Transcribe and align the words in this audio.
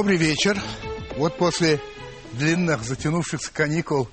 Добрый 0.00 0.16
вечер. 0.16 0.58
Вот 1.18 1.36
после 1.36 1.78
длинных 2.32 2.84
затянувшихся 2.84 3.52
каникул 3.52 4.08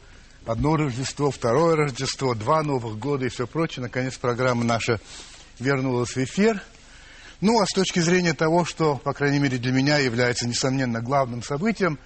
одно 0.45 0.75
Рождество, 0.75 1.31
второе 1.31 1.77
Рождество, 1.77 2.35
два 2.35 2.61
Новых 2.61 2.99
года 2.99 3.25
и 3.25 3.29
все 3.29 3.47
прочее, 3.47 3.83
наконец 3.83 4.17
программа 4.17 4.65
наша 4.65 4.99
вернулась 5.59 6.09
в 6.09 6.17
эфир. 6.17 6.61
Ну, 7.39 7.61
а 7.61 7.65
с 7.65 7.73
точки 7.73 8.01
зрения 8.01 8.33
того, 8.33 8.65
что, 8.65 8.97
по 8.97 9.13
крайней 9.13 9.39
мере, 9.39 9.59
для 9.59 9.71
меня 9.71 9.97
является, 9.97 10.45
несомненно, 10.45 11.01
главным 11.01 11.41
событием 11.41 11.97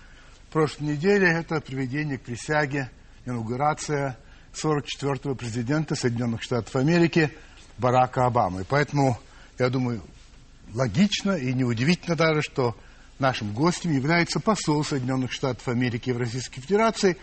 прошлой 0.51 0.89
недели, 0.89 1.27
это 1.27 1.59
приведение 1.59 2.19
к 2.19 2.21
присяге, 2.21 2.91
инаугурация 3.25 4.15
44-го 4.53 5.33
президента 5.33 5.95
Соединенных 5.95 6.43
Штатов 6.43 6.75
Америки 6.75 7.31
Барака 7.79 8.27
Обамы. 8.27 8.63
Поэтому, 8.63 9.17
я 9.57 9.69
думаю, 9.69 10.03
логично 10.71 11.31
и 11.31 11.51
неудивительно 11.51 12.15
даже, 12.15 12.43
что 12.43 12.75
Нашим 13.21 13.53
гостем 13.53 13.91
является 13.91 14.39
посол 14.39 14.83
Соединенных 14.83 15.31
Штатов 15.31 15.67
Америки 15.67 16.09
в 16.09 16.17
Российской 16.17 16.59
Федерации, 16.59 17.17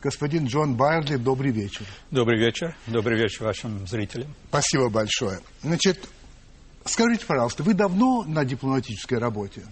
господин 0.00 0.46
Джон 0.46 0.76
Байерли. 0.76 1.16
Добрый 1.16 1.50
вечер. 1.50 1.84
Добрый 2.12 2.38
вечер. 2.38 2.76
Добрый 2.86 3.18
вечер 3.18 3.42
вашим 3.46 3.84
зрителям. 3.88 4.32
Спасибо 4.50 4.88
большое. 4.88 5.40
Значит, 5.62 6.08
скажите, 6.84 7.26
пожалуйста, 7.26 7.64
вы 7.64 7.74
давно 7.74 8.22
на 8.22 8.44
дипломатической 8.44 9.18
работе? 9.18 9.62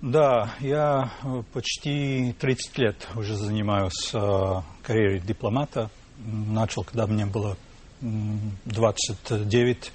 Да, 0.00 0.54
я 0.60 1.12
э, 1.24 1.42
почти 1.52 2.34
30 2.40 2.78
лет 2.78 3.06
уже 3.16 3.36
занимаюсь 3.36 4.14
э, 4.14 4.62
карьерой 4.82 5.20
дипломата. 5.20 5.90
Начал, 6.24 6.84
когда 6.84 7.06
мне 7.06 7.26
было 7.26 7.58
29. 8.00 9.92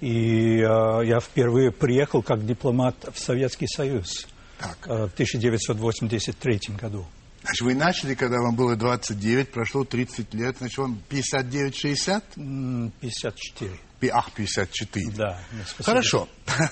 И 0.00 0.58
э, 0.58 1.06
я 1.06 1.20
впервые 1.20 1.72
приехал 1.72 2.22
как 2.22 2.46
дипломат 2.46 2.94
в 3.12 3.18
Советский 3.18 3.66
Союз 3.66 4.26
так. 4.58 4.78
Э, 4.86 5.06
в 5.06 5.12
1983 5.12 6.60
году. 6.80 7.04
Значит, 7.42 7.62
вы 7.62 7.74
начали, 7.74 8.14
когда 8.14 8.38
вам 8.38 8.54
было 8.56 8.76
29, 8.76 9.50
прошло 9.50 9.84
30 9.84 10.34
лет, 10.34 10.56
значит, 10.58 10.78
вам 10.78 11.00
59-60? 11.08 12.92
54. 13.00 14.12
Ах, 14.12 14.32
54. 14.32 15.10
Да. 15.16 15.40
Хорошо. 15.80 16.28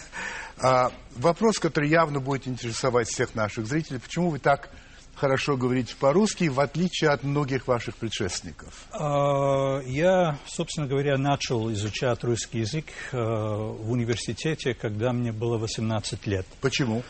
А, 0.58 0.90
вопрос, 1.16 1.58
который 1.58 1.90
явно 1.90 2.18
будет 2.18 2.48
интересовать 2.48 3.08
всех 3.08 3.34
наших 3.34 3.66
зрителей. 3.66 4.00
Почему 4.00 4.30
вы 4.30 4.38
так 4.38 4.70
хорошо 5.17 5.56
говорите 5.56 5.95
по-русски, 5.98 6.45
в 6.45 6.61
отличие 6.61 7.11
от 7.11 7.25
многих 7.25 7.67
ваших 7.67 7.97
предшественников? 7.97 8.86
А, 8.92 9.81
я, 9.81 10.39
собственно 10.47 10.86
говоря, 10.86 11.19
начал 11.19 11.72
изучать 11.72 12.22
русский 12.22 12.61
язык 12.61 12.86
э, 13.12 13.17
в 13.17 13.91
университете, 13.91 14.75
когда 14.75 15.12
мне 15.12 15.33
было 15.33 15.59
18 15.59 16.27
лет. 16.27 16.47
Почему? 16.61 17.03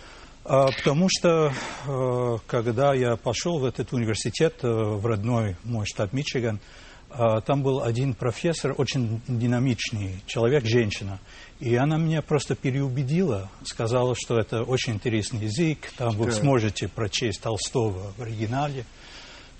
А, 0.45 0.69
потому 0.69 1.09
что, 1.11 1.53
э, 1.87 2.39
когда 2.47 2.95
я 2.95 3.17
пошел 3.17 3.59
в 3.59 3.65
этот 3.65 3.93
университет, 3.93 4.61
э, 4.62 4.69
в 4.69 5.05
родной 5.05 5.57
мой 5.65 5.87
штат 5.87 6.12
Мичиган, 6.12 6.61
там 7.09 7.62
был 7.62 7.83
один 7.83 8.15
профессор, 8.15 8.75
очень 8.77 9.21
динамичный 9.29 10.23
человек, 10.27 10.65
женщина. 10.67 11.19
И 11.61 11.75
она 11.75 11.97
меня 11.97 12.21
просто 12.21 12.55
переубедила, 12.55 13.51
сказала, 13.65 14.15
что 14.15 14.39
это 14.39 14.62
очень 14.62 14.95
интересный 14.95 15.41
язык, 15.41 15.91
там 15.97 16.15
вы 16.17 16.31
сможете 16.33 16.89
прочесть 16.89 17.41
Толстого 17.41 18.12
в 18.17 18.23
оригинале. 18.23 18.84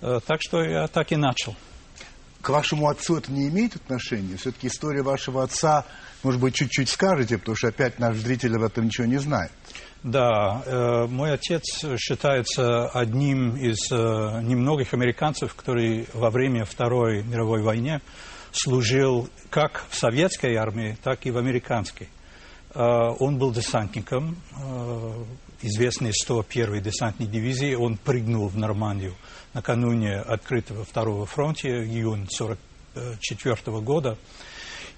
Э, 0.03 0.21
так 0.27 0.43
что 0.43 0.63
я 0.63 0.89
так 0.89 1.13
и 1.13 1.17
начал. 1.17 1.55
К 2.43 2.51
вашему 2.51 2.89
отцу 2.89 3.17
это 3.17 3.33
не 3.33 3.49
имеет 3.49 3.77
отношения? 3.77 4.37
Все-таки 4.37 4.69
история 4.69 5.03
вашего 5.03 5.43
отца, 5.43 5.87
может 6.23 6.41
быть, 6.41 6.55
чуть-чуть 6.55 6.89
скажете, 6.89 7.39
потому 7.39 7.56
что 7.56 7.69
опять 7.69 7.99
наш 7.99 8.17
зритель 8.17 8.55
об 8.56 8.62
этом 8.62 8.85
ничего 8.85 9.06
не 9.06 9.19
знает. 9.19 9.51
Да, 10.06 10.62
э, 10.65 11.06
мой 11.09 11.33
отец 11.33 11.84
считается 11.99 12.87
одним 12.91 13.56
из 13.56 13.91
э, 13.91 14.41
немногих 14.41 14.94
американцев, 14.94 15.53
которые 15.56 16.06
во 16.15 16.31
время 16.31 16.65
Второй 16.65 17.25
мировой 17.25 17.61
войны 17.61 18.00
служил 18.53 19.28
как 19.50 19.84
в 19.91 19.97
советской 19.97 20.55
армии, 20.55 20.97
так 21.03 21.27
и 21.27 21.33
в 21.33 21.39
американской. 21.39 22.09
А, 22.72 23.11
он 23.19 23.37
был 23.39 23.53
десантником, 23.53 24.37
а, 24.55 25.25
известный 25.62 26.12
101-й 26.12 26.81
десантной 26.81 27.27
дивизии. 27.27 27.75
Он 27.75 27.97
прыгнул 27.97 28.47
в 28.47 28.56
Нормандию 28.56 29.15
накануне 29.55 30.19
открытого 30.21 30.84
Второго 30.84 31.27
фронта, 31.27 31.67
июнь 31.67 32.28
1944 32.38 33.81
года. 33.81 34.17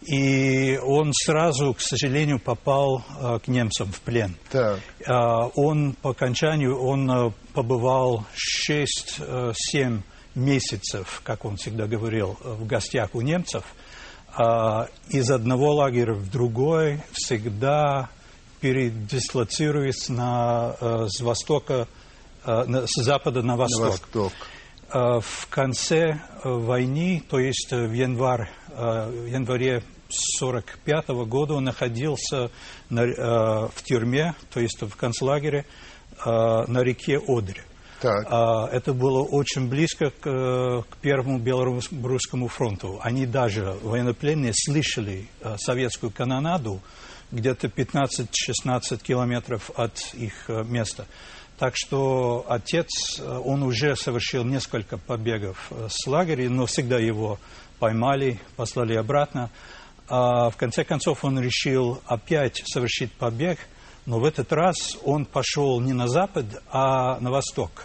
И 0.06 0.78
он 0.82 1.12
сразу, 1.12 1.74
к 1.74 1.80
сожалению, 1.80 2.38
попал 2.38 3.02
э, 3.20 3.40
к 3.44 3.48
немцам 3.48 3.90
в 3.90 4.00
плен. 4.00 4.36
Так. 4.50 4.78
Э, 5.00 5.50
он 5.56 5.94
по 5.94 6.10
окончанию 6.10 6.78
он 6.80 7.10
э, 7.10 7.30
побывал 7.52 8.24
6-7 8.62 10.00
месяцев, 10.36 11.20
как 11.24 11.44
он 11.44 11.56
всегда 11.56 11.86
говорил, 11.86 12.38
в 12.42 12.64
гостях 12.66 13.14
у 13.14 13.20
немцев, 13.22 13.64
из 15.08 15.30
одного 15.32 15.74
лагеря 15.74 16.14
в 16.14 16.30
другой 16.30 17.02
всегда 17.10 18.08
передислоцируясь 18.60 20.08
на, 20.08 20.76
с 21.08 21.20
востока, 21.20 21.88
с 22.44 23.02
запада 23.02 23.42
на 23.42 23.56
восток. 23.56 23.80
На 24.12 24.20
восток. 24.20 24.32
В 25.24 25.48
конце 25.50 26.20
войны, 26.44 27.24
то 27.28 27.40
есть 27.40 27.72
в, 27.72 27.92
январь, 27.92 28.48
в 28.78 29.26
январе 29.26 29.82
1945 30.08 31.08
года 31.26 31.54
он 31.54 31.64
находился 31.64 32.50
на, 32.90 33.68
в 33.68 33.82
тюрьме, 33.82 34.34
то 34.52 34.60
есть 34.60 34.80
в 34.80 34.96
концлагере 34.96 35.66
на 36.24 36.82
реке 36.82 37.20
Одре. 37.26 37.64
Так. 38.00 38.26
А, 38.30 38.68
это 38.68 38.92
было 38.92 39.22
очень 39.22 39.68
близко 39.68 40.10
к, 40.10 40.84
к 40.88 40.96
Первому 40.98 41.38
Белорусскому 41.38 42.48
фронту. 42.48 43.00
Они 43.02 43.26
даже, 43.26 43.76
военнопленные, 43.82 44.52
слышали 44.54 45.26
советскую 45.56 46.12
канонаду 46.12 46.80
где-то 47.32 47.66
15-16 47.66 49.02
километров 49.02 49.70
от 49.76 49.98
их 50.14 50.48
места. 50.48 51.06
Так 51.58 51.74
что 51.76 52.46
отец, 52.48 53.20
он 53.20 53.64
уже 53.64 53.96
совершил 53.96 54.44
несколько 54.44 54.96
побегов 54.96 55.72
с 55.88 56.06
лагеря, 56.06 56.48
но 56.48 56.66
всегда 56.66 56.98
его 56.98 57.40
поймали, 57.78 58.40
послали 58.56 58.94
обратно. 58.94 59.50
А 60.08 60.50
в 60.50 60.56
конце 60.56 60.84
концов 60.84 61.24
он 61.24 61.38
решил 61.38 62.00
опять 62.06 62.62
совершить 62.66 63.12
побег– 63.12 63.58
но 64.08 64.18
в 64.18 64.24
этот 64.24 64.50
раз 64.54 64.96
он 65.04 65.26
пошел 65.26 65.80
не 65.82 65.92
на 65.92 66.08
запад, 66.08 66.46
а 66.72 67.20
на 67.20 67.30
восток, 67.30 67.84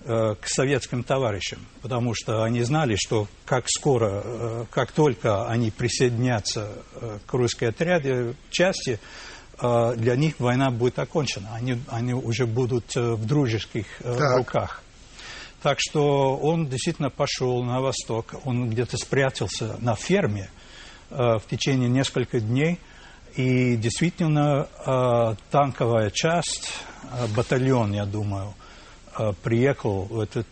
э, 0.00 0.34
к 0.40 0.48
советским 0.48 1.04
товарищам, 1.04 1.58
потому 1.82 2.14
что 2.14 2.42
они 2.42 2.62
знали, 2.62 2.96
что 2.96 3.28
как 3.44 3.68
скоро, 3.68 4.22
э, 4.24 4.64
как 4.70 4.92
только 4.92 5.46
они 5.46 5.70
присоединятся 5.70 6.70
э, 6.94 7.18
к 7.26 7.34
русской 7.34 7.66
отряде, 7.66 8.34
части, 8.50 8.98
для 9.60 10.14
них 10.14 10.36
война 10.38 10.70
будет 10.70 11.00
окончена. 11.00 11.48
Они, 11.52 11.82
они 11.88 12.14
уже 12.14 12.46
будут 12.46 12.94
в 12.94 13.26
дружеских 13.26 13.86
так. 14.04 14.38
руках. 14.38 14.82
Так 15.62 15.78
что 15.80 16.36
он 16.36 16.68
действительно 16.68 17.10
пошел 17.10 17.62
на 17.64 17.80
восток, 17.80 18.34
он 18.44 18.70
где-то 18.70 18.96
спрятался 18.96 19.76
на 19.80 19.94
ферме 19.96 20.50
в 21.10 21.42
течение 21.48 21.88
нескольких 21.88 22.46
дней– 22.46 22.78
и 23.38 23.76
действительно, 23.76 24.66
э, 24.84 25.34
танковая 25.52 26.10
часть, 26.10 26.72
э, 27.04 27.26
батальон, 27.36 27.92
я 27.92 28.04
думаю, 28.04 28.52
э, 29.16 29.32
приехал 29.44 30.06
в 30.10 30.18
эту 30.18 30.44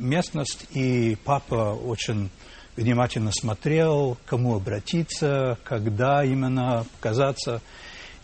местность, 0.00 0.66
и 0.72 1.16
папа 1.24 1.74
очень 1.74 2.30
внимательно 2.76 3.30
смотрел, 3.32 4.16
кому 4.26 4.56
обратиться, 4.56 5.58
когда 5.62 6.24
именно 6.24 6.86
показаться. 6.96 7.60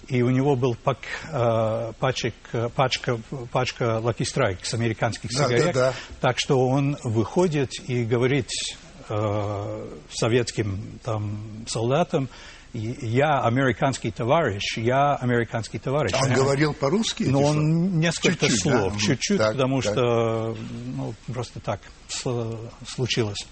И 0.08 0.22
у 0.22 0.31
него 0.31 0.56
был 0.56 0.75
пак, 0.75 0.99
пачек, 1.99 2.34
пачка, 2.75 3.20
пачка 3.52 4.00
Lucky 4.02 4.25
Strike 4.25 4.75
американских 4.75 5.31
сигарет. 5.31 5.66
Да, 5.66 5.72
да. 5.72 5.94
Так 6.20 6.38
что 6.38 6.66
он 6.66 6.96
выходит 7.05 7.72
и 7.87 8.05
говорит 8.05 8.49
э, 9.08 9.96
советским 10.10 10.99
там, 11.05 11.66
солдатам, 11.69 12.28
я 12.72 13.40
американский 13.40 14.10
товарищ, 14.10 14.76
я 14.76 15.14
американский 15.14 15.78
товарищ. 15.78 16.12
Он 16.22 16.32
говорил 16.32 16.75
по-русски? 16.75 17.25
Но 17.25 17.43
он 17.43 17.99
несколько 17.99 18.46
чуть-чуть, 18.46 18.60
слов, 18.62 18.93
да? 18.93 18.99
чуть-чуть, 18.99 19.38
так, 19.38 19.52
потому 19.52 19.82
так. 19.82 19.93
что 19.93 20.56
ну, 20.96 21.14
просто 21.32 21.60
так 21.60 21.81
случилось. 22.87 23.46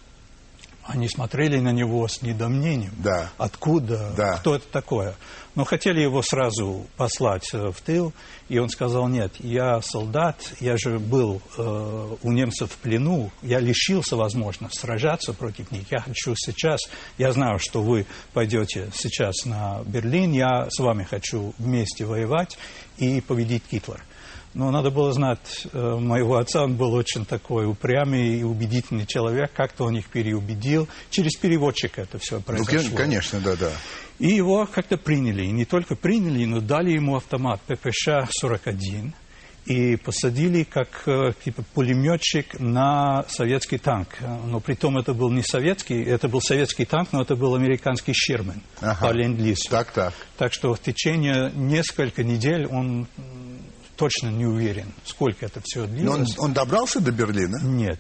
Они 0.86 1.08
смотрели 1.08 1.58
на 1.58 1.72
него 1.72 2.06
с 2.06 2.22
недомнением. 2.22 2.92
Да. 2.98 3.30
Откуда? 3.38 4.12
Да. 4.16 4.36
Кто 4.38 4.54
это 4.54 4.66
такое? 4.68 5.16
Но 5.56 5.64
хотели 5.64 6.00
его 6.00 6.22
сразу 6.22 6.86
послать 6.96 7.48
э, 7.54 7.70
в 7.72 7.80
тыл, 7.80 8.12
и 8.48 8.58
он 8.58 8.68
сказал, 8.68 9.08
нет, 9.08 9.32
я 9.38 9.80
солдат, 9.80 10.36
я 10.60 10.76
же 10.76 10.98
был 10.98 11.40
э, 11.56 12.16
у 12.22 12.30
немцев 12.30 12.70
в 12.70 12.76
плену, 12.76 13.32
я 13.42 13.58
лишился 13.58 14.16
возможно 14.16 14.68
сражаться 14.70 15.32
против 15.32 15.72
них, 15.72 15.90
я 15.90 16.00
хочу 16.00 16.34
сейчас, 16.36 16.80
я 17.16 17.32
знаю, 17.32 17.58
что 17.58 17.82
вы 17.82 18.06
пойдете 18.34 18.90
сейчас 18.94 19.46
на 19.46 19.80
Берлин, 19.86 20.32
я 20.32 20.68
с 20.70 20.78
вами 20.78 21.04
хочу 21.04 21.54
вместе 21.58 22.04
воевать 22.04 22.58
и 22.98 23.22
победить 23.22 23.62
Гитлер. 23.70 24.04
Но 24.56 24.70
надо 24.70 24.90
было 24.90 25.12
знать 25.12 25.66
э, 25.70 25.96
моего 25.98 26.38
отца, 26.38 26.64
он 26.64 26.76
был 26.76 26.94
очень 26.94 27.26
такой 27.26 27.66
упрямый 27.66 28.38
и 28.38 28.42
убедительный 28.42 29.04
человек, 29.04 29.52
как-то 29.52 29.84
он 29.84 29.98
их 29.98 30.06
переубедил. 30.06 30.88
Через 31.10 31.36
переводчика 31.36 32.00
это 32.00 32.18
все 32.18 32.40
произошло. 32.40 32.88
Ну, 32.90 32.96
конечно, 32.96 33.38
да, 33.40 33.54
да. 33.54 33.70
И 34.18 34.28
его 34.28 34.64
как-то 34.64 34.96
приняли. 34.96 35.44
И 35.44 35.50
не 35.52 35.66
только 35.66 35.94
приняли, 35.94 36.46
но 36.46 36.62
дали 36.62 36.92
ему 36.92 37.16
автомат 37.16 37.60
ППШ-41 37.68 39.12
и 39.66 39.96
посадили 39.96 40.62
как 40.62 41.02
э, 41.06 41.32
типа 41.44 41.62
пулеметчик 41.74 42.58
на 42.58 43.26
советский 43.28 43.76
танк. 43.76 44.08
Но 44.46 44.60
при 44.60 44.74
том 44.74 44.96
это 44.96 45.12
был 45.12 45.30
не 45.30 45.42
советский, 45.42 46.02
это 46.02 46.28
был 46.28 46.40
советский 46.40 46.86
танк, 46.86 47.10
но 47.12 47.20
это 47.20 47.36
был 47.36 47.54
американский 47.54 48.14
Шерман 48.14 48.62
Ага. 48.80 49.06
по 49.08 49.12
ленд-лизу. 49.12 49.68
Так, 49.68 49.90
так. 49.90 50.14
Так 50.38 50.54
что 50.54 50.72
в 50.72 50.80
течение 50.80 51.50
нескольких 51.54 52.24
недель 52.24 52.66
он 52.66 53.06
точно 53.96 54.28
не 54.28 54.46
уверен, 54.46 54.92
сколько 55.04 55.46
это 55.46 55.60
все 55.64 55.80
Но 55.80 55.84
он, 55.86 55.90
длилось. 56.24 56.38
он 56.38 56.52
добрался 56.52 57.00
до 57.00 57.10
Берлина? 57.12 57.58
Нет, 57.62 57.98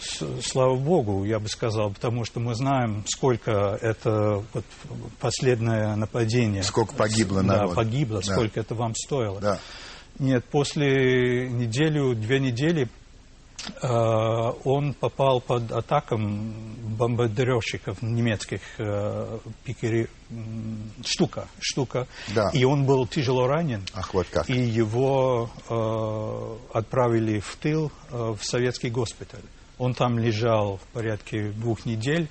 с- 0.00 0.42
слава 0.42 0.76
богу, 0.76 1.24
я 1.24 1.38
бы 1.38 1.48
сказал, 1.48 1.90
потому 1.92 2.24
что 2.24 2.40
мы 2.40 2.54
знаем, 2.54 3.04
сколько 3.06 3.78
это 3.80 4.44
вот, 4.52 4.64
последнее 5.20 5.94
нападение. 5.96 6.62
Сколько 6.62 6.94
погибло 6.94 7.42
Да, 7.42 7.56
народу. 7.56 7.74
погибло, 7.76 8.22
Да. 8.24 8.32
сколько 8.32 8.60
это 8.60 8.74
вам 8.74 8.94
стоило. 8.94 9.40
Да. 9.40 9.58
Нет, 10.18 10.44
после 10.44 11.48
неделю, 11.48 12.14
две 12.14 12.38
недели 12.38 12.88
он 13.82 14.94
попал 14.94 15.40
под 15.40 15.72
атаком 15.72 16.74
бомбардировщиков 16.94 18.02
немецких 18.02 18.60
э, 18.78 19.38
пикери, 19.64 20.08
штука, 21.04 21.48
штука. 21.60 22.06
Да. 22.34 22.50
И 22.52 22.64
он 22.64 22.84
был 22.84 23.06
тяжело 23.06 23.46
ранен. 23.46 23.82
Ах, 23.94 24.14
вот 24.14 24.26
как. 24.30 24.48
И 24.48 24.58
его 24.58 25.50
э, 25.68 26.76
отправили 26.76 27.40
в 27.40 27.56
тыл 27.56 27.92
э, 28.10 28.34
в 28.38 28.44
советский 28.44 28.90
госпиталь. 28.90 29.42
Он 29.78 29.94
там 29.94 30.18
лежал 30.18 30.78
в 30.78 30.86
порядке 30.92 31.50
двух 31.50 31.84
недель. 31.84 32.28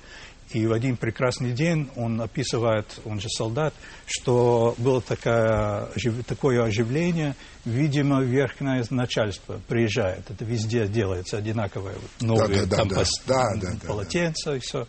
И 0.52 0.66
в 0.66 0.72
один 0.72 0.96
прекрасный 0.96 1.52
день 1.52 1.90
он 1.96 2.20
описывает, 2.20 2.86
он 3.04 3.18
же 3.18 3.28
солдат, 3.28 3.74
что 4.06 4.74
было 4.78 5.00
ожив- 5.00 6.22
такое 6.22 6.62
оживление, 6.62 7.34
видимо, 7.64 8.20
верхнее 8.22 8.84
начальство 8.90 9.60
приезжает. 9.66 10.30
Это 10.30 10.44
везде 10.44 10.86
делается 10.86 11.38
одинаковое. 11.38 11.94
Новые 12.20 12.66
да, 12.66 12.84
да. 12.84 13.00
пос- 13.00 13.08
Да, 13.26 13.54
да, 13.56 13.70
да, 13.72 13.86
полотенца 13.86 14.54
и 14.54 14.60
все. 14.60 14.86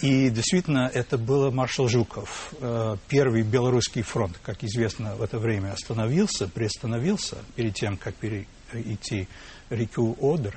И 0.00 0.28
действительно, 0.30 0.90
это 0.92 1.18
был 1.18 1.50
маршал 1.50 1.88
Жуков. 1.88 2.52
Э, 2.60 2.96
Первый 3.08 3.42
Белорусский 3.42 4.02
фронт, 4.02 4.38
как 4.44 4.62
известно, 4.62 5.16
в 5.16 5.22
это 5.22 5.38
время 5.38 5.72
остановился, 5.72 6.46
приостановился 6.46 7.38
перед 7.56 7.74
тем, 7.74 7.96
как 7.96 8.14
перейти 8.14 9.28
реку 9.70 10.16
Одер. 10.20 10.56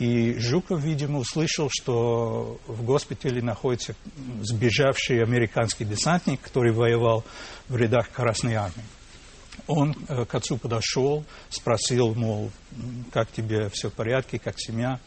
И 0.00 0.38
Жуков, 0.38 0.80
видимо, 0.80 1.18
услышал, 1.18 1.68
что 1.70 2.58
в 2.66 2.82
госпитале 2.84 3.42
находится 3.42 3.94
сбежавший 4.40 5.22
американский 5.22 5.84
десантник, 5.84 6.40
который 6.40 6.72
воевал 6.72 7.22
в 7.68 7.76
рядах 7.76 8.08
Красной 8.10 8.54
Армии. 8.54 8.82
Он 9.66 9.94
э, 10.08 10.24
к 10.24 10.34
отцу 10.34 10.56
подошел, 10.56 11.22
спросил, 11.50 12.14
мол, 12.14 12.50
как 13.12 13.30
тебе 13.30 13.68
все 13.68 13.90
в 13.90 13.92
порядке, 13.92 14.38
как 14.38 14.58
семья. 14.58 15.00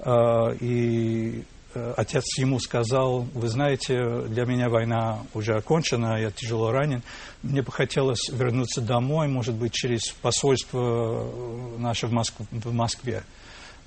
Э, 0.00 0.54
И 0.60 1.42
э, 1.72 1.94
отец 1.96 2.24
ему 2.36 2.60
сказал, 2.60 3.22
вы 3.32 3.48
знаете, 3.48 4.26
для 4.28 4.44
меня 4.44 4.68
война 4.68 5.22
уже 5.32 5.56
окончена, 5.56 6.20
я 6.20 6.30
тяжело 6.30 6.70
ранен. 6.70 7.02
Мне 7.42 7.62
бы 7.62 7.72
хотелось 7.72 8.28
вернуться 8.28 8.82
домой, 8.82 9.26
может 9.26 9.54
быть, 9.54 9.72
через 9.72 10.08
посольство 10.08 11.32
наше 11.78 12.08
в 12.08 12.72
Москве. 12.74 13.22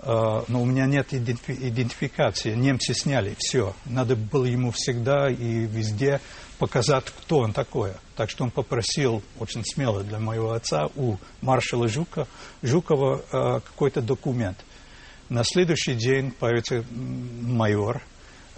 Э, 0.04 0.44
Но 0.48 0.62
у 0.62 0.66
меня 0.66 0.86
нет 0.88 1.14
идентифи- 1.14 1.68
идентификации. 1.70 2.56
Немцы 2.56 2.94
сняли 2.94 3.36
все. 3.38 3.76
Надо 3.86 4.16
было 4.16 4.46
ему 4.46 4.72
всегда 4.72 5.30
и 5.30 5.66
везде 5.66 6.20
показать, 6.58 7.06
кто 7.06 7.40
он 7.40 7.54
такой. 7.54 7.92
Так 8.16 8.30
что 8.30 8.44
он 8.44 8.52
попросил 8.52 9.22
очень 9.40 9.64
смело 9.66 10.04
для 10.04 10.20
моего 10.20 10.54
отца 10.54 10.88
у 10.96 11.18
маршала 11.42 11.88
Жука, 11.88 12.28
Жукова 12.64 13.22
э, 13.32 13.60
какой-то 13.62 14.02
документ. 14.02 14.58
На 15.30 15.44
следующий 15.44 15.94
день 15.96 16.32
появится 16.32 16.84
майор, 17.42 18.02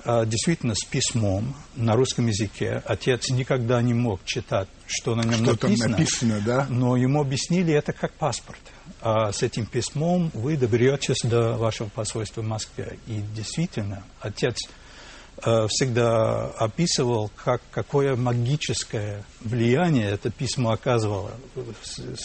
э, 0.05 0.25
действительно 0.25 0.75
с 0.75 0.83
письмом 0.85 1.55
на 1.75 1.95
русском 1.95 2.27
языке. 2.27 2.81
Отец 2.85 3.29
никогда 3.29 3.81
не 3.81 3.93
мог 3.93 4.23
читать, 4.25 4.67
что 4.87 5.15
на 5.15 5.21
нем 5.23 5.43
Что 5.45 5.67
написано. 5.67 5.89
написано, 5.97 6.41
да? 6.45 6.67
Но 6.69 6.95
ему 6.97 7.21
объяснили 7.21 7.73
это 7.73 7.93
как 7.93 8.13
паспорт. 8.13 8.59
А 9.05 9.33
с 9.33 9.43
этим 9.43 9.65
письмом 9.65 10.31
вы 10.33 10.55
доберетесь 10.55 11.19
до 11.25 11.57
вашего 11.57 11.89
посольства 11.89 12.39
в 12.39 12.45
Москве. 12.45 12.97
И 13.05 13.21
действительно, 13.35 14.01
отец 14.21 14.55
э, 15.45 15.67
всегда 15.67 16.45
описывал, 16.57 17.29
как, 17.35 17.61
какое 17.69 18.15
магическое 18.15 19.25
влияние 19.41 20.09
это 20.09 20.29
письмо 20.29 20.71
оказывало. 20.71 21.31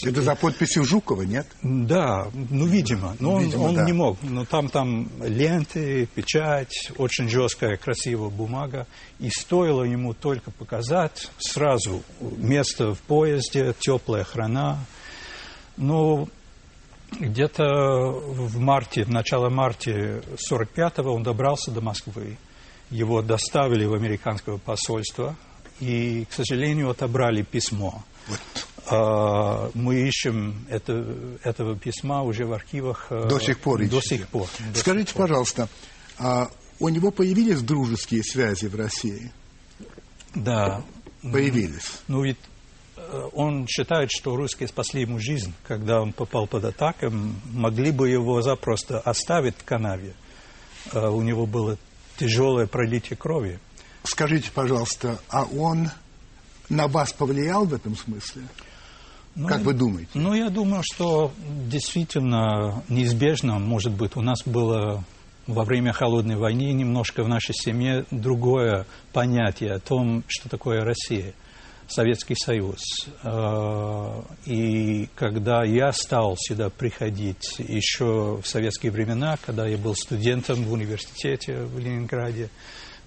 Это 0.04 0.22
за 0.22 0.36
подписью 0.36 0.84
Жукова, 0.84 1.22
нет? 1.22 1.48
да, 1.64 2.28
ну, 2.32 2.66
видимо. 2.66 3.16
Но 3.18 3.32
он, 3.32 3.42
Видимо, 3.42 3.62
он 3.62 3.74
да. 3.74 3.84
не 3.84 3.92
мог. 3.92 4.18
Но 4.22 4.44
там, 4.44 4.68
там 4.68 5.10
ленты, 5.20 6.06
печать, 6.14 6.92
очень 6.96 7.28
жесткая, 7.28 7.76
красивая 7.76 8.30
бумага. 8.30 8.86
И 9.18 9.30
стоило 9.30 9.82
ему 9.82 10.14
только 10.14 10.52
показать 10.52 11.28
сразу 11.40 12.04
место 12.20 12.94
в 12.94 13.00
поезде, 13.00 13.74
теплая 13.80 14.22
храна. 14.22 14.78
Но 15.76 16.28
где-то 17.12 18.10
в 18.12 18.58
марте, 18.58 19.04
в 19.04 19.10
начало 19.10 19.48
марта 19.48 20.22
45-го 20.50 21.12
он 21.12 21.22
добрался 21.22 21.70
до 21.70 21.80
Москвы. 21.80 22.36
Его 22.90 23.22
доставили 23.22 23.84
в 23.84 23.94
американское 23.94 24.56
посольство. 24.58 25.36
И, 25.80 26.26
к 26.28 26.32
сожалению, 26.32 26.90
отобрали 26.90 27.42
письмо. 27.42 28.02
А, 28.90 29.70
мы 29.74 30.00
ищем 30.08 30.66
это, 30.68 31.04
этого 31.44 31.76
письма 31.78 32.22
уже 32.22 32.46
в 32.46 32.52
архивах. 32.52 33.06
До 33.10 33.38
сих 33.38 33.60
пор 33.60 33.78
До 33.80 33.98
ищете? 33.98 34.16
сих 34.18 34.28
пор. 34.28 34.48
до 34.72 34.78
Скажите, 34.78 35.06
сих 35.08 35.16
пор. 35.16 35.26
пожалуйста, 35.28 35.68
а 36.18 36.50
у 36.80 36.88
него 36.88 37.10
появились 37.10 37.60
дружеские 37.60 38.22
связи 38.24 38.66
в 38.66 38.74
России? 38.74 39.30
Да. 40.34 40.82
Появились. 41.22 42.00
Ну 42.08 42.22
ведь 42.22 42.38
он 43.32 43.66
считает, 43.66 44.10
что 44.10 44.36
русские 44.36 44.68
спасли 44.68 45.02
ему 45.02 45.18
жизнь, 45.18 45.52
когда 45.66 46.00
он 46.00 46.12
попал 46.12 46.46
под 46.46 46.64
атаку. 46.64 47.10
Могли 47.52 47.90
бы 47.90 48.08
его 48.08 48.42
запросто 48.42 49.00
оставить 49.00 49.56
в 49.56 49.64
канаве. 49.64 50.14
Э, 50.92 51.08
У 51.08 51.22
него 51.22 51.46
было 51.46 51.76
тяжелое 52.18 52.66
пролитие 52.66 53.16
крови. 53.16 53.58
Скажите, 54.04 54.50
пожалуйста, 54.52 55.18
а 55.28 55.44
он 55.44 55.90
на 56.68 56.88
вас 56.88 57.12
повлиял 57.12 57.64
в 57.64 57.74
этом 57.74 57.96
смысле? 57.96 58.42
Ну, 59.34 59.46
Как 59.46 59.60
вы 59.60 59.72
думаете? 59.72 60.10
Ну, 60.14 60.34
я 60.34 60.50
думаю, 60.50 60.82
что 60.84 61.32
действительно 61.66 62.82
неизбежно, 62.88 63.58
может 63.58 63.92
быть, 63.92 64.16
у 64.16 64.20
нас 64.20 64.42
было 64.44 65.04
во 65.46 65.64
время 65.64 65.92
холодной 65.92 66.36
войны 66.36 66.72
немножко 66.72 67.22
в 67.22 67.28
нашей 67.28 67.54
семье 67.54 68.04
другое 68.10 68.86
понятие 69.12 69.74
о 69.74 69.78
том, 69.78 70.24
что 70.26 70.48
такое 70.48 70.84
Россия, 70.84 71.34
Советский 71.88 72.34
Союз. 72.36 72.80
Э, 73.22 74.22
И 74.44 75.08
когда 75.14 75.64
я 75.64 75.92
стал 75.92 76.36
сюда 76.38 76.70
приходить 76.70 77.58
еще 77.58 78.40
в 78.42 78.46
советские 78.46 78.92
времена, 78.92 79.38
когда 79.44 79.66
я 79.66 79.78
был 79.78 79.94
студентом 79.94 80.64
в 80.64 80.72
университете 80.72 81.62
в 81.62 81.78
Ленинграде, 81.78 82.50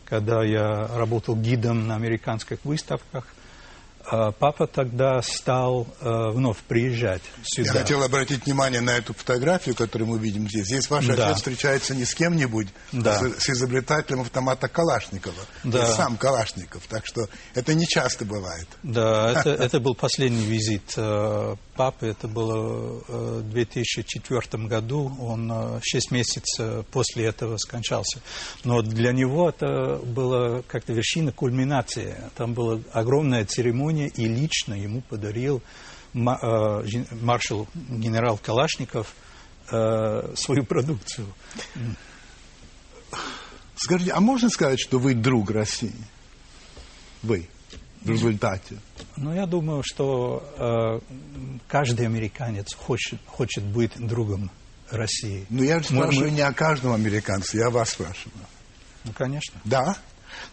когда 0.05 0.43
я 0.43 0.87
работал 0.87 1.35
гидом 1.35 1.87
на 1.87 1.95
американских 1.95 2.57
выставках, 2.65 3.27
папа 4.39 4.67
тогда 4.67 5.21
стал 5.21 5.87
э, 6.01 6.29
вновь 6.31 6.57
приезжать 6.67 7.21
Я 7.55 7.65
сюда. 7.65 7.79
хотел 7.79 8.03
обратить 8.03 8.45
внимание 8.45 8.81
на 8.81 8.91
эту 8.91 9.13
фотографию, 9.13 9.75
которую 9.75 10.09
мы 10.09 10.19
видим 10.19 10.47
здесь. 10.49 10.65
Здесь 10.67 10.89
ваш 10.89 11.05
Да. 11.07 11.13
отец 11.13 11.37
встречается 11.37 11.95
не 11.95 12.03
с 12.05 12.13
кем-нибудь, 12.13 12.67
Да. 12.91 13.19
а 13.19 13.29
с, 13.29 13.43
с 13.45 13.49
изобретателем 13.51 14.21
автомата 14.21 14.67
Калашникова. 14.67 15.33
Да. 15.63 15.83
И 15.87 15.91
сам 15.95 16.17
Калашников. 16.17 16.83
Так 16.87 17.05
что 17.05 17.27
это 17.55 17.73
не 17.73 17.87
часто 17.87 18.25
бывает. 18.25 18.67
Да, 18.83 19.31
это, 19.31 19.49
это 19.63 19.79
был 19.79 19.95
последний 19.95 20.45
визит 20.45 20.93
э, 20.97 21.55
папы. 21.75 22.07
Это 22.07 22.27
было 22.27 23.01
э, 23.07 23.39
в 23.39 23.49
2004 23.51 24.67
году. 24.67 25.15
Он 25.19 25.51
э, 25.51 25.79
шесть 25.83 26.11
месяцев 26.11 26.85
после 26.91 27.25
этого 27.25 27.57
скончался. 27.57 28.21
Но 28.63 28.81
для 28.81 29.11
него 29.11 29.49
это 29.49 29.97
было 30.03 30.63
как-то 30.67 30.93
вершина 30.93 31.31
кульминации. 31.31 32.15
Там 32.35 32.53
была 32.53 32.79
огромная 32.93 33.45
церемония, 33.45 34.07
и 34.07 34.27
лично 34.27 34.73
ему 34.73 35.01
подарил 35.01 35.61
э, 36.13 36.19
маршал 37.21 37.67
генерал 37.73 38.37
Калашников 38.37 39.13
э, 39.71 40.33
свою 40.35 40.63
продукцию. 40.65 41.27
Скажите, 43.75 44.11
а 44.11 44.19
можно 44.19 44.49
сказать, 44.49 44.79
что 44.79 44.99
вы 44.99 45.15
друг 45.15 45.49
России? 45.49 45.95
Вы. 47.23 47.49
В 48.01 48.09
результате? 48.09 48.77
Ну, 49.17 49.33
я 49.33 49.45
думаю, 49.45 49.83
что 49.85 50.43
э, 50.57 50.99
каждый 51.67 52.05
американец 52.05 52.73
хочет, 52.73 53.19
хочет 53.25 53.63
быть 53.63 53.91
другом 53.97 54.49
России. 54.89 55.45
Ну, 55.49 55.63
я 55.63 55.79
же 55.79 55.85
спрашиваю 55.85 56.31
мы... 56.31 56.35
не 56.35 56.41
о 56.41 56.53
каждом 56.53 56.93
американце, 56.93 57.57
я 57.57 57.69
вас 57.69 57.91
спрашиваю. 57.91 58.45
Ну, 59.03 59.13
конечно. 59.13 59.59
Да? 59.63 59.97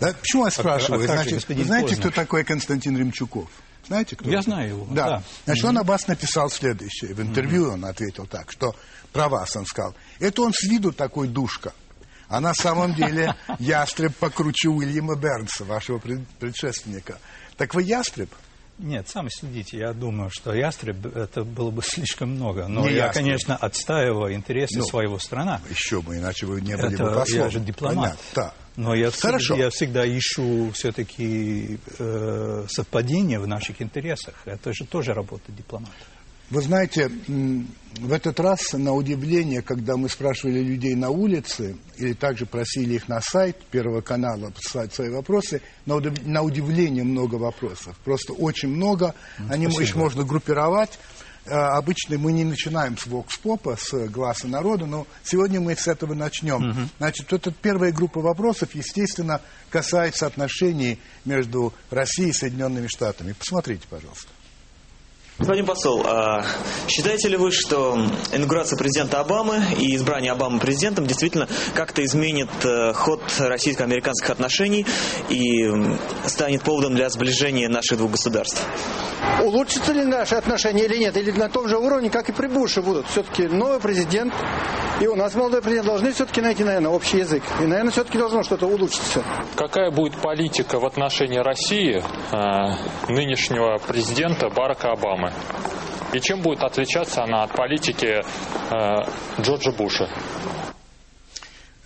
да? 0.01 0.15
Почему 0.15 0.45
я 0.45 0.51
спрашиваю? 0.51 1.01
А, 1.01 1.05
а 1.05 1.07
Значит, 1.07 1.49
вы 1.49 1.65
знаете, 1.65 1.89
Познер? 1.89 2.11
кто 2.11 2.11
такой 2.11 2.45
Константин 2.45 2.97
Ремчуков? 2.97 3.49
Знаете, 3.87 4.17
кто 4.17 4.29
Я 4.29 4.39
это? 4.39 4.45
знаю 4.45 4.69
его, 4.69 4.87
да. 4.91 5.07
да. 5.09 5.23
Значит, 5.47 5.65
mm-hmm. 5.65 5.69
он 5.69 5.79
о 5.79 5.83
вас 5.83 6.07
написал 6.07 6.51
следующее. 6.51 7.15
В 7.15 7.23
интервью 7.23 7.67
mm-hmm. 7.67 7.75
он 7.75 7.85
ответил 7.87 8.27
так, 8.27 8.53
что 8.53 8.77
про 9.13 9.29
вас 9.29 9.57
он 9.57 9.65
сказал. 9.65 9.95
Это 10.19 10.43
он 10.43 10.53
с 10.53 10.63
виду 10.65 10.93
такой 10.93 11.29
душка. 11.29 11.73
А 12.29 12.41
на 12.41 12.53
самом 12.53 12.95
деле 12.95 13.35
ястреб 13.59 14.15
покруче 14.17 14.69
Уильяма 14.69 15.17
Бернса, 15.17 15.65
вашего 15.65 15.99
предшественника. 15.99 17.19
Так 17.59 17.75
вы 17.75 17.83
ястреб? 17.83 18.31
Нет, 18.79 19.09
сами 19.09 19.29
следите. 19.29 19.77
Я 19.79 19.93
думаю, 19.93 20.31
что 20.31 20.55
ястреб 20.55 21.05
это 21.17 21.43
было 21.43 21.71
бы 21.71 21.83
слишком 21.85 22.31
много. 22.31 22.69
Но 22.69 22.83
не 22.83 22.95
я, 22.95 23.07
ястреб. 23.07 23.25
конечно, 23.25 23.57
отстаиваю 23.57 24.33
интересы 24.35 24.79
ну, 24.79 24.85
своего 24.85 25.19
страны. 25.19 25.61
Еще 25.69 26.01
бы, 26.01 26.17
иначе 26.17 26.47
вы 26.47 26.61
не 26.61 26.77
были 26.77 26.95
это, 26.95 27.05
бы 27.05 27.15
послом. 27.15 27.41
Я 27.41 27.51
же 27.51 27.61
дипломат. 27.61 27.97
Понятно, 27.97 28.23
да. 28.35 28.55
Но 28.77 28.95
я 28.95 29.11
Хорошо. 29.11 29.55
всегда, 29.55 29.65
я 29.65 29.71
всегда 29.71 30.19
ищу 30.19 30.71
все-таки 30.73 31.81
э, 31.99 32.67
совпадения 32.69 33.41
в 33.41 33.49
наших 33.49 33.83
интересах. 33.83 34.35
Это 34.45 34.73
же 34.73 34.85
тоже 34.85 35.15
работа 35.15 35.51
дипломата. 35.51 35.91
Вы 36.51 36.63
знаете, 36.63 37.11
в 38.01 38.13
этот 38.13 38.41
раз, 38.41 38.73
на 38.73 38.95
удивление, 38.95 39.61
когда 39.61 39.97
мы 39.97 40.09
спрашивали 40.09 40.61
людей 40.61 40.95
на 40.95 41.11
улице, 41.11 41.77
или 41.97 42.15
также 42.15 42.47
просили 42.47 42.95
их 42.95 43.09
на 43.09 43.21
сайт 43.21 43.57
Первого 43.71 44.01
канала 44.01 44.51
послать 44.51 44.95
свои 44.95 45.11
вопросы, 45.11 45.61
на, 45.85 45.97
удив... 45.97 46.25
на 46.25 46.43
удивление 46.43 47.05
много 47.05 47.35
вопросов. 47.35 47.97
Просто 48.05 48.33
очень 48.33 48.69
много. 48.69 49.15
Ну, 49.39 49.53
Они 49.53 49.67
их 49.67 49.95
можно 49.95 50.25
группировать. 50.25 50.99
А, 51.51 51.79
обычно 51.79 52.19
мы 52.19 52.33
не 52.33 52.45
начинаем 52.45 52.97
с 52.97 53.07
вокс-попа, 53.07 53.77
с 53.77 54.09
глаза 54.09 54.49
народа, 54.49 54.87
но 54.87 55.07
сегодня 55.25 55.61
мы 55.61 55.77
с 55.77 55.87
этого 55.87 56.15
начнем. 56.15 56.71
Угу. 56.71 56.89
Значит, 56.99 57.31
вот 57.31 57.47
эта 57.47 57.51
первая 57.51 57.93
группа 57.93 58.21
вопросов, 58.21 58.75
естественно, 58.75 59.41
касается 59.71 60.27
отношений 60.27 60.99
между 61.25 61.73
Россией 61.91 62.31
и 62.31 62.33
Соединенными 62.35 62.87
Штатами. 62.87 63.33
Посмотрите, 63.33 63.87
пожалуйста. 63.89 64.29
Господин 65.39 65.67
посол, 65.67 66.03
а 66.05 66.45
считаете 66.89 67.29
ли 67.29 67.37
вы, 67.37 67.53
что 67.53 67.97
инаугурация 68.33 68.77
президента 68.77 69.21
Обамы 69.21 69.63
и 69.79 69.95
избрание 69.95 70.33
Обамы 70.33 70.59
президентом 70.59 71.07
действительно 71.07 71.47
как-то 71.75 72.05
изменит 72.05 72.49
э, 72.65 72.93
ход 72.93 73.23
российско-американских 73.39 74.31
отношений 74.31 74.85
и 75.29 75.71
станет 76.27 76.63
поводом 76.63 76.97
для 76.97 77.09
сближения 77.09 77.69
наших 77.69 77.99
двух 77.99 78.13
государств? 78.13 78.61
Улучшатся 79.41 79.93
ли 79.93 80.05
наши 80.05 80.35
отношения 80.35 80.87
или 80.87 80.97
нет? 80.97 81.17
Или 81.17 81.31
на 81.31 81.49
том 81.49 81.69
же 81.69 81.79
уровне, 81.79 82.11
как 82.11 82.29
и 82.29 82.33
при 82.33 82.49
Буше 82.49 82.83
будут? 82.83 83.07
Все-таки 83.07 83.47
новый 83.47 83.79
президент 83.79 84.35
и 85.01 85.07
у 85.07 85.15
нас 85.15 85.33
молодой 85.37 85.63
президент 85.63 85.87
должны 85.87 86.13
все-таки 86.13 86.41
найти, 86.41 86.65
наверное, 86.65 86.91
общий 86.91 87.19
язык. 87.19 87.45
И, 87.61 87.67
наверное, 87.67 87.93
все-таки 87.93 88.19
должно 88.19 88.43
что-то 88.43 88.67
улучшиться. 88.67 89.23
Какая 89.55 89.93
будет 89.93 90.17
политика 90.17 90.81
в 90.81 90.85
отношении 90.85 91.39
России 91.39 92.03
э, 92.03 93.13
нынешнего 93.13 93.79
президента 93.79 94.49
Барака 94.49 94.91
Обамы? 94.91 95.28
И 96.13 96.21
чем 96.21 96.41
будет 96.41 96.63
отличаться 96.63 97.23
она 97.23 97.43
от 97.43 97.53
политики 97.53 98.23
э, 98.23 99.43
Джорджа 99.43 99.73
Буша? 99.73 100.09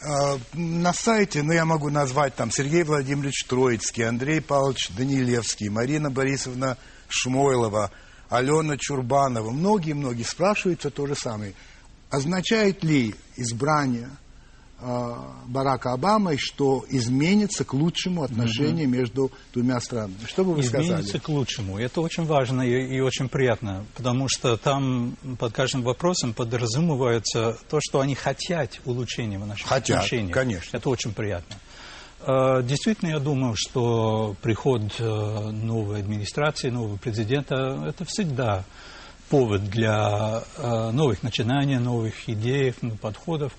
Э, 0.04 0.36
на 0.54 0.92
сайте, 0.92 1.42
ну, 1.42 1.52
я 1.52 1.64
могу 1.64 1.90
назвать 1.90 2.34
там 2.34 2.50
Сергей 2.50 2.84
Владимирович 2.84 3.44
Троицкий, 3.46 4.06
Андрей 4.06 4.40
Павлович 4.40 4.90
Данилевский, 4.96 5.68
Марина 5.68 6.10
Борисовна 6.10 6.76
Шмойлова, 7.08 7.90
Алена 8.28 8.76
Чурбанова. 8.78 9.50
Многие-многие 9.50 10.24
спрашиваются 10.24 10.90
то 10.90 11.06
же 11.06 11.14
самое. 11.14 11.54
Означает 12.10 12.82
ли 12.84 13.14
избрание 13.36 14.10
Барака 15.46 15.92
Обамы, 15.92 16.36
что 16.38 16.84
изменится 16.88 17.64
к 17.64 17.74
лучшему 17.74 18.22
отношение 18.22 18.86
угу. 18.86 18.94
между 18.94 19.32
двумя 19.52 19.80
странами? 19.80 20.14
Что 20.26 20.44
бы 20.44 20.54
вы 20.54 20.60
изменится 20.60 20.70
сказали? 20.70 21.00
Изменится 21.00 21.20
к 21.20 21.28
лучшему. 21.28 21.78
Это 21.78 22.00
очень 22.00 22.24
важно 22.24 22.62
и, 22.62 22.96
и 22.96 23.00
очень 23.00 23.28
приятно, 23.28 23.84
потому 23.94 24.28
что 24.28 24.56
там 24.56 25.16
под 25.38 25.52
каждым 25.52 25.82
вопросом 25.82 26.34
подразумевается 26.34 27.58
то, 27.68 27.78
что 27.80 28.00
они 28.00 28.14
хотят 28.14 28.80
улучшения 28.84 29.38
в 29.38 29.46
наших 29.46 29.66
хотят, 29.66 29.98
отношениях. 29.98 30.34
конечно. 30.34 30.76
Это 30.76 30.88
очень 30.88 31.12
приятно. 31.12 31.56
Э, 32.24 32.62
действительно, 32.62 33.10
я 33.10 33.18
думаю, 33.18 33.54
что 33.56 34.36
приход 34.42 34.82
э, 34.98 35.04
новой 35.04 36.00
администрации, 36.00 36.70
нового 36.70 36.96
президента, 36.96 37.84
это 37.86 38.04
всегда 38.04 38.64
повод 39.28 39.64
для 39.64 40.42
э, 40.56 40.90
новых 40.92 41.22
начинаний, 41.22 41.78
новых 41.78 42.28
идей, 42.28 42.74
подходов. 43.00 43.52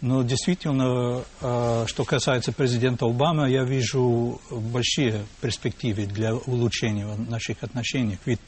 Но 0.00 0.22
действительно, 0.22 1.24
э, 1.42 1.84
что 1.86 2.04
касается 2.04 2.52
президента 2.52 3.04
Обамы, 3.04 3.50
я 3.50 3.64
вижу 3.64 4.40
большие 4.50 5.26
перспективы 5.42 6.06
для 6.06 6.34
улучшения 6.34 7.06
наших 7.28 7.62
отношений. 7.62 8.18
Ведь 8.24 8.40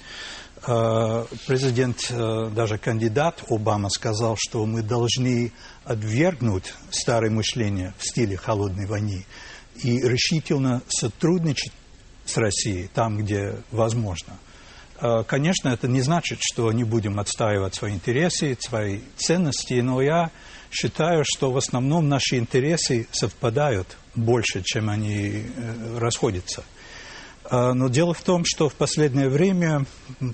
э, 0.67 1.25
президент, 1.47 2.07
э, 2.09 2.51
даже 2.55 2.79
кандидат 2.79 3.45
Обама 3.51 3.91
сказал, 3.91 4.37
что 4.39 4.65
мы 4.65 4.83
должны 4.83 5.53
отвергнуть 5.85 6.73
старое 6.91 7.31
мышление 7.31 7.93
в 7.99 8.07
стиле 8.07 8.39
холодной 8.39 8.87
войны 8.87 9.27
и 9.83 10.01
решительно 10.01 10.81
сотрудничать 10.89 11.73
с 12.25 12.39
Россией 12.39 12.89
там, 12.95 13.19
где 13.19 13.57
возможно– 13.71 14.39
конечно, 15.27 15.71
это 15.71 15.89
не 15.89 16.01
значит, 16.01 16.39
что 16.41 16.71
не 16.71 16.85
будем 16.85 17.19
отстаивать 17.19 17.75
свои 17.75 17.93
интересы, 17.93 18.57
свои 18.61 19.01
ценности, 19.17 19.75
но 19.81 20.01
я 20.01 20.31
считаю, 20.73 21.25
что 21.25 21.53
в 21.53 21.57
основном 21.57 22.09
наши 22.09 22.37
интересы 22.37 23.07
совпадают 23.13 23.97
больше, 24.15 24.63
чем 24.65 24.91
они 24.91 25.45
э, 25.45 25.99
расходятся. 25.99 26.65
Э, 27.51 27.73
но 27.73 27.89
дело 27.89 28.15
в 28.15 28.23
том, 28.23 28.45
что 28.45 28.69
в 28.69 28.75
последнее 28.75 29.29
время 29.29 29.85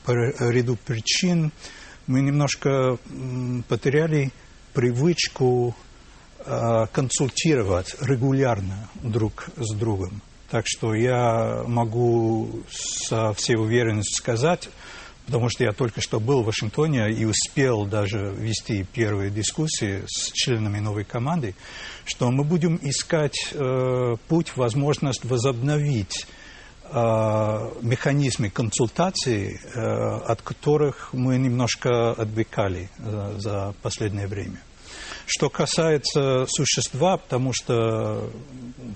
по 0.04 0.12
ряду 0.12 0.76
причин 0.76 1.52
мы 2.06 2.20
немножко 2.20 2.98
потеряли 3.68 4.32
привычку 4.72 5.76
консультировать 6.92 7.96
регулярно 8.00 8.88
друг 9.02 9.48
с 9.56 9.74
другом. 9.74 10.22
Так 10.50 10.64
что 10.66 10.94
я 10.94 11.62
могу 11.66 12.62
со 12.70 13.34
всей 13.34 13.56
уверенностью 13.56 14.16
сказать, 14.16 14.70
потому 15.28 15.50
что 15.50 15.62
я 15.62 15.72
только 15.72 16.00
что 16.00 16.20
был 16.20 16.42
в 16.42 16.46
Вашингтоне 16.46 17.10
и 17.10 17.26
успел 17.26 17.84
даже 17.84 18.32
вести 18.34 18.82
первые 18.82 19.30
дискуссии 19.30 20.02
с 20.06 20.32
членами 20.32 20.78
новой 20.78 21.04
команды, 21.04 21.54
что 22.06 22.30
мы 22.30 22.44
будем 22.44 22.78
искать 22.80 23.52
э, 23.52 24.16
путь, 24.26 24.56
возможность 24.56 25.26
возобновить 25.26 26.26
э, 26.84 26.96
механизмы 27.82 28.48
консультации, 28.48 29.60
э, 29.74 29.78
от 29.78 30.40
которых 30.40 31.10
мы 31.12 31.36
немножко 31.36 32.12
отвлекали 32.12 32.88
э, 32.96 33.34
за 33.36 33.74
последнее 33.82 34.28
время. 34.28 34.62
Что 35.26 35.50
касается 35.50 36.46
существа, 36.48 37.18
потому 37.18 37.52
что 37.52 38.30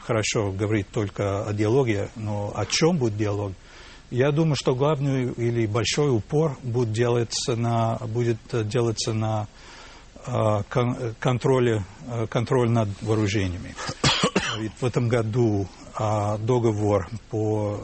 хорошо 0.01 0.51
говорить 0.51 0.89
только 0.89 1.47
о 1.47 1.53
диалоге, 1.53 2.09
но 2.17 2.55
о 2.57 2.65
чем 2.65 2.97
будет 2.97 3.19
диалог? 3.19 3.53
Я 4.13 4.31
думаю, 4.31 4.57
что 4.57 4.75
главный 4.75 5.33
или 5.33 5.65
большой 5.65 6.15
упор 6.15 6.59
будет 6.63 6.93
делаться 6.93 7.57
на, 7.57 7.97
будет 7.97 8.37
делаться 8.69 9.15
на 9.15 9.49
э, 10.27 10.63
кон, 10.69 11.15
контроле, 11.19 11.83
э, 12.07 12.27
контроль 12.27 12.69
над 12.69 12.91
вооружениями. 13.01 13.75
Ведь 14.59 14.73
в 14.79 14.85
этом 14.85 15.09
году 15.09 15.67
э, 15.99 16.37
договор 16.41 17.09
по 17.31 17.81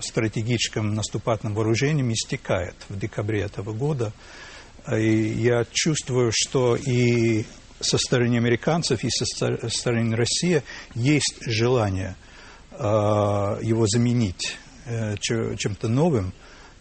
стратегическим 0.00 0.94
наступательным 0.94 1.54
вооружениям 1.54 2.10
истекает 2.10 2.76
в 2.88 2.98
декабре 2.98 3.42
этого 3.42 3.74
года. 3.74 4.14
И 4.90 5.12
я 5.12 5.66
чувствую, 5.70 6.32
что 6.32 6.76
и 6.76 7.44
со 7.80 7.98
стороны 7.98 8.38
американцев 8.38 9.04
и 9.04 9.10
со 9.10 9.26
стороны 9.68 10.16
России 10.16 10.62
есть 10.94 11.36
желание 11.42 12.16
э, 12.70 12.76
его 12.80 13.86
заменить 13.86 14.56
э, 14.56 14.65
чем-то 15.20 15.88
новым, 15.88 16.32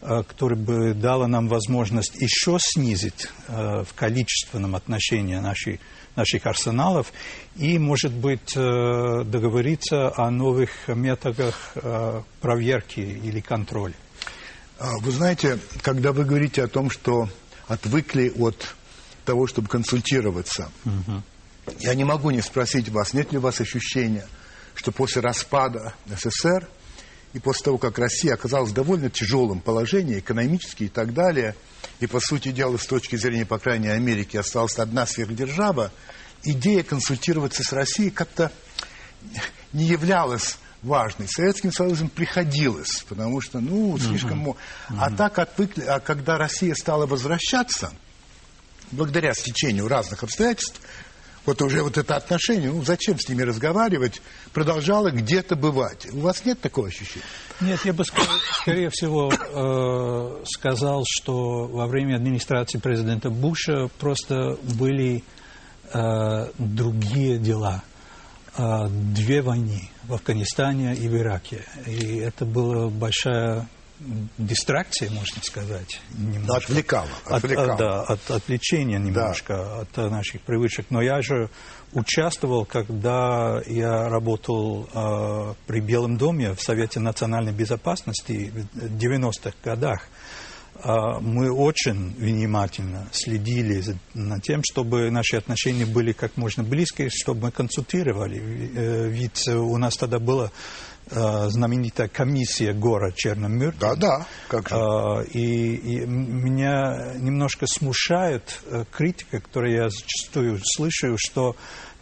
э, 0.01 0.23
который 0.23 0.57
бы 0.57 0.93
дало 0.93 1.27
нам 1.27 1.47
возможность 1.47 2.15
еще 2.15 2.57
снизить 2.59 3.29
э, 3.47 3.83
в 3.83 3.93
количественном 3.93 4.75
отношении 4.75 5.35
наши, 5.35 5.79
наших 6.15 6.45
арсеналов 6.45 7.11
и, 7.55 7.77
может 7.77 8.13
быть, 8.13 8.53
э, 8.55 9.23
договориться 9.25 10.13
о 10.15 10.29
новых 10.29 10.69
методах 10.87 11.71
э, 11.75 12.21
проверки 12.41 12.99
или 12.99 13.39
контроля. 13.39 13.95
А, 14.77 14.91
вы 14.99 15.11
знаете, 15.11 15.59
когда 15.81 16.11
вы 16.11 16.25
говорите 16.25 16.63
о 16.63 16.67
том, 16.67 16.89
что 16.89 17.29
отвыкли 17.67 18.31
от 18.37 18.75
того, 19.23 19.47
чтобы 19.47 19.67
консультироваться. 19.67 20.69
Угу. 20.85 21.23
Я 21.79 21.95
не 21.95 22.03
могу 22.03 22.29
не 22.31 22.41
спросить 22.41 22.89
вас, 22.89 23.13
нет 23.13 23.31
ли 23.31 23.37
у 23.37 23.41
вас 23.41 23.59
ощущения, 23.59 24.27
что 24.75 24.91
после 24.91 25.21
распада 25.21 25.93
СССР 26.05 26.67
и 27.35 27.39
после 27.39 27.65
того, 27.65 27.77
как 27.77 27.99
Россия 27.99 28.33
оказалась 28.33 28.71
в 28.71 28.73
довольно 28.73 29.09
тяжелом 29.09 29.59
положении, 29.59 30.19
экономически 30.19 30.85
и 30.85 30.87
так 30.87 31.13
далее, 31.13 31.53
и, 31.99 32.07
по 32.07 32.21
сути 32.21 32.51
дела, 32.51 32.77
с 32.77 32.85
точки 32.85 33.17
зрения, 33.17 33.45
по 33.45 33.59
крайней 33.59 33.87
мере, 33.87 33.97
Америки, 33.97 34.37
осталась 34.37 34.79
одна 34.79 35.05
сверхдержава, 35.05 35.91
идея 36.43 36.81
консультироваться 36.83 37.61
с 37.61 37.73
Россией 37.73 38.09
как-то 38.09 38.53
не 39.73 39.83
являлась 39.83 40.57
важной. 40.81 41.27
Советским 41.27 41.73
Союзом 41.73 42.07
приходилось, 42.07 43.03
потому 43.09 43.41
что, 43.41 43.59
ну, 43.59 43.97
слишком... 43.97 44.51
Uh-huh. 44.51 44.57
А 44.97 45.11
так, 45.11 45.37
отвыкли, 45.37 45.83
а 45.83 45.99
когда 45.99 46.37
Россия 46.37 46.73
стала 46.73 47.05
возвращаться, 47.05 47.91
благодаря 48.91 49.33
стечению 49.33 49.89
разных 49.89 50.23
обстоятельств, 50.23 50.79
вот 51.45 51.61
уже 51.61 51.83
вот 51.83 51.97
это 51.97 52.15
отношение, 52.15 52.71
ну, 52.71 52.83
зачем 52.83 53.19
с 53.19 53.27
ними 53.29 53.43
разговаривать, 53.43 54.21
продолжало 54.53 55.11
где-то 55.11 55.55
бывать. 55.55 56.07
У 56.11 56.19
вас 56.19 56.45
нет 56.45 56.59
такого 56.59 56.87
ощущения? 56.87 57.25
Нет, 57.61 57.79
я 57.85 57.93
бы, 57.93 58.03
скорее 58.05 58.89
всего, 58.89 59.31
э, 59.31 60.43
сказал, 60.45 61.03
что 61.07 61.67
во 61.67 61.87
время 61.87 62.15
администрации 62.15 62.77
президента 62.77 63.29
Буша 63.29 63.89
просто 63.99 64.57
были 64.77 65.23
э, 65.93 66.51
другие 66.57 67.37
дела. 67.37 67.83
Э, 68.57 68.87
две 68.89 69.41
войны 69.41 69.89
в 70.03 70.13
Афганистане 70.13 70.95
и 70.95 71.07
в 71.07 71.17
Ираке. 71.17 71.63
И 71.85 72.17
это 72.17 72.45
была 72.45 72.89
большая 72.89 73.67
дистракция, 74.37 75.09
можно 75.09 75.41
сказать. 75.41 76.01
Немножко. 76.17 76.71
Отвлекало. 76.71 77.09
отвлекало. 77.25 77.73
От, 77.73 77.79
да, 77.79 78.01
от 78.01 78.31
отвлечения 78.31 78.99
немножко 78.99 79.85
да. 79.95 80.03
от 80.03 80.11
наших 80.11 80.41
привычек. 80.41 80.87
Но 80.89 81.01
я 81.01 81.21
же 81.21 81.49
участвовал, 81.93 82.65
когда 82.65 83.61
я 83.65 84.09
работал 84.09 84.87
э, 84.93 85.53
при 85.65 85.79
Белом 85.79 86.17
доме 86.17 86.53
в 86.53 86.61
Совете 86.61 86.99
национальной 86.99 87.53
безопасности 87.53 88.51
в 88.73 88.97
90-х 88.97 89.55
годах. 89.63 90.07
Э, 90.83 91.19
мы 91.21 91.51
очень 91.51 92.13
внимательно 92.15 93.07
следили 93.11 93.79
за 93.79 93.97
над 94.13 94.43
тем, 94.43 94.61
чтобы 94.69 95.09
наши 95.09 95.37
отношения 95.37 95.85
были 95.85 96.11
как 96.11 96.35
можно 96.35 96.63
близкие, 96.63 97.09
чтобы 97.09 97.43
мы 97.43 97.51
консультировали. 97.51 98.71
Э, 98.75 99.07
ведь 99.07 99.47
у 99.47 99.77
нас 99.77 99.95
тогда 99.95 100.19
было 100.19 100.51
Э, 101.11 101.49
знаменитая 101.49 102.07
комиссия 102.07 102.73
гора 102.73 103.11
Черномырдин. 103.11 103.79
Да, 103.79 103.95
да, 103.95 104.25
как 104.47 104.67
же. 104.67 104.75
Э, 104.75 105.25
и, 105.25 105.75
и 105.75 106.05
меня 106.07 107.13
немножко 107.15 107.67
смущает 107.67 108.59
э, 108.65 108.85
критика, 108.91 109.39
которую 109.39 109.73
я 109.73 109.89
зачастую 109.89 110.59
слышу, 110.63 111.15
что 111.19 111.55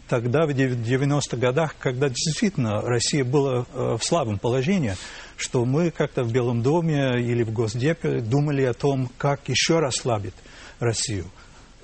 тогда, 0.08 0.46
в 0.46 0.50
90-х 0.50 1.36
годах, 1.36 1.76
когда 1.78 2.08
действительно 2.08 2.80
Россия 2.80 3.24
была 3.24 3.66
в 3.74 4.00
слабом 4.00 4.38
положении, 4.38 4.96
что 5.36 5.66
мы 5.66 5.90
как-то 5.90 6.24
в 6.24 6.32
Белом 6.32 6.62
доме 6.62 7.20
или 7.20 7.42
в 7.42 7.52
Госдепе 7.52 8.20
думали 8.20 8.62
о 8.62 8.72
том, 8.72 9.10
как 9.18 9.48
еще 9.48 9.80
расслабить 9.80 10.34
Россию. 10.78 11.26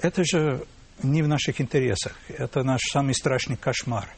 Это 0.00 0.22
же 0.24 0.64
не 1.02 1.22
в 1.22 1.28
наших 1.28 1.60
интересах. 1.60 2.14
Это 2.28 2.62
наш 2.62 2.80
самый 2.90 3.14
страшный 3.14 3.56
кошмар, 3.56 4.08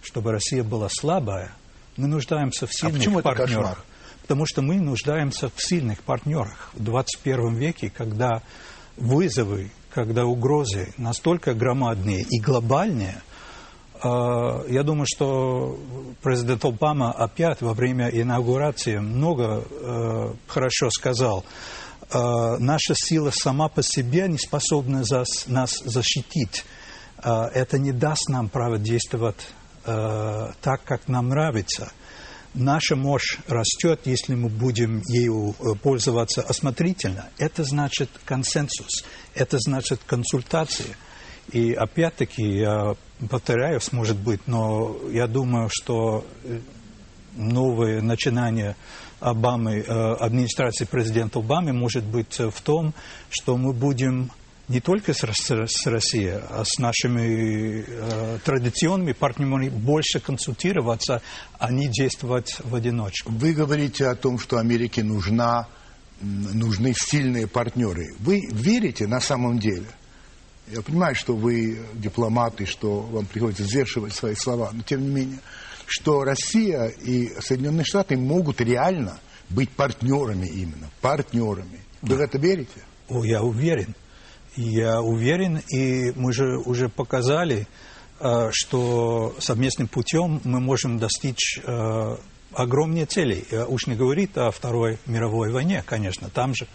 чтобы 0.00 0.30
Россия 0.30 0.62
была 0.62 0.88
слабая– 0.88 1.50
мы 1.96 2.08
нуждаемся 2.08 2.66
в 2.66 2.70
а 2.70 2.72
сильных 2.72 2.96
а 2.96 2.98
почему 2.98 3.20
партнерах. 3.20 3.84
Потому 4.22 4.46
что 4.46 4.62
мы 4.62 4.80
нуждаемся 4.80 5.50
в 5.54 5.60
сильных 5.62 6.02
партнерах 6.02 6.70
в 6.74 6.82
21 6.82 7.56
веке, 7.56 7.92
когда 7.94 8.42
вызовы, 8.96 9.70
когда 9.90 10.24
угрозы 10.24 10.94
настолько 10.96 11.54
громадные 11.54 12.22
и 12.22 12.40
глобальные, 12.40 13.20
а, 14.02 14.64
я 14.68 14.82
думаю, 14.82 15.06
что 15.06 15.78
президент 16.22 16.64
Обама 16.64 17.12
опять 17.12 17.60
во 17.62 17.72
время 17.72 18.08
инаугурации 18.08 18.98
много 18.98 19.64
э, 19.64 20.34
хорошо 20.48 20.90
сказал. 20.90 21.44
Э, 22.12 22.56
наша 22.58 22.94
сила 22.94 23.30
сама 23.30 23.68
по 23.68 23.82
себе 23.82 24.26
не 24.28 24.38
способна 24.38 25.04
нас 25.46 25.70
защитить. 25.84 26.64
Э, 27.22 27.44
это 27.54 27.78
не 27.78 27.92
даст 27.92 28.28
нам 28.28 28.48
право 28.48 28.78
действовать 28.78 29.46
э, 29.84 30.52
так, 30.60 30.82
как 30.84 31.08
нам 31.08 31.28
нравится. 31.28 31.92
Наша 32.54 32.96
мощь 32.96 33.38
растет, 33.48 34.00
если 34.04 34.34
мы 34.34 34.48
будем 34.48 35.02
ею 35.08 35.54
э, 35.58 35.74
пользоваться 35.82 36.42
осмотрительно. 36.42 37.30
Это 37.38 37.64
значит 37.64 38.10
консенсус, 38.24 39.04
это 39.34 39.58
значит 39.58 40.00
консультации. 40.06 40.96
И 41.50 41.72
опять-таки, 41.72 42.42
я 42.42 42.94
повторяюсь, 43.28 43.90
может 43.92 44.16
быть, 44.16 44.46
но 44.46 44.96
я 45.10 45.26
думаю, 45.26 45.68
что 45.72 46.24
э, 46.44 46.60
новое 47.34 48.02
начинание 48.02 48.76
Обамы, 49.20 49.78
администрации 49.82 50.84
президента 50.84 51.38
Обамы 51.38 51.72
может 51.72 52.02
быть 52.02 52.40
в 52.40 52.60
том, 52.60 52.92
что 53.30 53.56
мы 53.56 53.72
будем 53.72 54.32
не 54.68 54.80
только 54.80 55.12
с, 55.12 55.18
с, 55.18 55.66
с 55.66 55.86
Россией, 55.86 56.40
а 56.48 56.64
с 56.64 56.78
нашими 56.78 57.84
э, 57.86 58.38
традиционными 58.44 59.12
партнерами 59.12 59.68
больше 59.68 60.20
консультироваться, 60.20 61.20
а 61.58 61.70
не 61.70 61.88
действовать 61.88 62.56
в 62.60 62.74
одиночку. 62.74 63.32
Вы 63.32 63.52
говорите 63.52 64.06
о 64.06 64.14
том, 64.14 64.38
что 64.38 64.58
Америке 64.58 65.02
нужна, 65.02 65.66
нужны 66.20 66.94
сильные 66.96 67.46
партнеры. 67.46 68.14
Вы 68.20 68.40
верите 68.50 69.06
на 69.06 69.20
самом 69.20 69.58
деле? 69.58 69.86
Я 70.68 70.80
понимаю, 70.80 71.14
что 71.16 71.34
вы 71.34 71.80
дипломаты, 71.94 72.66
что 72.66 73.00
вам 73.00 73.26
приходится 73.26 73.64
взвешивать 73.64 74.14
свои 74.14 74.34
слова, 74.34 74.70
но 74.72 74.82
тем 74.82 75.02
не 75.02 75.08
менее, 75.08 75.38
что 75.86 76.22
Россия 76.24 76.86
и 76.86 77.28
Соединенные 77.40 77.84
Штаты 77.84 78.16
могут 78.16 78.60
реально 78.60 79.18
быть 79.50 79.70
партнерами 79.70 80.46
именно, 80.46 80.88
партнерами. 81.00 81.80
Вы 82.00 82.08
да. 82.08 82.14
в 82.16 82.20
это 82.20 82.38
верите? 82.38 82.80
О, 83.08 83.24
я 83.24 83.42
уверен. 83.42 83.94
Я 84.56 85.00
уверен, 85.00 85.62
и 85.72 86.12
мы 86.14 86.32
же 86.32 86.58
уже 86.58 86.88
показали, 86.88 87.66
э, 88.20 88.50
что 88.52 89.34
совместным 89.38 89.88
путем 89.88 90.40
мы 90.44 90.60
можем 90.60 90.98
достичь 90.98 91.58
э, 91.62 92.16
огромные 92.54 93.06
цели. 93.06 93.44
Уж 93.68 93.86
не 93.86 93.94
говорит 93.94 94.36
о 94.36 94.50
Второй 94.50 94.98
мировой 95.06 95.50
войне, 95.50 95.82
конечно. 95.86 96.28
Там 96.28 96.54
же 96.54 96.66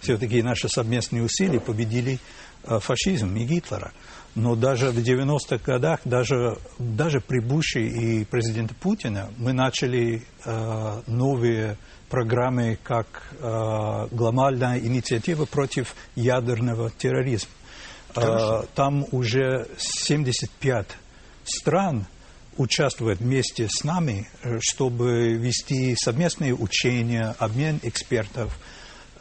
все-таки 0.00 0.42
наши 0.42 0.68
совместные 0.68 1.22
усилия 1.22 1.60
победили 1.60 2.18
э, 2.64 2.78
фашизм 2.80 3.34
и 3.36 3.44
Гитлера. 3.44 3.92
Но 4.34 4.54
даже 4.54 4.90
в 4.90 4.98
90-х 4.98 5.58
годах, 5.64 6.00
даже, 6.04 6.58
даже 6.78 7.20
при 7.20 7.40
Буше 7.40 7.80
и 7.80 8.24
президенте 8.24 8.74
Путина, 8.74 9.30
мы 9.38 9.52
начали 9.52 10.22
э, 10.44 11.02
новые 11.06 11.78
программы 12.08 12.78
как 12.82 13.06
э, 13.40 14.08
глобальная 14.10 14.78
инициатива 14.78 15.44
против 15.44 15.94
ядерного 16.14 16.90
терроризма. 16.90 17.50
Э, 18.14 18.62
там 18.74 19.06
уже 19.12 19.68
75 19.78 20.86
стран 21.44 22.06
участвуют 22.56 23.20
вместе 23.20 23.68
с 23.68 23.84
нами, 23.84 24.28
э, 24.42 24.58
чтобы 24.60 25.34
вести 25.34 25.94
совместные 25.96 26.54
учения, 26.54 27.34
обмен 27.38 27.80
экспертов, 27.82 28.58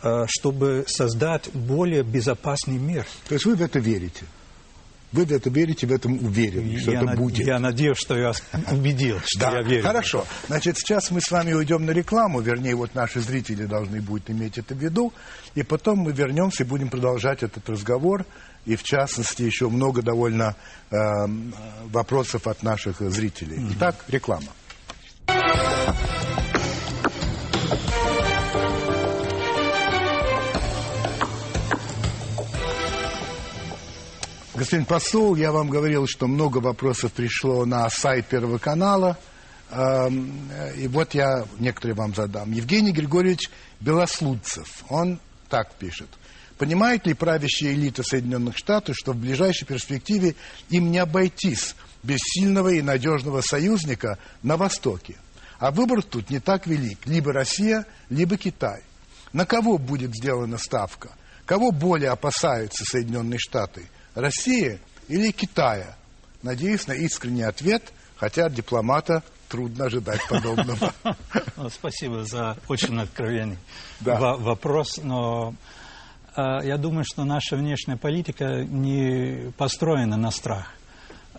э, 0.01 0.25
чтобы 0.27 0.85
создать 0.87 1.49
более 1.53 2.03
безопасный 2.03 2.77
мир. 2.77 3.05
То 3.27 3.33
есть 3.33 3.45
вы 3.45 3.55
в 3.55 3.61
это 3.61 3.79
верите? 3.79 4.25
Вы 5.11 5.25
в 5.25 5.31
это 5.31 5.49
верите, 5.49 5.87
в 5.87 5.91
этом 5.91 6.13
уверены, 6.25 6.77
что 6.79 6.91
я 6.91 6.97
это 6.97 7.05
над... 7.07 7.17
будет. 7.17 7.45
Я 7.45 7.59
надеюсь, 7.59 7.97
что 7.97 8.17
я 8.17 8.31
убедил, 8.71 9.19
что 9.25 9.39
да, 9.39 9.57
я 9.57 9.61
верю. 9.61 9.83
Хорошо. 9.83 10.25
Значит, 10.47 10.77
сейчас 10.77 11.11
мы 11.11 11.21
с 11.21 11.31
вами 11.31 11.53
уйдем 11.53 11.85
на 11.85 11.91
рекламу, 11.91 12.41
вернее, 12.41 12.75
вот 12.75 12.95
наши 12.95 13.21
зрители 13.21 13.65
должны 13.65 14.01
будут 14.01 14.29
иметь 14.29 14.57
это 14.57 14.75
в 14.75 14.77
виду, 14.77 15.13
и 15.53 15.63
потом 15.63 15.99
мы 15.99 16.11
вернемся 16.11 16.63
и 16.63 16.65
будем 16.65 16.89
продолжать 16.89 17.43
этот 17.43 17.69
разговор, 17.69 18.25
и 18.65 18.75
в 18.75 18.83
частности 18.83 19.43
еще 19.43 19.69
много 19.69 20.01
довольно 20.01 20.55
э, 20.89 20.95
вопросов 21.85 22.47
от 22.47 22.63
наших 22.63 22.99
зрителей. 22.99 23.59
Итак, 23.73 24.03
реклама. 24.07 24.47
Господин 34.55 34.85
посол, 34.85 35.35
я 35.35 35.51
вам 35.51 35.69
говорил, 35.69 36.07
что 36.07 36.27
много 36.27 36.59
вопросов 36.59 37.11
пришло 37.11 37.65
на 37.65 37.89
сайт 37.89 38.27
Первого 38.27 38.57
канала. 38.57 39.17
Эм, 39.69 40.49
и 40.77 40.87
вот 40.87 41.13
я 41.13 41.45
некоторые 41.59 41.93
вам 41.93 42.15
задам. 42.15 42.53
Евгений 42.53 42.93
Григорьевич 42.93 43.49
Белослудцев, 43.81 44.85
он 44.87 45.19
так 45.49 45.73
пишет. 45.73 46.07
Понимает 46.57 47.05
ли 47.05 47.13
правящая 47.13 47.73
элита 47.73 48.01
Соединенных 48.01 48.57
Штатов, 48.57 48.95
что 48.97 49.11
в 49.11 49.17
ближайшей 49.17 49.67
перспективе 49.67 50.35
им 50.69 50.89
не 50.89 50.99
обойтись 50.99 51.75
без 52.01 52.19
сильного 52.21 52.69
и 52.69 52.81
надежного 52.81 53.41
союзника 53.41 54.19
на 54.41 54.55
Востоке? 54.55 55.17
А 55.59 55.71
выбор 55.71 56.01
тут 56.01 56.29
не 56.29 56.39
так 56.39 56.65
велик. 56.65 56.99
Либо 57.05 57.33
Россия, 57.33 57.85
либо 58.09 58.37
Китай. 58.37 58.83
На 59.33 59.45
кого 59.45 59.77
будет 59.77 60.15
сделана 60.15 60.57
ставка? 60.57 61.09
Кого 61.45 61.71
более 61.71 62.11
опасаются 62.11 62.85
Соединенные 62.85 63.37
Штаты? 63.37 63.89
России 64.15 64.79
или 65.07 65.31
Китая? 65.31 65.95
Надеюсь 66.41 66.87
на 66.87 66.93
искренний 66.93 67.43
ответ, 67.43 67.93
хотя 68.17 68.45
от 68.45 68.53
дипломата 68.53 69.23
трудно 69.49 69.85
ожидать 69.85 70.21
подобного. 70.27 70.93
Ну, 71.57 71.69
спасибо 71.69 72.25
за 72.25 72.57
очень 72.67 72.99
откровенный 72.99 73.57
вопрос, 74.01 74.97
но 75.01 75.55
а, 76.35 76.61
я 76.61 76.77
думаю, 76.77 77.05
что 77.05 77.23
наша 77.23 77.55
внешняя 77.55 77.95
политика 77.95 78.65
не 78.65 79.51
построена 79.57 80.17
на 80.17 80.31
страх 80.31 80.67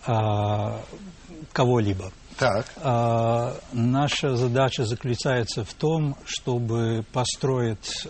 а, 0.05 0.81
кого-либо. 1.53 2.11
Так. 2.37 2.65
А, 2.77 3.55
наша 3.73 4.35
задача 4.35 4.85
заключается 4.85 5.63
в 5.63 5.73
том, 5.73 6.17
чтобы 6.25 7.05
построить 7.13 8.07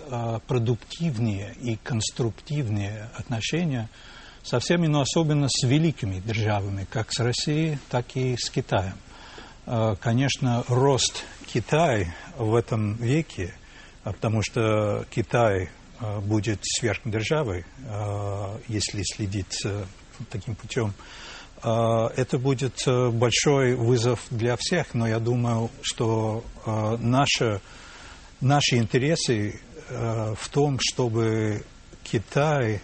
продуктивнее 0.48 1.54
и 1.62 1.76
конструктивнее 1.76 3.10
отношения 3.16 3.90
со 4.48 4.60
всеми, 4.60 4.88
но 4.88 5.02
особенно 5.02 5.48
с 5.50 5.64
великими 5.64 6.20
державами, 6.20 6.88
как 6.90 7.12
с 7.12 7.20
Россией, 7.20 7.80
так 7.90 8.06
и 8.16 8.38
с 8.38 8.50
Китаем. 8.50 8.96
Конечно, 10.00 10.64
рост 10.70 11.26
Китая 11.46 12.14
в 12.38 12.56
этом 12.56 12.96
веке, 12.96 13.54
потому 14.04 14.42
что 14.42 15.06
Китай 15.10 15.70
Э, 16.00 16.20
будет 16.20 16.60
сверхдержавой, 16.62 17.66
э, 17.86 18.60
если 18.68 19.02
следить 19.04 19.66
э, 19.66 19.84
таким 20.30 20.56
путем, 20.56 20.94
это 21.60 22.38
будет 22.38 22.84
большой 22.86 23.74
вызов 23.74 24.24
для 24.30 24.56
всех, 24.60 24.94
но 24.94 25.08
я 25.08 25.18
думаю, 25.18 25.72
что 25.82 26.44
наши, 27.00 27.62
наши 28.42 28.78
интересы 28.78 29.60
в 29.90 30.50
том, 30.52 30.78
чтобы 30.80 31.64
Китай 32.04 32.80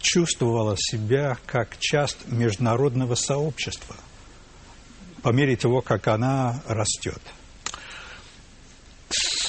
чувствовала 0.00 0.76
себя 0.76 1.36
как 1.46 1.78
часть 1.78 2.28
международного 2.28 3.14
сообщества 3.14 3.96
по 5.22 5.30
мере 5.30 5.56
того, 5.56 5.80
как 5.80 6.08
она 6.08 6.62
растет. 6.66 7.20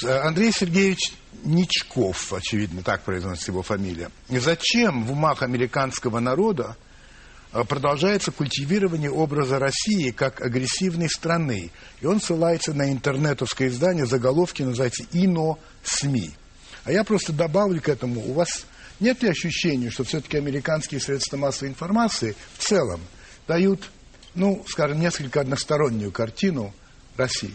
Андрей 0.02 0.52
Сергеевич 0.52 1.12
Ничков, 1.44 2.32
очевидно, 2.32 2.82
так 2.82 3.02
произносится 3.02 3.50
его 3.50 3.62
фамилия. 3.62 4.10
И 4.28 4.38
зачем 4.38 5.04
в 5.04 5.12
умах 5.12 5.42
американского 5.42 6.20
народа 6.20 6.76
э, 7.52 7.64
продолжается 7.64 8.30
культивирование 8.30 9.10
образа 9.10 9.58
России 9.58 10.10
как 10.10 10.42
агрессивной 10.42 11.08
страны. 11.08 11.70
И 12.00 12.06
он 12.06 12.20
ссылается 12.20 12.74
на 12.74 12.92
интернетовское 12.92 13.68
издание, 13.68 14.06
заголовки 14.06 14.62
называется 14.62 15.04
«Ино 15.12 15.58
СМИ». 15.82 16.30
А 16.84 16.92
я 16.92 17.04
просто 17.04 17.32
добавлю 17.32 17.80
к 17.80 17.88
этому, 17.88 18.20
у 18.20 18.32
вас 18.32 18.66
нет 19.00 19.22
ли 19.22 19.30
ощущения, 19.30 19.90
что 19.90 20.04
все-таки 20.04 20.36
американские 20.36 21.00
средства 21.00 21.36
массовой 21.36 21.70
информации 21.70 22.36
в 22.56 22.64
целом 22.64 23.00
дают, 23.48 23.90
ну, 24.34 24.64
скажем, 24.68 25.00
несколько 25.00 25.40
одностороннюю 25.40 26.12
картину 26.12 26.72
России? 27.16 27.54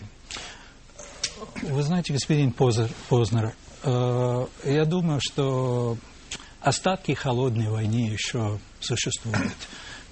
Вы 1.62 1.84
знаете, 1.84 2.12
господин 2.12 2.52
Познер, 2.52 3.56
Э, 3.86 4.48
я 4.64 4.86
думаю, 4.86 5.20
что 5.22 5.98
остатки 6.60 7.14
холодной 7.14 7.70
войны 7.70 8.10
еще 8.10 8.60
существуют. 8.80 9.54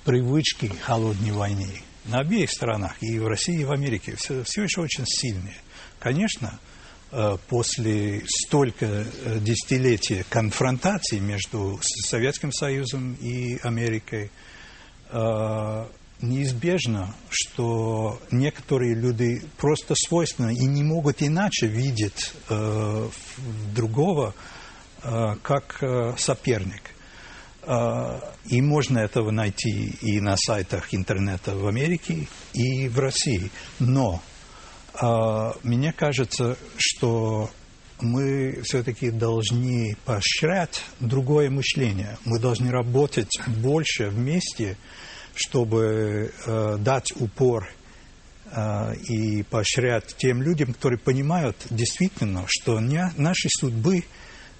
Привычки 0.05 0.67
холодной 0.83 1.31
войны 1.31 1.81
на 2.05 2.19
обеих 2.19 2.51
сторонах, 2.51 3.01
и 3.01 3.17
в 3.17 3.27
России, 3.27 3.61
и 3.61 3.63
в 3.63 3.71
Америке, 3.71 4.15
все, 4.15 4.43
все 4.43 4.63
еще 4.63 4.81
очень 4.81 5.05
сильные. 5.07 5.55
Конечно, 5.99 6.59
после 7.47 8.23
столько 8.27 8.85
э, 8.85 9.39
десятилетий 9.39 10.23
конфронтации 10.29 11.19
между 11.19 11.79
Советским 11.81 12.51
Союзом 12.51 13.13
и 13.21 13.57
Америкой, 13.63 14.31
неизбежно, 16.23 17.13
что 17.29 18.19
некоторые 18.31 18.95
люди 18.95 19.41
просто 19.57 19.93
свойственно 19.95 20.49
и 20.49 20.65
не 20.65 20.83
могут 20.83 21.21
иначе 21.21 21.67
видеть 21.67 22.33
э, 22.49 23.09
другого 23.75 24.33
э, 25.03 25.35
как 25.41 25.77
э, 25.81 26.15
соперник. 26.17 26.81
Э, 27.63 28.19
и 28.45 28.61
можно 28.61 28.99
этого 28.99 29.31
найти 29.31 29.95
и 30.01 30.19
на 30.19 30.35
сайтах 30.37 30.93
интернета 30.93 31.55
в 31.55 31.67
Америке, 31.67 32.27
и 32.53 32.87
в 32.87 32.99
России. 32.99 33.51
Но 33.79 34.21
э, 34.21 34.32
мне 35.01 35.91
кажется, 35.91 36.57
что 36.77 37.49
мы 38.03 38.61
все-таки 38.63 39.09
должны 39.09 39.95
поощрять 40.05 40.83
другое 40.99 41.49
мышление. 41.49 42.17
Мы 42.25 42.39
должны 42.39 42.71
работать 42.71 43.39
больше 43.47 44.09
вместе, 44.09 44.77
чтобы 45.35 46.33
э, 46.45 46.77
дать 46.79 47.11
упор 47.15 47.69
э, 48.51 48.95
и 48.95 49.43
поощрять 49.43 50.15
тем 50.17 50.41
людям, 50.41 50.73
которые 50.73 50.99
понимают 50.99 51.57
действительно, 51.69 52.45
что 52.47 52.79
наши 52.79 53.49
судьбы 53.49 54.03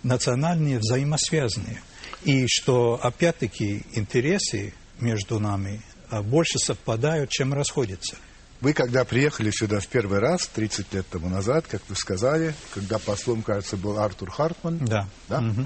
национальные 0.04 0.80
взаимосвязаны, 0.80 1.80
и 2.24 2.46
что, 2.48 3.00
опять-таки, 3.02 3.84
интересы 3.94 4.74
между 5.00 5.40
нами 5.40 5.82
э, 6.10 6.22
больше 6.22 6.58
совпадают, 6.60 7.30
чем 7.30 7.54
расходятся. 7.54 8.16
Вы, 8.64 8.72
когда 8.72 9.04
приехали 9.04 9.52
сюда 9.52 9.82
в 9.82 9.88
первый 9.88 10.20
раз, 10.20 10.48
30 10.48 10.94
лет 10.94 11.06
тому 11.10 11.28
назад, 11.28 11.66
как 11.68 11.82
вы 11.90 11.98
сказали, 11.98 12.56
когда 12.74 12.98
послом, 12.98 13.42
кажется, 13.42 13.76
был 13.76 14.00
Артур 14.00 14.32
Хартман. 14.32 14.78
Да. 14.78 15.10
да? 15.28 15.40
Угу. 15.40 15.66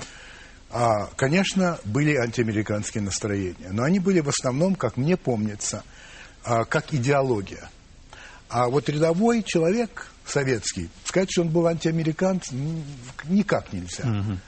А, 0.71 1.05
конечно, 1.15 1.77
были 1.86 2.15
антиамериканские 2.15 3.03
настроения, 3.03 3.69
но 3.69 3.83
они 3.83 3.99
были 3.99 4.19
в 4.19 4.29
основном, 4.29 4.73
как 4.73 4.97
мне 4.97 5.15
помнится, 5.15 5.83
а, 6.43 6.65
как 6.65 6.91
идеология. 6.91 7.69
А 8.49 8.67
вот 8.67 8.89
рядовой 8.89 9.43
человек 9.43 10.07
советский, 10.25 10.89
сказать, 11.05 11.29
что 11.31 11.43
он 11.43 11.49
был 11.49 11.67
антиамериканцем, 11.67 12.83
никак 13.25 13.73
нельзя. 13.73 14.05
Угу. 14.10 14.39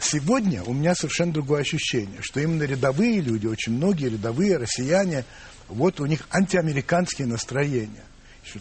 Сегодня 0.00 0.64
у 0.64 0.72
меня 0.72 0.96
совершенно 0.96 1.32
другое 1.32 1.60
ощущение, 1.60 2.22
что 2.22 2.40
именно 2.40 2.64
рядовые 2.64 3.20
люди, 3.20 3.46
очень 3.46 3.74
многие 3.74 4.08
рядовые 4.08 4.56
россияне, 4.56 5.24
вот 5.68 6.00
у 6.00 6.06
них 6.06 6.26
антиамериканские 6.30 7.26
настроения. 7.26 8.04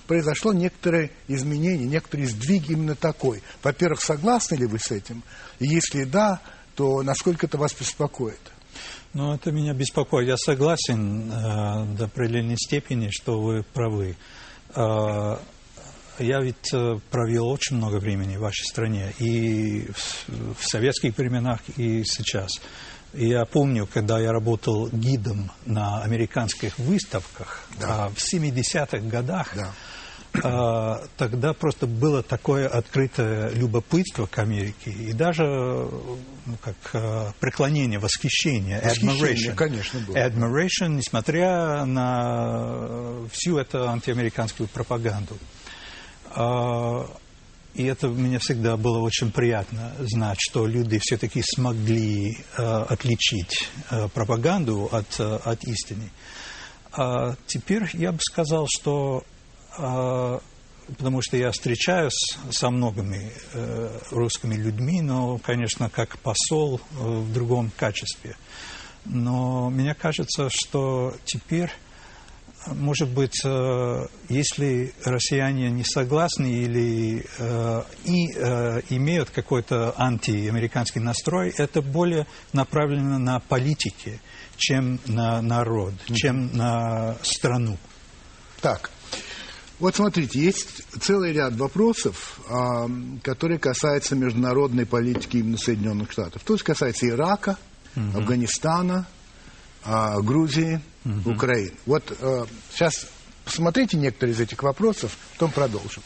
Произошло 0.06 0.52
некоторое 0.52 1.12
изменение, 1.28 1.88
некоторые 1.88 2.28
сдвиг 2.28 2.70
именно 2.70 2.96
такой. 2.96 3.42
Во-первых, 3.64 4.02
согласны 4.02 4.56
ли 4.56 4.66
вы 4.66 4.80
с 4.80 4.92
этим? 4.92 5.24
И 5.60 5.68
если 5.68 6.04
да, 6.04 6.42
то 6.76 7.02
насколько 7.04 7.46
это 7.46 7.58
вас 7.58 7.74
беспокоит? 7.74 8.40
Ну, 9.14 9.34
это 9.34 9.52
меня 9.52 9.74
беспокоит. 9.74 10.28
Я 10.28 10.38
согласен 10.38 11.32
э, 11.32 11.86
до 11.98 12.06
определенной 12.06 12.58
степени, 12.58 13.10
что 13.12 13.42
вы 13.42 13.64
правы. 13.64 14.18
Э, 14.76 15.38
я 16.20 16.42
ведь 16.42 16.74
э, 16.74 17.00
провел 17.10 17.48
очень 17.48 17.78
много 17.78 17.98
времени 17.98 18.36
в 18.36 18.42
вашей 18.42 18.66
стране, 18.66 19.14
и 19.20 19.88
в, 19.92 20.56
в 20.60 20.64
советских 20.64 21.18
временах, 21.18 21.62
и 21.78 22.04
сейчас. 22.04 22.50
Я 23.14 23.46
помню, 23.46 23.88
когда 23.92 24.20
я 24.20 24.32
работал 24.32 24.90
гидом 24.90 25.52
на 25.66 26.02
американских 26.04 26.78
выставках 26.78 27.64
да. 27.80 28.06
а, 28.06 28.10
в 28.10 28.18
70-х 28.18 28.98
годах, 29.10 29.54
да. 29.56 29.74
А, 30.44 31.04
тогда 31.18 31.54
просто 31.54 31.88
было 31.88 32.22
такое 32.22 32.68
открытое 32.68 33.50
любопытство 33.52 34.26
к 34.26 34.38
Америке 34.40 34.92
и 34.92 35.14
даже 35.14 35.44
ну, 35.44 36.58
как 36.62 36.76
а, 36.94 37.32
преклонение, 37.40 37.98
восхищение, 37.98 38.82
восхищение 38.82 39.52
admiration, 39.52 39.56
конечно, 39.56 40.00
было. 40.02 40.16
admiration, 40.16 40.90
несмотря 40.90 41.86
на 41.86 43.28
всю 43.32 43.58
эту 43.58 43.88
антиамериканскую 43.88 44.68
пропаганду. 44.68 45.38
А, 46.32 47.10
и 47.78 47.86
это 47.86 48.08
мне 48.08 48.40
всегда 48.40 48.76
было 48.78 49.00
очень 49.00 49.32
приятно 49.32 49.94
знать, 50.00 50.38
что 50.40 50.66
люди 50.66 51.00
все-таки 51.00 51.42
смогли 51.44 52.38
отличить 52.56 53.70
пропаганду 54.14 54.90
от, 54.92 55.20
от 55.20 55.64
истины. 55.64 56.10
А 56.94 57.36
теперь 57.46 57.90
я 57.94 58.12
бы 58.12 58.20
сказал, 58.22 58.68
что 58.68 59.24
а, 59.78 60.42
потому 60.98 61.22
что 61.22 61.38
я 61.38 61.52
встречаюсь 61.52 62.38
со 62.52 62.70
многими 62.70 63.32
э, 63.54 64.00
русскими 64.12 64.56
людьми, 64.56 65.02
но, 65.02 65.38
конечно, 65.38 65.90
как 65.90 66.18
посол 66.20 66.80
э, 66.80 67.04
в 67.04 67.34
другом 67.34 67.72
качестве. 67.76 68.36
Но 69.06 69.70
мне 69.70 69.94
кажется, 69.94 70.50
что 70.50 71.14
теперь, 71.26 71.72
может 72.74 73.10
быть, 73.10 73.42
э, 73.44 74.08
если 74.30 74.94
россияне 75.04 75.70
не 75.70 75.84
согласны 75.84 76.48
или 76.48 77.26
и 78.06 78.26
имеют 78.96 79.30
какой-то 79.30 79.94
антиамериканский 79.98 81.02
настрой, 81.02 81.54
это 81.58 81.82
более 81.82 82.28
направлено 82.54 83.18
на 83.18 83.40
политике, 83.40 84.20
чем 84.58 85.00
на 85.06 85.42
народ, 85.42 85.94
чем 86.14 86.56
на 86.56 87.18
страну. 87.24 87.78
Так, 88.62 88.92
вот 89.80 89.96
смотрите, 89.96 90.40
есть 90.40 90.84
целый 91.02 91.34
ряд 91.34 91.56
вопросов, 91.56 92.40
а, 92.50 92.90
которые 93.22 93.60
касаются 93.60 94.16
международной 94.16 94.88
политики 94.88 95.38
именно 95.38 95.58
Соединенных 95.58 96.12
Штатов. 96.12 96.42
То 96.44 96.54
есть 96.54 96.64
касается 96.64 97.08
Ирака. 97.08 97.58
Афганистана, 98.14 99.08
а, 99.84 100.22
Грузии, 100.22 100.82
угу. 101.08 101.32
Украины. 101.32 101.74
Вот 101.86 102.04
сейчас 102.72 103.08
посмотрите 103.46 103.98
некоторые 103.98 104.34
из 104.34 104.40
этих 104.40 104.62
вопросов, 104.64 105.18
потом 105.34 105.52
продолжим. 105.52 106.04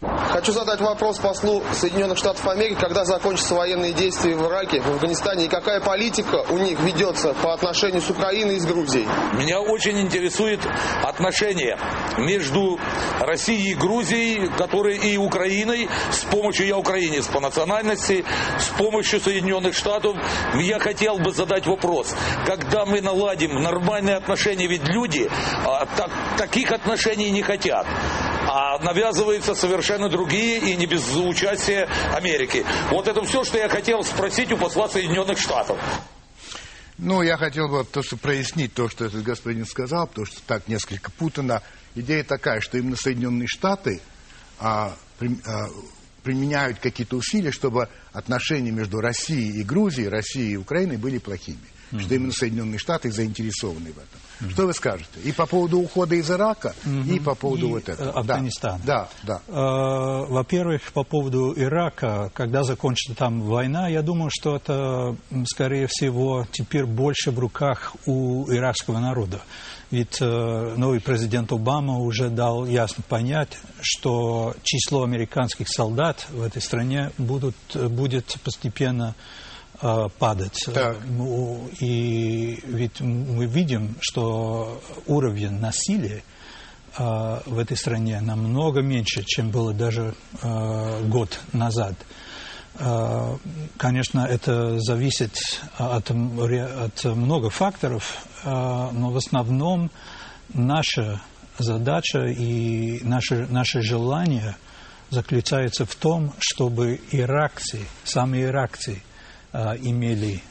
Хочу 0.00 0.52
задать 0.52 0.80
вопрос 0.80 1.18
послу 1.18 1.62
Соединенных 1.74 2.16
Штатов 2.16 2.46
Америки, 2.48 2.78
когда 2.80 3.04
закончатся 3.04 3.54
военные 3.54 3.92
действия 3.92 4.34
в 4.34 4.46
Ираке, 4.46 4.80
в 4.80 4.88
Афганистане, 4.88 5.44
и 5.44 5.48
какая 5.48 5.78
политика 5.82 6.36
у 6.48 6.56
них 6.56 6.80
ведется 6.80 7.34
по 7.34 7.52
отношению 7.52 8.00
с 8.00 8.08
Украиной 8.08 8.56
и 8.56 8.60
с 8.60 8.64
Грузией? 8.64 9.06
Меня 9.34 9.60
очень 9.60 10.00
интересует 10.00 10.60
отношения 11.02 11.78
между 12.16 12.80
Россией 13.20 13.72
и 13.72 13.74
Грузией, 13.74 14.48
которые 14.56 14.96
и 14.96 15.18
Украиной, 15.18 15.86
с 16.10 16.24
помощью, 16.24 16.66
я 16.66 16.78
украинец 16.78 17.26
по 17.26 17.40
национальности, 17.40 18.24
с 18.58 18.68
помощью 18.78 19.20
Соединенных 19.20 19.74
Штатов. 19.74 20.16
Я 20.54 20.78
хотел 20.78 21.18
бы 21.18 21.32
задать 21.32 21.66
вопрос, 21.66 22.14
когда 22.46 22.86
мы 22.86 23.02
наладим 23.02 23.52
нормальные 23.62 24.16
отношения, 24.16 24.66
ведь 24.66 24.88
люди 24.88 25.30
а, 25.66 25.84
так, 25.84 26.10
таких 26.38 26.72
отношений 26.72 27.30
не 27.30 27.42
хотят 27.42 27.86
а 28.52 28.78
навязываются 28.78 29.54
совершенно 29.90 30.08
другие 30.08 30.58
и 30.58 30.76
не 30.76 30.86
без 30.86 31.16
участия 31.16 31.88
Америки. 32.14 32.64
Вот 32.90 33.08
это 33.08 33.22
все, 33.24 33.42
что 33.42 33.58
я 33.58 33.68
хотел 33.68 34.04
спросить 34.04 34.52
у 34.52 34.56
посла 34.56 34.88
Соединенных 34.88 35.38
Штатов. 35.38 35.78
Ну, 36.96 37.22
я 37.22 37.36
хотел 37.36 37.68
бы 37.68 37.84
то, 37.84 38.02
что 38.02 38.16
прояснить 38.16 38.72
то, 38.72 38.88
что 38.88 39.06
этот 39.06 39.24
господин 39.24 39.66
сказал, 39.66 40.06
потому 40.06 40.26
что 40.26 40.40
так 40.42 40.68
несколько 40.68 41.10
путано. 41.10 41.62
Идея 41.96 42.22
такая, 42.22 42.60
что 42.60 42.78
именно 42.78 42.94
Соединенные 42.94 43.48
Штаты 43.48 44.00
а, 44.60 44.94
при, 45.18 45.36
а, 45.44 45.66
применяют 46.22 46.78
какие-то 46.78 47.16
усилия, 47.16 47.50
чтобы 47.50 47.88
отношения 48.12 48.70
между 48.70 49.00
Россией 49.00 49.60
и 49.60 49.64
Грузией, 49.64 50.08
Россией 50.08 50.52
и 50.52 50.56
Украиной 50.56 50.98
были 50.98 51.18
плохими. 51.18 51.58
Mm-hmm. 51.90 52.00
Что 52.00 52.14
именно 52.14 52.32
Соединенные 52.32 52.78
Штаты 52.78 53.10
заинтересованы 53.10 53.92
в 53.92 53.98
этом. 53.98 54.20
Mm-hmm. 54.40 54.52
Что 54.52 54.66
вы 54.66 54.74
скажете? 54.74 55.20
И 55.24 55.32
по 55.32 55.46
поводу 55.46 55.80
ухода 55.80 56.14
из 56.14 56.30
Ирака, 56.30 56.74
mm-hmm. 56.84 57.16
и 57.16 57.20
по 57.20 57.34
поводу 57.34 57.66
и 57.66 57.70
вот 57.70 57.88
этого. 57.88 58.12
Афганистана. 58.12 58.80
Да, 58.84 59.08
да. 59.24 59.40
да. 59.46 59.52
Э, 59.54 60.26
во-первых, 60.28 60.92
по 60.92 61.02
поводу 61.02 61.52
Ирака, 61.56 62.30
когда 62.32 62.62
закончится 62.62 63.14
там 63.14 63.42
война, 63.42 63.88
я 63.88 64.02
думаю, 64.02 64.30
что 64.32 64.56
это, 64.56 65.16
скорее 65.46 65.88
всего, 65.88 66.46
теперь 66.52 66.84
больше 66.84 67.32
в 67.32 67.38
руках 67.38 67.94
у 68.06 68.50
иракского 68.50 69.00
народа. 69.00 69.40
Ведь 69.90 70.18
э, 70.20 70.74
новый 70.76 71.00
президент 71.00 71.50
Обама 71.50 71.98
уже 71.98 72.30
дал 72.30 72.64
ясно 72.66 73.02
понять, 73.08 73.58
что 73.80 74.54
число 74.62 75.02
американских 75.02 75.68
солдат 75.68 76.28
в 76.30 76.42
этой 76.42 76.62
стране 76.62 77.10
будут, 77.18 77.56
будет 77.74 78.36
постепенно 78.44 79.16
э, 79.16 79.49
падать. 80.18 80.66
Так. 80.74 80.98
И 81.80 82.60
ведь 82.64 83.00
мы 83.00 83.46
видим, 83.46 83.96
что 84.00 84.80
уровень 85.06 85.58
насилия 85.58 86.22
э, 86.98 87.40
в 87.46 87.58
этой 87.58 87.76
стране 87.76 88.20
намного 88.20 88.82
меньше, 88.82 89.22
чем 89.24 89.50
было 89.50 89.72
даже 89.72 90.14
э, 90.42 91.04
год 91.06 91.40
назад. 91.52 91.94
Э, 92.78 93.36
конечно, 93.76 94.20
это 94.20 94.78
зависит 94.80 95.36
от, 95.76 96.10
от 96.10 97.04
много 97.04 97.50
факторов, 97.50 98.26
э, 98.44 98.50
но 98.50 99.10
в 99.10 99.16
основном 99.16 99.90
наша 100.54 101.20
задача 101.58 102.26
и 102.26 103.00
наше, 103.02 103.46
наше 103.50 103.82
желание 103.82 104.56
заключается 105.10 105.84
в 105.84 105.94
том, 105.94 106.32
чтобы 106.38 107.00
иракцы, 107.10 107.80
сами 108.04 108.42
иракцы, 108.42 109.02
э, 109.52 109.76
имели 109.82 110.42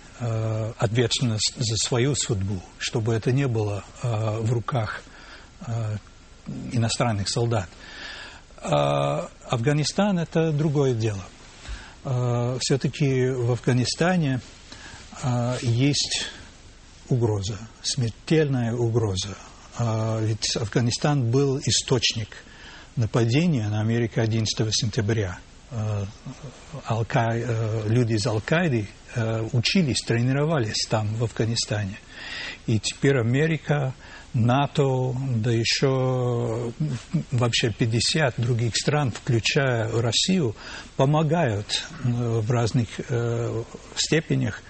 ответственность 0.79 1.53
за 1.55 1.77
свою 1.77 2.13
судьбу, 2.13 2.61
чтобы 2.77 3.13
это 3.13 3.31
не 3.31 3.47
было 3.47 3.85
в 4.03 4.51
руках 4.51 5.01
иностранных 6.73 7.29
солдат. 7.29 7.69
Афганистан– 8.61 10.19
это 10.19 10.51
другое 10.51 10.93
дело– 10.93 11.23
Э, 12.03 12.57
все-таки 12.61 13.29
в 13.29 13.51
Афганистане 13.51 14.39
э, 15.21 15.57
есть 15.61 16.27
угроза, 17.09 17.57
смертельная 17.81 18.73
угроза. 18.73 19.35
Э, 19.77 20.19
ведь 20.21 20.55
Афганистан 20.55 21.29
был 21.29 21.59
источник 21.59 22.29
нападения 22.95 23.67
на 23.67 23.81
Америку 23.81 24.21
11 24.21 24.67
сентября. 24.71 25.39
Люди 27.85 28.13
из 28.13 28.25
Аль-Каиды 28.25 28.87
учились, 29.53 30.01
тренировались 30.01 30.87
там, 30.89 31.13
в 31.15 31.23
Афганистане. 31.23 31.99
И 32.65 32.79
теперь 32.79 33.19
Америка 33.19 33.93
НАТО, 34.33 35.15
да 35.35 35.51
еще 35.51 36.71
вообще 37.31 37.71
50 37.71 38.35
других 38.39 38.75
стран, 38.75 39.11
включая 39.11 39.89
Россию, 40.01 40.55
помогают 40.95 41.83
э, 42.03 42.09
в 42.09 42.51
разных 42.51 42.87
э, 43.09 43.63
степенях, 43.95 44.61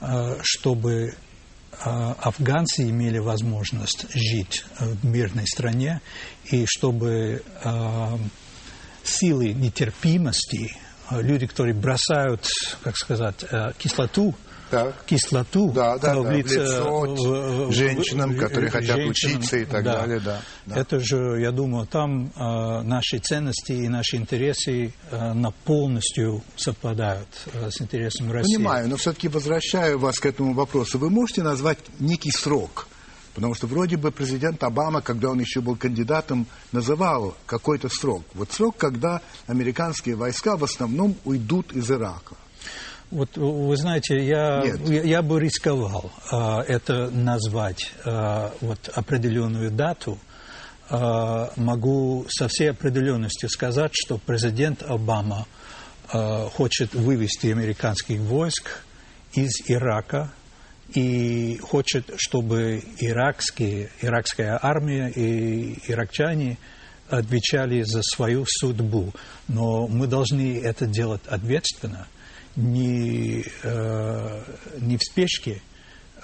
э, 0.00 0.38
чтобы 0.42 1.14
афганцы 1.80 2.90
имели 2.90 3.18
возможность 3.18 4.06
жить 4.12 4.64
в 4.80 5.06
мирной 5.06 5.46
стране 5.46 6.00
и 6.50 6.64
чтобы 6.66 7.44
силы 9.08 9.52
нетерпимости, 9.52 10.76
люди, 11.10 11.46
которые 11.46 11.74
бросают, 11.74 12.46
как 12.82 12.96
сказать, 12.96 13.44
кислоту 13.78 14.34
так. 14.70 15.04
кислоту 15.06 15.72
да, 15.72 15.98
да, 15.98 16.14
в, 16.14 16.24
да, 16.24 16.30
в 16.30 16.32
лицо 16.32 17.70
женщинам, 17.72 18.32
в, 18.32 18.38
которые 18.38 18.70
хотят 18.70 18.96
женщинам, 18.96 19.38
учиться 19.38 19.56
и 19.56 19.64
так 19.64 19.84
да. 19.84 20.00
далее. 20.00 20.20
Да, 20.20 20.40
да. 20.66 20.76
Это 20.76 21.00
же, 21.00 21.40
я 21.40 21.52
думаю, 21.52 21.86
там 21.86 22.32
э, 22.34 22.82
наши 22.82 23.18
ценности 23.18 23.72
и 23.72 23.88
наши 23.88 24.16
интересы 24.16 24.92
э, 25.10 25.32
на 25.32 25.50
полностью 25.50 26.42
совпадают 26.56 27.28
э, 27.52 27.70
с 27.70 27.80
интересом 27.80 28.30
России. 28.30 28.56
Понимаю, 28.56 28.88
но 28.88 28.96
все-таки 28.96 29.28
возвращаю 29.28 29.98
вас 29.98 30.18
к 30.18 30.26
этому 30.26 30.54
вопросу. 30.54 30.98
Вы 30.98 31.10
можете 31.10 31.42
назвать 31.42 31.78
некий 31.98 32.30
срок? 32.30 32.88
Потому 33.38 33.54
что 33.54 33.68
вроде 33.68 33.96
бы 33.96 34.10
президент 34.10 34.64
Обама, 34.64 35.00
когда 35.00 35.30
он 35.30 35.38
еще 35.38 35.60
был 35.60 35.76
кандидатом, 35.76 36.48
называл 36.72 37.36
какой-то 37.46 37.88
срок. 37.88 38.24
Вот 38.34 38.50
срок, 38.50 38.76
когда 38.76 39.20
американские 39.46 40.16
войска 40.16 40.56
в 40.56 40.64
основном 40.64 41.14
уйдут 41.24 41.70
из 41.70 41.88
Ирака. 41.88 42.34
Вот 43.12 43.36
вы 43.36 43.76
знаете, 43.76 44.16
я, 44.16 44.64
я, 44.64 45.02
я 45.04 45.22
бы 45.22 45.38
рисковал 45.38 46.10
а, 46.32 46.62
это 46.62 47.10
назвать 47.10 47.92
а, 48.04 48.52
вот 48.60 48.90
определенную 48.92 49.70
дату. 49.70 50.18
А, 50.90 51.52
могу 51.54 52.26
со 52.28 52.48
всей 52.48 52.70
определенностью 52.70 53.48
сказать, 53.48 53.92
что 53.94 54.18
президент 54.18 54.82
Обама 54.82 55.46
а, 56.12 56.48
хочет 56.48 56.92
вывести 56.92 57.46
американских 57.46 58.18
войск 58.18 58.82
из 59.34 59.62
Ирака 59.68 60.32
и 60.94 61.58
хочет, 61.62 62.10
чтобы 62.16 62.82
иракские, 62.98 63.90
иракская 64.00 64.58
армия 64.60 65.08
и 65.08 65.78
иракчане 65.90 66.58
отвечали 67.08 67.82
за 67.82 68.02
свою 68.02 68.44
судьбу. 68.46 69.12
Но 69.48 69.86
мы 69.86 70.06
должны 70.06 70.60
это 70.62 70.86
делать 70.86 71.26
ответственно– 71.26 72.06
не, 72.58 73.44
э, 73.62 74.42
не 74.80 74.96
в 74.96 75.02
спешке, 75.02 75.62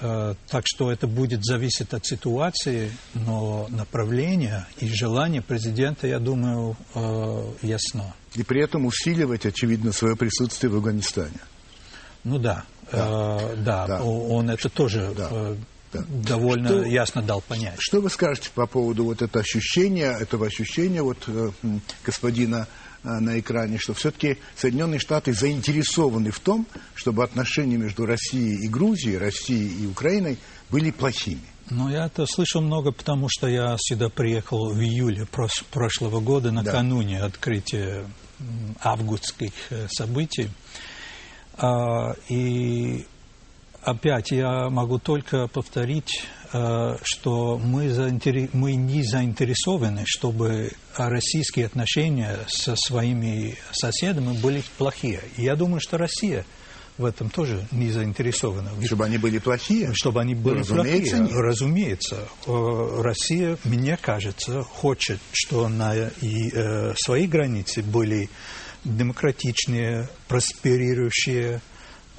э, 0.00 0.34
так 0.48 0.64
что 0.66 0.90
это 0.90 1.06
будет 1.06 1.44
зависеть 1.44 1.92
от 1.94 2.04
ситуации, 2.04 2.90
но 3.14 3.68
направление 3.70 4.66
и 4.78 4.88
желание 4.88 5.42
президента, 5.42 6.08
я 6.08 6.18
думаю, 6.18 6.76
э, 6.94 7.52
ясно. 7.62 8.14
И 8.34 8.42
при 8.42 8.62
этом 8.62 8.86
усиливать, 8.86 9.46
очевидно, 9.46 9.92
свое 9.92 10.16
присутствие 10.16 10.72
в 10.72 10.76
Афганистане. 10.76 11.38
Ну 12.24 12.38
да, 12.38 12.64
да, 12.92 13.40
э, 13.40 13.56
да, 13.56 13.86
да. 13.86 14.02
он 14.02 14.50
это 14.50 14.68
тоже 14.68 15.12
да. 15.16 15.28
Э, 15.30 15.56
да. 15.92 16.04
довольно 16.08 16.68
что, 16.68 16.84
ясно 16.84 17.22
дал 17.22 17.40
понять. 17.40 17.76
Что 17.78 18.00
вы 18.00 18.10
скажете 18.10 18.50
по 18.54 18.66
поводу 18.66 19.04
вот 19.04 19.22
этого 19.22 19.42
ощущения, 19.42 20.16
этого 20.18 20.46
ощущения 20.46 21.02
вот 21.02 21.18
э, 21.26 21.50
господина 22.04 22.66
Э, 23.04 23.20
на 23.20 23.38
экране, 23.38 23.78
что 23.78 23.92
все-таки 23.92 24.38
Соединенные 24.56 24.98
Штаты 24.98 25.34
заинтересованы 25.34 26.30
в 26.30 26.40
том, 26.40 26.66
чтобы 26.94 27.22
отношения 27.22 27.76
между 27.76 28.06
Россией 28.06 28.64
и 28.64 28.68
Грузией, 28.68 29.18
Россией 29.18 29.84
и 29.84 29.86
Украиной 29.86 30.38
были 30.70 30.90
плохими. 30.90 31.42
Ну, 31.68 31.90
я 31.90 32.06
это 32.06 32.24
слышал 32.26 32.62
много, 32.62 32.92
потому 32.92 33.28
что 33.28 33.46
я 33.46 33.76
сюда 33.78 34.08
приехал 34.08 34.72
в 34.72 34.80
июле 34.80 35.26
прошлого 35.70 36.20
года, 36.20 36.50
накануне 36.50 37.18
да. 37.18 37.26
открытия 37.26 38.04
августских 38.82 39.52
событий. 39.88 40.50
А, 41.56 42.14
и 42.28 43.06
опять 43.82 44.30
я 44.30 44.70
могу 44.70 44.98
только 44.98 45.46
повторить 45.48 46.24
Э, 46.54 46.98
что 47.02 47.58
мы, 47.58 47.90
заинтер... 47.90 48.48
мы 48.52 48.76
не 48.76 49.02
заинтересованы, 49.02 50.04
чтобы 50.06 50.70
российские 50.96 51.66
отношения 51.66 52.38
со 52.46 52.76
своими 52.76 53.56
соседями 53.72 54.38
были 54.38 54.62
плохие. 54.78 55.20
И 55.36 55.42
я 55.42 55.56
думаю, 55.56 55.80
что 55.80 55.98
Россия 55.98 56.46
в 56.96 57.06
этом 57.06 57.28
тоже 57.28 57.66
не 57.72 57.90
заинтересованы. 57.90 58.70
Чтобы 58.86 59.04
они 59.04 59.18
были 59.18 59.38
плохие? 59.38 59.90
Чтобы 59.94 60.20
они 60.20 60.36
были 60.36 60.60
Разумеется, 60.60 61.16
плохие. 61.16 61.34
нет. 61.34 61.44
Разумеется. 61.44 62.18
Россия, 62.46 63.58
мне 63.64 63.96
кажется, 63.96 64.62
хочет, 64.62 65.18
что 65.32 65.68
на 65.68 65.92
и, 66.20 66.50
э, 66.52 66.94
своей 66.96 67.26
границе 67.26 67.82
были 67.82 68.30
демократичные, 68.84 70.08
просперирующие, 70.28 71.60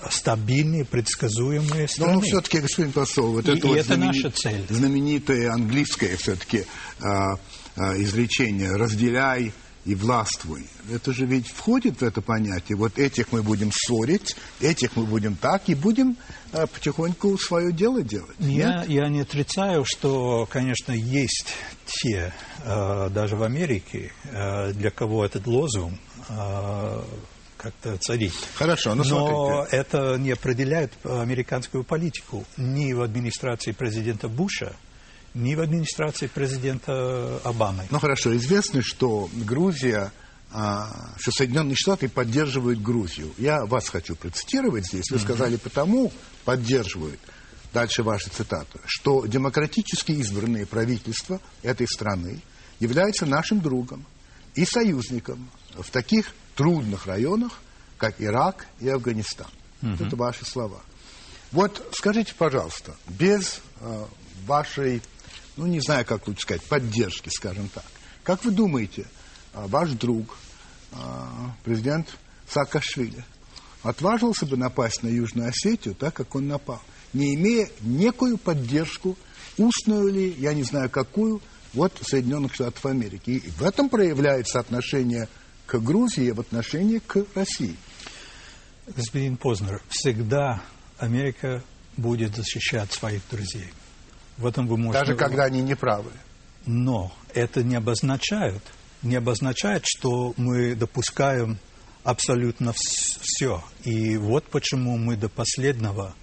стабильные, 0.10 0.86
предсказуемые 0.86 1.84
Но 1.84 1.88
страны. 1.88 2.14
ну, 2.14 2.22
все-таки, 2.22 2.60
господин 2.60 2.92
посол, 2.92 3.32
вот 3.34 3.48
И- 3.48 3.58
это, 3.58 3.68
и 3.68 3.70
вот 3.70 3.78
это 3.78 3.94
знамени- 3.96 4.06
наша 4.24 4.32
цель. 4.32 4.66
знаменитое 4.70 5.52
английское 5.52 6.16
все-таки 6.18 6.66
а, 7.02 7.38
а, 7.76 7.98
изречение 7.98 8.76
«разделяй 8.76 9.52
и 9.86 9.96
властвуй». 9.96 10.66
Это 10.92 11.14
же 11.14 11.26
ведь 11.26 11.48
входит 11.48 12.02
в 12.02 12.04
это 12.04 12.22
понятие. 12.22 12.78
Вот 12.78 12.98
этих 13.00 13.32
мы 13.32 13.42
будем 13.42 13.72
ссорить, 13.74 14.36
этих 14.60 14.96
мы 14.96 15.06
будем 15.06 15.36
так, 15.36 15.64
и 15.70 15.76
будем 15.76 16.18
а, 16.52 16.68
потихоньку 16.68 17.38
свое 17.38 17.72
дело 17.72 18.02
делать. 18.04 18.36
Я, 18.40 18.80
Нет? 18.82 18.90
я 18.90 19.08
не 19.10 19.22
отрицаю, 19.22 19.86
что, 19.86 20.48
конечно, 20.52 20.92
есть 20.92 21.48
те, 21.86 22.34
э, 22.64 23.10
даже 23.12 23.36
в 23.36 23.44
Америке, 23.44 24.12
э, 24.26 24.72
для 24.74 24.90
кого 24.92 25.24
этот 25.26 25.48
лозунг 25.48 26.00
как-то 27.58 27.98
царит. 27.98 28.34
Хорошо, 28.56 28.94
ну 28.96 29.04
Но 29.04 29.66
смотрите. 29.66 29.78
это 29.78 30.18
не 30.18 30.32
определяет 30.32 30.94
американскую 31.04 31.84
политику 31.84 32.46
ни 32.58 32.94
в 32.94 33.02
администрации 33.02 33.72
президента 33.72 34.28
Буша, 34.28 34.76
ни 35.34 35.56
в 35.56 35.62
администрации 35.62 36.28
президента 36.28 37.40
Обамы. 37.44 37.86
Ну 37.90 38.00
хорошо, 38.00 38.36
известно, 38.38 38.82
что 38.84 39.30
Грузия, 39.34 40.12
а, 40.52 41.14
что 41.18 41.32
Соединенные 41.32 41.76
Штаты 41.76 42.08
поддерживают 42.08 42.82
Грузию. 42.82 43.34
Я 43.38 43.66
вас 43.66 43.90
хочу 43.90 44.16
процитировать 44.16 44.86
здесь. 44.86 45.10
Вы 45.12 45.20
сказали, 45.20 45.58
потому 45.58 46.12
поддерживают. 46.46 47.20
Дальше 47.74 48.04
ваша 48.04 48.30
цитата. 48.30 48.80
Что 48.86 49.26
демократически 49.26 50.14
избранные 50.14 50.66
правительства 50.66 51.42
этой 51.62 51.88
страны 51.88 52.42
являются 52.80 53.26
нашим 53.26 53.60
другом 53.60 54.06
и 54.56 54.64
союзником 54.66 55.50
в 55.78 55.90
таких 55.92 56.34
трудных 56.56 57.06
районах, 57.06 57.60
как 57.98 58.22
Ирак 58.22 58.68
и 58.80 58.90
Афганистан. 58.90 59.48
Вот 59.82 60.02
Это 60.02 60.16
ваши 60.16 60.46
слова. 60.46 60.82
Вот 61.52 61.86
скажите, 61.92 62.34
пожалуйста, 62.38 62.96
без 63.08 63.62
э, 63.80 64.06
вашей, 64.46 65.02
ну 65.58 65.68
не 65.68 65.80
знаю, 65.80 66.06
как 66.06 66.28
лучше 66.28 66.42
сказать, 66.42 66.64
поддержки, 66.64 67.30
скажем 67.30 67.70
так, 67.70 67.86
как 68.24 68.44
вы 68.44 68.52
думаете, 68.52 69.06
э, 69.54 69.66
ваш 69.68 69.92
друг, 69.92 70.36
э, 70.92 70.96
президент 71.64 72.10
Саакашвили, 72.50 73.24
отважился 73.84 74.46
бы 74.46 74.58
напасть 74.58 75.04
на 75.04 75.08
Южную 75.08 75.50
Осетию 75.50 75.96
так, 75.96 76.14
как 76.14 76.36
он 76.36 76.48
напал, 76.48 76.82
не 77.14 77.36
имея 77.36 77.70
некую 77.82 78.38
поддержку, 78.38 79.16
устную 79.58 80.12
ли, 80.12 80.36
я 80.38 80.54
не 80.54 80.64
знаю 80.64 80.90
какую, 80.90 81.42
вот 81.74 81.94
Соединенных 82.02 82.54
Штатов 82.56 82.86
Америки. 82.86 83.30
И 83.32 83.40
в 83.52 83.64
этом 83.64 83.90
проявляется 83.90 84.60
отношение 84.60 85.28
к 85.66 85.80
Грузии 85.80 86.32
в 86.32 86.40
отношении 86.40 87.00
к 87.00 87.26
России. 87.36 87.76
Господин 88.88 89.38
Познер, 89.38 89.82
всегда 89.90 90.62
Америка 91.00 91.64
будет 91.98 92.36
защищать 92.36 92.92
своих 92.92 93.22
друзей. 93.32 93.70
В 94.38 94.46
этом 94.46 94.68
вы 94.68 94.78
можете... 94.78 95.06
Даже 95.06 95.16
когда 95.18 95.46
они 95.46 95.62
неправы. 95.62 96.12
Но 96.66 97.12
это 97.34 97.64
не 97.64 97.76
обозначает, 97.76 98.62
не 99.02 99.16
обозначает, 99.16 99.84
что 99.86 100.34
мы 100.38 100.76
допускаем 100.76 101.60
абсолютно 102.04 102.74
все. 102.74 103.64
И 103.84 104.18
вот 104.18 104.46
почему 104.46 104.98
мы 104.98 105.16
до 105.16 105.30
последнего 105.30 106.16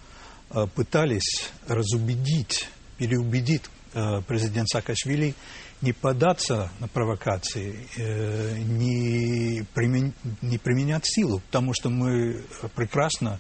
э, 0.51 0.67
пытались 0.75 1.51
разубедить, 1.67 2.69
переубедить 2.99 3.63
э, 3.95 4.21
президента 4.23 4.69
Саакашвили 4.79 5.35
не 5.83 5.93
поддаться 5.93 6.71
на 6.81 6.89
провокации, 6.89 7.77
э, 7.97 8.57
не, 8.59 9.65
примен- 9.75 10.13
не 10.41 10.57
применять 10.59 11.05
силу, 11.05 11.41
потому 11.41 11.75
что 11.75 11.91
мы 11.91 12.43
прекрасно 12.75 13.39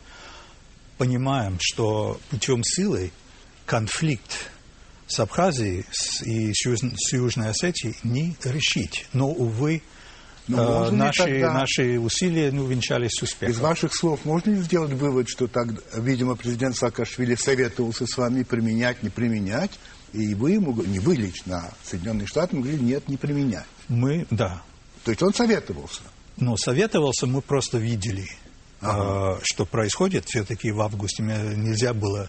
понимаем, 0.99 1.57
что 1.61 2.21
путем 2.31 2.63
силы 2.65 3.11
конфликт 3.65 4.51
с 5.07 5.21
Абхазией 5.21 5.85
и 6.25 6.53
с, 6.53 6.67
Юж- 6.67 6.93
с 6.97 7.13
Южной 7.13 7.51
Осетией 7.51 7.97
не 8.03 8.37
решить. 8.45 9.07
Но, 9.13 9.29
увы, 9.31 9.83
Но 10.49 10.87
э, 10.89 10.91
наши, 10.91 11.23
тогда- 11.25 11.53
наши 11.53 11.99
усилия 12.01 12.51
не 12.51 12.59
увенчались 12.61 13.13
Из 13.19 13.23
успехом. 13.23 13.63
ваших 13.63 13.95
слов 13.95 14.25
можно 14.25 14.51
ли 14.51 14.63
сделать 14.63 14.93
вывод, 14.93 15.29
что 15.29 15.47
так, 15.47 15.69
видимо, 15.97 16.35
президент 16.35 16.77
Саакашвили 16.77 17.35
советовался 17.37 18.07
с 18.07 18.17
вами 18.17 18.43
применять, 18.43 19.03
не 19.03 19.11
применять, 19.11 19.71
и 20.13 20.35
вы 20.35 20.53
ему, 20.53 20.75
не 20.83 20.99
вы 20.99 21.17
лично, 21.17 21.59
а 21.59 21.75
Соединенные 21.85 22.27
Штаты 22.27 22.55
ему 22.57 22.65
говорили, 22.65 22.83
нет, 22.85 23.09
не 23.09 23.17
применять. 23.17 23.67
Мы, 23.89 24.27
да. 24.31 24.63
То 25.05 25.11
есть 25.11 25.23
он 25.23 25.33
советовался. 25.35 26.03
Но 26.37 26.57
советовался, 26.57 27.27
мы 27.27 27.41
просто 27.43 27.79
видели, 27.79 28.27
Ага. 28.81 29.39
э, 29.39 29.41
что 29.43 29.65
происходит. 29.65 30.27
Все-таки 30.27 30.71
в 30.71 30.81
августе 30.81 31.23
нельзя 31.23 31.95
было 31.95 32.29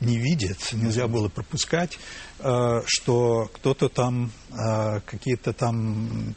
не 0.00 0.18
видеть, 0.18 0.72
нельзя 0.72 1.06
было 1.06 1.28
пропускать, 1.28 1.98
э, 2.40 2.82
что 2.86 3.50
кто-то 3.54 3.88
там, 3.88 4.30
э, 4.50 5.00
какие-то 5.06 5.52
там 5.52 6.34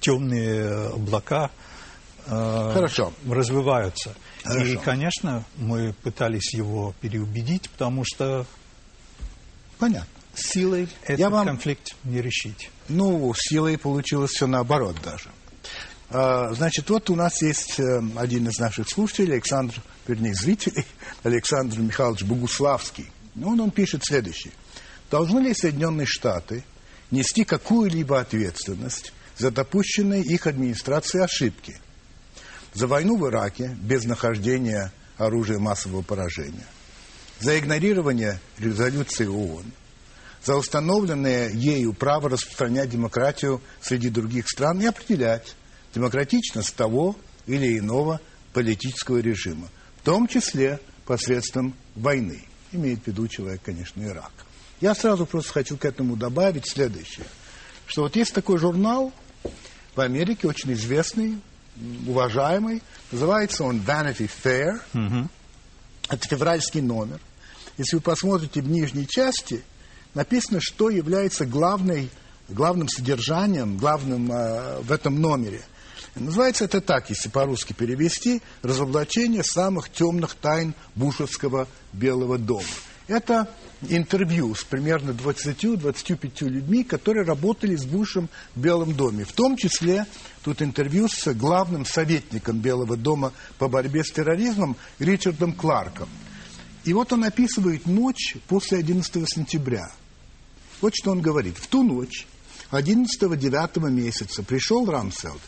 темные 0.00 0.88
облака 0.88 1.50
э, 2.26 2.70
Хорошо. 2.74 3.12
развиваются. 3.28 4.14
И, 4.44 4.48
Хорошо. 4.48 4.80
конечно, 4.84 5.44
мы 5.56 5.94
пытались 6.02 6.54
его 6.54 6.94
переубедить, 7.00 7.68
потому 7.70 8.04
что 8.04 8.46
Понятно. 9.78 10.08
Силой 10.40 10.88
этот 11.04 11.30
вам- 11.30 11.46
конфликт 11.46 11.94
не 12.04 12.20
решить. 12.22 12.70
Ну, 12.88 13.32
силой 13.36 13.76
получилось 13.78 14.30
все 14.32 14.46
наоборот 14.46 14.96
даже. 15.04 15.30
А, 16.10 16.52
Значит, 16.54 16.88
вот 16.90 17.10
у 17.10 17.16
нас 17.16 17.42
есть 17.42 17.78
э, 17.78 18.00
один 18.16 18.48
из 18.48 18.58
наших 18.58 18.88
слушателей, 18.88 19.34
Александр, 19.34 19.74
вернее, 20.06 20.34
зрителей, 20.34 20.86
Александр 21.22 21.78
Михайлович 21.80 22.22
Богуславский. 22.22 23.10
Он, 23.44 23.60
он 23.60 23.70
пишет 23.70 24.02
следующее. 24.04 24.52
Должны 25.10 25.40
ли 25.40 25.54
Соединенные 25.54 26.06
Штаты 26.06 26.64
нести 27.10 27.44
какую-либо 27.44 28.20
ответственность 28.20 29.12
за 29.36 29.50
допущенные 29.50 30.22
их 30.22 30.46
администрацией 30.46 31.24
ошибки? 31.24 31.78
За 32.74 32.86
войну 32.86 33.16
в 33.16 33.28
Ираке 33.28 33.76
без 33.80 34.04
нахождения 34.04 34.92
оружия 35.16 35.58
массового 35.58 36.02
поражения, 36.02 36.66
за 37.40 37.58
игнорирование 37.58 38.40
резолюции 38.58 39.26
ООН, 39.26 39.72
за 40.48 40.56
установленное 40.56 41.50
ею 41.50 41.92
право 41.92 42.30
распространять 42.30 42.88
демократию 42.88 43.60
среди 43.82 44.08
других 44.08 44.48
стран 44.48 44.80
и 44.80 44.86
определять 44.86 45.54
демократичность 45.94 46.74
того 46.74 47.16
или 47.46 47.78
иного 47.78 48.18
политического 48.54 49.18
режима, 49.18 49.68
в 50.00 50.06
том 50.06 50.26
числе 50.26 50.80
посредством 51.04 51.74
войны. 51.94 52.44
Имеет 52.72 53.02
в 53.02 53.08
виду 53.08 53.28
человек, 53.28 53.60
конечно, 53.62 54.02
Ирак. 54.02 54.32
Я 54.80 54.94
сразу 54.94 55.26
просто 55.26 55.52
хочу 55.52 55.76
к 55.76 55.84
этому 55.84 56.16
добавить 56.16 56.66
следующее, 56.66 57.26
что 57.84 58.04
вот 58.04 58.16
есть 58.16 58.32
такой 58.32 58.56
журнал 58.56 59.12
в 59.94 60.00
Америке, 60.00 60.48
очень 60.48 60.72
известный, 60.72 61.38
уважаемый, 62.06 62.82
называется 63.12 63.64
он 63.64 63.80
Vanity 63.80 64.30
Fair, 64.42 64.80
это 66.08 66.26
февральский 66.26 66.80
номер. 66.80 67.20
Если 67.76 67.96
вы 67.96 68.00
посмотрите 68.00 68.62
в 68.62 68.68
нижней 68.70 69.06
части, 69.06 69.62
написано, 70.18 70.58
что 70.60 70.90
является 70.90 71.46
главной, 71.46 72.10
главным 72.48 72.88
содержанием, 72.88 73.76
главным 73.76 74.32
э, 74.32 74.80
в 74.80 74.90
этом 74.90 75.20
номере. 75.20 75.62
Называется 76.16 76.64
это 76.64 76.80
так, 76.80 77.08
если 77.08 77.28
по-русски 77.28 77.72
перевести, 77.72 78.42
разоблачение 78.62 79.44
самых 79.44 79.90
темных 79.90 80.34
тайн 80.34 80.74
Бушевского 80.96 81.68
Белого 81.92 82.36
дома. 82.36 82.66
Это 83.06 83.48
интервью 83.88 84.56
с 84.56 84.64
примерно 84.64 85.12
20-25 85.12 86.48
людьми, 86.48 86.82
которые 86.82 87.24
работали 87.24 87.76
с 87.76 87.84
Бушем 87.84 88.28
в 88.56 88.60
Белом 88.60 88.94
доме. 88.94 89.24
В 89.24 89.30
том 89.30 89.56
числе 89.56 90.04
тут 90.42 90.62
интервью 90.62 91.06
с 91.06 91.32
главным 91.32 91.86
советником 91.86 92.58
Белого 92.58 92.96
дома 92.96 93.32
по 93.58 93.68
борьбе 93.68 94.02
с 94.02 94.10
терроризмом 94.10 94.74
Ричардом 94.98 95.52
Кларком. 95.52 96.08
И 96.82 96.92
вот 96.92 97.12
он 97.12 97.22
описывает 97.22 97.86
ночь 97.86 98.36
после 98.48 98.78
11 98.78 99.28
сентября. 99.28 99.92
Вот 100.80 100.94
что 100.94 101.10
он 101.10 101.20
говорит. 101.20 101.56
В 101.58 101.66
ту 101.66 101.82
ночь, 101.82 102.26
11-9 102.70 103.90
месяца, 103.90 104.42
пришел 104.42 104.86
Рамселд, 104.86 105.40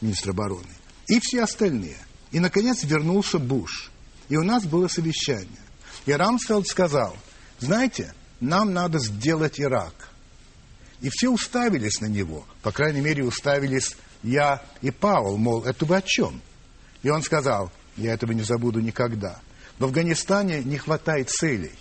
министр 0.00 0.30
обороны, 0.30 0.68
и 1.08 1.20
все 1.20 1.42
остальные. 1.42 1.98
И, 2.32 2.40
наконец, 2.40 2.82
вернулся 2.82 3.38
Буш. 3.38 3.90
И 4.28 4.36
у 4.36 4.42
нас 4.42 4.64
было 4.64 4.88
совещание. 4.88 5.48
И 6.06 6.12
Рамсфелд 6.12 6.66
сказал, 6.66 7.16
знаете, 7.60 8.12
нам 8.40 8.72
надо 8.72 8.98
сделать 8.98 9.60
Ирак. 9.60 10.08
И 11.00 11.10
все 11.10 11.28
уставились 11.28 12.00
на 12.00 12.06
него. 12.06 12.44
По 12.62 12.72
крайней 12.72 13.00
мере, 13.00 13.24
уставились 13.24 13.96
я 14.22 14.62
и 14.80 14.90
Павел, 14.90 15.36
мол, 15.36 15.64
это 15.64 15.84
вы 15.84 15.96
о 15.96 16.02
чем? 16.02 16.40
И 17.02 17.10
он 17.10 17.22
сказал, 17.22 17.70
Я 17.96 18.14
этого 18.14 18.32
не 18.32 18.42
забуду 18.42 18.80
никогда. 18.80 19.38
В 19.78 19.84
Афганистане 19.84 20.64
не 20.64 20.78
хватает 20.78 21.30
целей. 21.30 21.72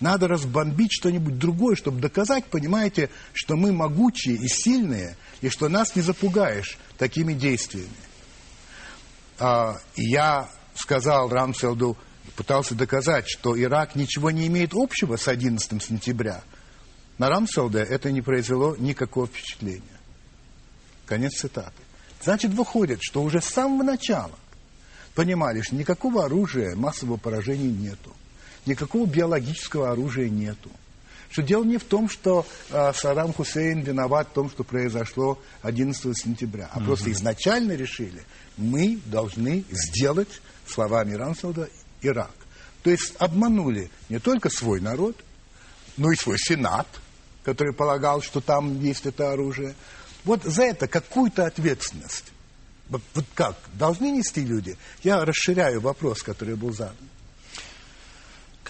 Надо 0.00 0.28
разбомбить 0.28 0.92
что-нибудь 0.92 1.38
другое, 1.38 1.76
чтобы 1.76 2.00
доказать, 2.00 2.46
понимаете, 2.46 3.10
что 3.34 3.56
мы 3.56 3.70
могучие 3.72 4.36
и 4.36 4.48
сильные, 4.48 5.16
и 5.42 5.50
что 5.50 5.68
нас 5.68 5.94
не 5.94 6.00
запугаешь 6.00 6.78
такими 6.96 7.34
действиями. 7.34 7.90
А, 9.38 9.76
я 9.96 10.48
сказал 10.74 11.28
Рамселду, 11.28 11.98
пытался 12.34 12.74
доказать, 12.74 13.28
что 13.28 13.60
Ирак 13.60 13.94
ничего 13.94 14.30
не 14.30 14.46
имеет 14.46 14.72
общего 14.74 15.16
с 15.16 15.28
11 15.28 15.82
сентября. 15.82 16.42
На 17.18 17.28
Рамселда 17.28 17.80
это 17.80 18.10
не 18.10 18.22
произвело 18.22 18.76
никакого 18.76 19.26
впечатления. 19.26 19.82
Конец 21.04 21.40
цитаты. 21.40 21.82
Значит, 22.22 22.52
выходит, 22.52 23.00
что 23.02 23.22
уже 23.22 23.42
с 23.42 23.46
самого 23.46 23.82
начала 23.82 24.38
понимали, 25.14 25.60
что 25.60 25.74
никакого 25.74 26.24
оружия 26.24 26.74
массового 26.76 27.18
поражения 27.18 27.70
нету, 27.70 28.14
никакого 28.66 29.06
биологического 29.06 29.90
оружия 29.90 30.28
нету. 30.28 30.70
Что 31.30 31.42
дело 31.42 31.62
не 31.64 31.78
в 31.78 31.84
том, 31.84 32.08
что 32.08 32.44
э, 32.70 32.92
Саддам 32.92 33.32
Хусейн 33.32 33.82
виноват 33.82 34.28
в 34.30 34.32
том, 34.32 34.50
что 34.50 34.64
произошло 34.64 35.40
11 35.62 36.18
сентября, 36.18 36.68
а 36.72 36.78
угу. 36.78 36.86
просто 36.86 37.12
изначально 37.12 37.72
решили, 37.72 38.24
мы 38.56 38.98
должны 39.06 39.64
сделать, 39.70 40.40
словами 40.66 41.14
Рамселда, 41.14 41.68
Ирак. 42.02 42.34
То 42.82 42.90
есть 42.90 43.14
обманули 43.18 43.90
не 44.08 44.18
только 44.18 44.50
свой 44.50 44.80
народ, 44.80 45.16
но 45.96 46.10
и 46.10 46.16
свой 46.16 46.36
Сенат, 46.38 46.88
который 47.44 47.74
полагал, 47.74 48.22
что 48.22 48.40
там 48.40 48.80
есть 48.80 49.06
это 49.06 49.32
оружие. 49.32 49.74
Вот 50.24 50.42
за 50.42 50.64
это 50.64 50.88
какую-то 50.88 51.46
ответственность 51.46 52.32
вот, 52.90 53.02
вот 53.14 53.24
как? 53.34 53.56
Должны 53.74 54.10
нести 54.10 54.44
люди? 54.44 54.76
Я 55.02 55.24
расширяю 55.24 55.80
вопрос, 55.80 56.22
который 56.22 56.56
был 56.56 56.72
задан. 56.72 56.96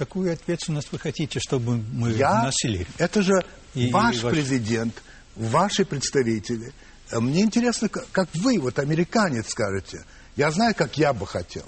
Какую 0.01 0.33
ответственность 0.33 0.89
вы 0.93 0.99
хотите, 0.99 1.41
чтобы 1.41 1.77
мы 1.77 2.13
Я, 2.13 2.45
носили? 2.45 2.87
Это 2.97 3.21
же 3.23 3.45
и, 3.75 3.91
ваш 3.91 4.17
и 4.17 4.21
ваш... 4.21 4.33
президент, 4.33 4.95
ваши 5.37 5.85
представители. 5.85 6.73
Мне 7.13 7.43
интересно, 7.43 7.91
как 7.91 8.31
вы, 8.33 8.59
вот 8.59 8.79
американец, 8.79 9.51
скажете. 9.51 10.07
Я 10.37 10.51
знаю, 10.53 10.75
как 10.75 10.97
я 10.97 11.13
бы 11.13 11.27
хотел. 11.27 11.67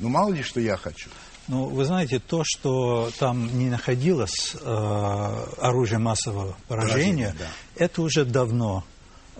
Но 0.00 0.10
мало 0.10 0.34
ли, 0.34 0.42
что 0.42 0.60
я 0.60 0.76
хочу. 0.76 1.08
Ну, 1.48 1.64
вы 1.64 1.86
знаете, 1.86 2.18
то, 2.18 2.42
что 2.44 3.10
там 3.18 3.58
не 3.58 3.70
находилось 3.70 4.54
э, 4.54 5.44
оружие 5.58 5.98
массового 5.98 6.54
поражения, 6.68 7.32
Поражение, 7.32 7.34
да. 7.38 7.84
это 7.84 8.02
уже 8.02 8.26
давно 8.26 8.84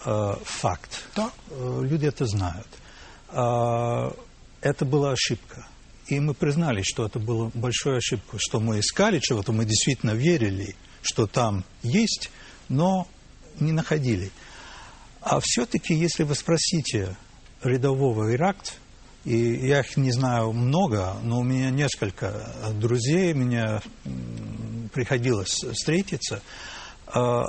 э, 0.07 0.37
факт. 0.43 1.05
Да. 1.15 1.31
Э, 1.51 1.81
люди 1.83 2.07
это 2.07 2.25
знают. 2.25 2.69
Э, 3.29 4.11
это 4.63 4.87
была 4.87 5.13
ошибка. 5.13 5.67
И 6.09 6.19
мы 6.21 6.35
признали, 6.35 6.83
что 6.83 7.07
это 7.07 7.19
была 7.19 7.51
большая 7.55 7.99
ошибка, 7.99 8.37
что 8.39 8.61
мы 8.61 8.81
искали 8.81 9.19
чего-то, 9.21 9.53
мы 9.53 9.65
действительно 9.65 10.13
верили, 10.13 10.75
что 11.01 11.27
там 11.27 11.65
есть, 11.83 12.31
но 12.69 13.07
не 13.61 13.73
находили. 13.73 14.31
А 15.21 15.41
все-таки, 15.41 15.95
если 15.95 16.25
вы 16.25 16.35
спросите 16.35 17.17
рядового 17.63 18.33
иракца, 18.35 18.75
и 19.25 19.37
я 19.69 19.81
их 19.81 19.97
не 19.97 20.11
знаю 20.11 20.53
много, 20.53 21.17
но 21.23 21.41
у 21.41 21.45
меня 21.45 21.71
несколько 21.71 22.53
друзей, 22.75 23.35
мне 23.35 23.81
приходилось 24.93 25.65
встретиться, 25.73 26.43
э, 27.15 27.43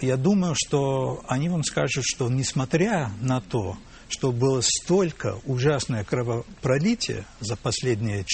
я 0.00 0.16
думаю, 0.16 0.54
что 0.56 1.22
они 1.28 1.48
вам 1.48 1.62
скажут, 1.62 2.04
что 2.04 2.28
несмотря 2.28 3.12
на 3.20 3.40
то, 3.40 3.76
что 4.14 4.30
было 4.30 4.60
столько 4.60 5.40
ужасное 5.44 6.04
кровопролитие 6.04 7.24
за 7.40 7.56
последние 7.56 8.24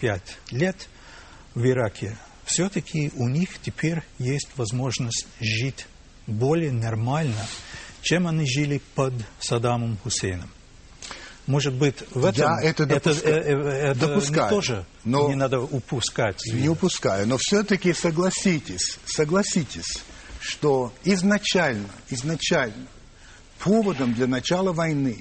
4-5 0.00 0.20
лет 0.52 0.88
в 1.54 1.66
Ираке, 1.66 2.16
все-таки 2.46 3.12
у 3.16 3.28
них 3.28 3.50
теперь 3.60 4.02
есть 4.18 4.48
возможность 4.56 5.26
жить 5.38 5.86
более 6.26 6.72
нормально, 6.72 7.46
чем 8.00 8.26
они 8.26 8.46
жили 8.46 8.80
под 8.94 9.12
Саддамом 9.38 9.98
Хусейном. 9.98 10.50
Может 11.46 11.74
быть, 11.74 11.96
в 12.12 12.24
этом 12.24 12.58
Я 12.58 12.70
это, 12.70 12.86
допуска... 12.86 13.28
это, 13.28 13.36
это, 13.36 13.68
это 13.68 14.00
допускаю, 14.00 14.48
тоже 14.48 14.86
но 15.04 15.28
не 15.28 15.34
надо 15.34 15.60
упускать. 15.60 16.40
Не 16.46 16.70
упускаю, 16.70 17.28
но 17.28 17.36
все-таки 17.38 17.92
согласитесь, 17.92 18.98
согласитесь, 19.04 20.02
что 20.40 20.90
изначально, 21.04 21.90
изначально 22.08 22.86
поводом 23.62 24.12
для 24.14 24.26
начала 24.26 24.72
войны 24.72 25.18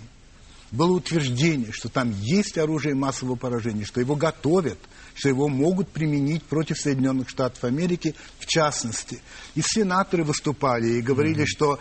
было 0.71 0.93
утверждение, 0.93 1.71
что 1.71 1.89
там 1.89 2.11
есть 2.21 2.57
оружие 2.57 2.95
массового 2.95 3.35
поражения, 3.35 3.83
что 3.83 3.99
его 3.99 4.15
готовят, 4.15 4.79
что 5.13 5.27
его 5.27 5.49
могут 5.49 5.89
применить 5.89 6.43
против 6.43 6.77
Соединенных 6.77 7.29
Штатов 7.29 7.65
Америки, 7.65 8.15
в 8.39 8.45
частности. 8.45 9.19
И 9.53 9.61
сенаторы 9.61 10.23
выступали 10.23 10.87
и 10.87 11.01
говорили, 11.01 11.43
mm-hmm. 11.43 11.47
что 11.47 11.79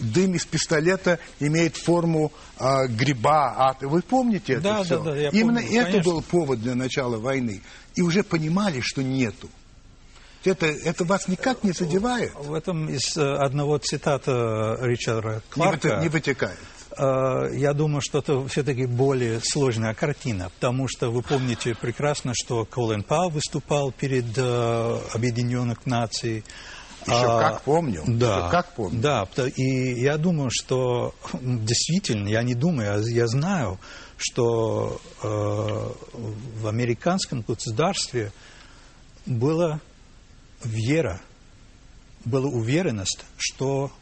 дым 0.00 0.34
из 0.34 0.44
пистолета 0.44 1.20
имеет 1.38 1.76
форму 1.76 2.32
а, 2.58 2.88
гриба. 2.88 3.54
А, 3.56 3.76
вы 3.86 4.02
помните 4.02 4.54
это 4.54 4.62
да, 4.62 4.82
все? 4.82 4.98
Да, 4.98 5.12
да, 5.12 5.16
я 5.16 5.28
Именно 5.28 5.60
помню, 5.60 5.80
это 5.80 5.90
конечно. 5.92 6.12
был 6.12 6.22
повод 6.22 6.60
для 6.60 6.74
начала 6.74 7.18
войны. 7.18 7.62
И 7.94 8.02
уже 8.02 8.24
понимали, 8.24 8.80
что 8.80 9.00
нету. 9.00 9.48
Это, 10.48 10.66
это 10.66 11.04
вас 11.04 11.28
никак 11.28 11.62
не 11.62 11.72
задевает? 11.72 12.32
В 12.34 12.54
этом 12.54 12.88
из 12.88 13.16
э, 13.16 13.22
одного 13.22 13.78
цитата 13.78 14.78
Ричарда 14.80 15.42
Кларка... 15.50 15.96
Не, 15.96 16.04
не 16.04 16.08
вытекает. 16.08 16.58
Э, 16.96 17.50
я 17.52 17.74
думаю, 17.74 18.00
что 18.00 18.18
это 18.18 18.46
все-таки 18.48 18.86
более 18.86 19.40
сложная 19.42 19.94
картина, 19.94 20.50
потому 20.54 20.88
что 20.88 21.10
вы 21.10 21.22
помните 21.22 21.74
прекрасно, 21.74 22.32
что 22.34 22.64
Колин 22.64 23.02
Пау 23.02 23.28
выступал 23.28 23.92
перед 23.92 24.36
э, 24.36 24.98
Объединенных 25.12 25.86
Наций. 25.86 26.44
Еще 27.06 27.26
а, 27.26 27.40
как 27.40 27.62
помню. 27.62 28.02
Да, 28.06 28.38
Еще 28.38 28.50
как 28.50 28.74
помню. 28.74 29.00
Да, 29.00 29.28
и 29.56 30.00
я 30.00 30.18
думаю, 30.18 30.50
что 30.52 31.14
действительно, 31.32 32.28
я 32.28 32.42
не 32.42 32.54
думаю, 32.54 32.96
а 32.96 33.00
я 33.08 33.26
знаю, 33.28 33.78
что 34.16 35.00
э, 35.22 35.26
в 35.26 36.66
американском 36.66 37.42
государстве 37.42 38.32
было 39.24 39.80
вера, 40.64 41.20
была 42.24 42.48
уверенность, 42.48 43.24
что 43.36 43.92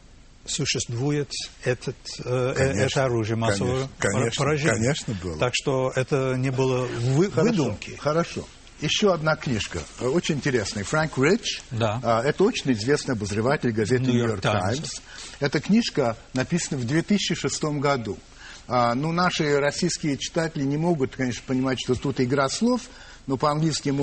существует 0.45 1.29
этот, 1.63 1.95
э, 2.23 2.53
конечно, 2.55 2.81
это 2.81 3.05
оружие 3.05 3.35
массового 3.35 3.89
конечно, 3.97 4.43
поражения. 4.43 4.73
Конечно, 4.75 5.13
было. 5.21 5.37
Так 5.37 5.53
что 5.55 5.91
это 5.95 6.35
не 6.37 6.51
было 6.51 6.85
вы, 6.85 7.29
Хорошо, 7.29 7.49
выдумки. 7.49 7.95
Хорошо. 7.97 8.47
Еще 8.79 9.11
одна 9.11 9.35
книжка, 9.35 9.81
очень 9.99 10.35
интересная. 10.35 10.83
Фрэнк 10.83 11.17
Рич. 11.17 11.61
Да. 11.71 11.99
А, 12.03 12.23
это 12.23 12.43
очень 12.43 12.71
известный 12.73 13.13
обозреватель 13.13 13.71
газеты 13.71 14.03
New 14.03 14.15
York 14.15 14.41
Times. 14.41 15.01
Эта 15.39 15.59
книжка 15.59 16.15
написана 16.33 16.79
в 16.79 16.85
2006 16.85 17.63
году. 17.79 18.19
А, 18.67 18.93
ну, 18.93 19.11
наши 19.11 19.59
российские 19.59 20.17
читатели 20.17 20.63
не 20.63 20.77
могут, 20.77 21.15
конечно, 21.15 21.41
понимать, 21.47 21.79
что 21.79 21.95
тут 21.95 22.19
игра 22.19 22.49
слов, 22.49 22.81
но 23.27 23.35
по-английски 23.35 23.93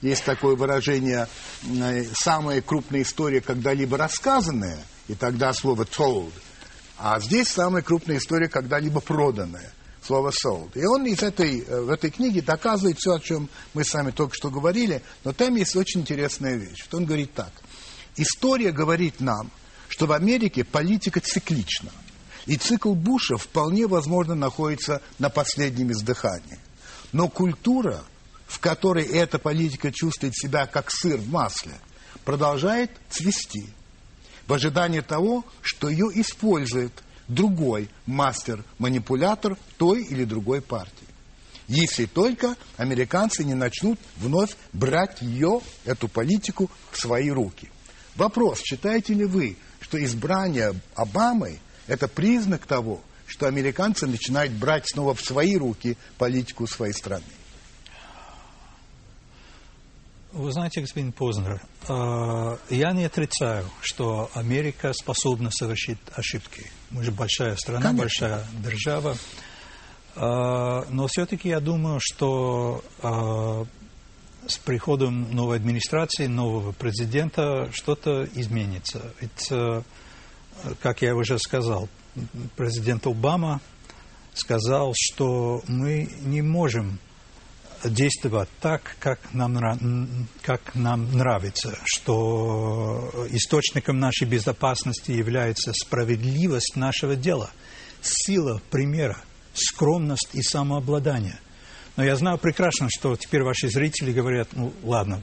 есть 0.00 0.24
такое 0.24 0.56
выражение 0.56 1.28
э, 1.62 2.04
«самая 2.14 2.62
крупная 2.62 3.02
история, 3.02 3.40
когда-либо 3.40 3.96
рассказанная», 3.96 4.78
и 5.06 5.14
тогда 5.14 5.52
слово 5.52 5.84
«told». 5.84 6.32
А 6.98 7.20
здесь 7.20 7.48
самая 7.48 7.82
крупная 7.82 8.16
история, 8.16 8.48
когда-либо 8.48 9.00
проданная, 9.00 9.70
слово 10.02 10.30
«sold». 10.30 10.70
И 10.74 10.84
он 10.84 11.06
из 11.06 11.22
этой, 11.22 11.60
э, 11.60 11.80
в 11.82 11.90
этой 11.90 12.10
книге 12.10 12.40
доказывает 12.40 12.98
все, 12.98 13.12
о 13.12 13.20
чем 13.20 13.50
мы 13.74 13.84
с 13.84 13.92
вами 13.92 14.12
только 14.12 14.34
что 14.34 14.50
говорили, 14.50 15.02
но 15.24 15.32
там 15.34 15.54
есть 15.56 15.76
очень 15.76 16.00
интересная 16.00 16.56
вещь. 16.56 16.86
Вот 16.90 16.98
он 17.00 17.04
говорит 17.04 17.34
так. 17.34 17.52
История 18.16 18.72
говорит 18.72 19.20
нам, 19.20 19.50
что 19.88 20.06
в 20.06 20.12
Америке 20.12 20.64
политика 20.64 21.20
циклична. 21.20 21.90
И 22.46 22.56
цикл 22.56 22.94
Буша 22.94 23.36
вполне 23.36 23.86
возможно 23.86 24.34
находится 24.34 25.02
на 25.18 25.28
последнем 25.28 25.92
издыхании. 25.92 26.58
Но 27.12 27.28
культура 27.28 28.02
в 28.50 28.58
которой 28.58 29.04
эта 29.04 29.38
политика 29.38 29.92
чувствует 29.92 30.34
себя 30.34 30.66
как 30.66 30.90
сыр 30.90 31.18
в 31.18 31.30
масле, 31.30 31.74
продолжает 32.24 32.90
цвести 33.08 33.68
в 34.48 34.52
ожидании 34.52 35.00
того, 35.00 35.44
что 35.62 35.88
ее 35.88 36.10
использует 36.14 36.92
другой 37.28 37.88
мастер-манипулятор 38.06 39.56
той 39.78 40.02
или 40.02 40.24
другой 40.24 40.60
партии. 40.62 41.06
Если 41.68 42.06
только 42.06 42.56
американцы 42.76 43.44
не 43.44 43.54
начнут 43.54 44.00
вновь 44.16 44.56
брать 44.72 45.22
ее, 45.22 45.60
эту 45.84 46.08
политику, 46.08 46.68
в 46.90 47.00
свои 47.00 47.30
руки. 47.30 47.70
Вопрос, 48.16 48.60
считаете 48.62 49.14
ли 49.14 49.26
вы, 49.26 49.56
что 49.80 50.02
избрание 50.04 50.74
Обамы– 50.96 51.60
это 51.86 52.08
признак 52.08 52.66
того, 52.66 53.00
что 53.26 53.46
американцы 53.46 54.08
начинают 54.08 54.52
брать 54.54 54.88
снова 54.88 55.14
в 55.14 55.20
свои 55.20 55.56
руки 55.56 55.96
политику 56.18 56.66
своей 56.66 56.92
страны? 56.92 57.22
Вы 60.32 60.52
знаете, 60.52 60.80
господин 60.80 61.10
Познер, 61.10 61.60
э, 61.88 62.56
я 62.70 62.92
не 62.92 63.04
отрицаю, 63.04 63.66
что 63.80 64.30
Америка 64.34 64.92
способна 64.92 65.50
совершить 65.50 65.98
ошибки. 66.14 66.70
Мы 66.90 67.02
же 67.02 67.10
большая 67.10 67.56
страна, 67.56 67.80
Конечно. 67.80 67.98
большая 68.00 68.46
держава. 68.62 69.16
А, 70.14 70.86
но 70.88 71.08
все-таки 71.08 71.48
я 71.48 71.58
думаю, 71.58 71.98
что 72.00 72.84
а, 73.02 73.64
с 74.46 74.56
приходом 74.58 75.34
новой 75.34 75.56
администрации, 75.56 76.26
нового 76.26 76.70
президента 76.70 77.68
что-то 77.72 78.28
изменится. 78.34 79.12
Ведь, 79.20 79.52
как 80.80 81.02
я 81.02 81.14
уже 81.14 81.38
сказал, 81.38 81.88
президент 82.56 83.06
Обама 83.06 83.60
сказал, 84.34 84.92
что 84.96 85.62
мы 85.66 86.08
не 86.20 86.42
можем 86.42 86.98
действовать 87.84 88.48
так, 88.60 88.96
как 88.98 89.18
нам, 89.32 90.08
как 90.42 90.74
нам 90.74 91.12
нравится, 91.16 91.78
что 91.84 93.26
источником 93.30 93.98
нашей 93.98 94.26
безопасности 94.26 95.12
является 95.12 95.72
справедливость 95.72 96.76
нашего 96.76 97.16
дела, 97.16 97.50
сила 98.02 98.60
примера, 98.70 99.18
скромность 99.54 100.30
и 100.32 100.42
самообладание. 100.42 101.38
Но 101.96 102.04
я 102.04 102.16
знаю 102.16 102.38
прекрасно, 102.38 102.88
что 102.90 103.16
теперь 103.16 103.42
ваши 103.42 103.68
зрители 103.68 104.12
говорят, 104.12 104.48
ну 104.52 104.72
ладно, 104.82 105.22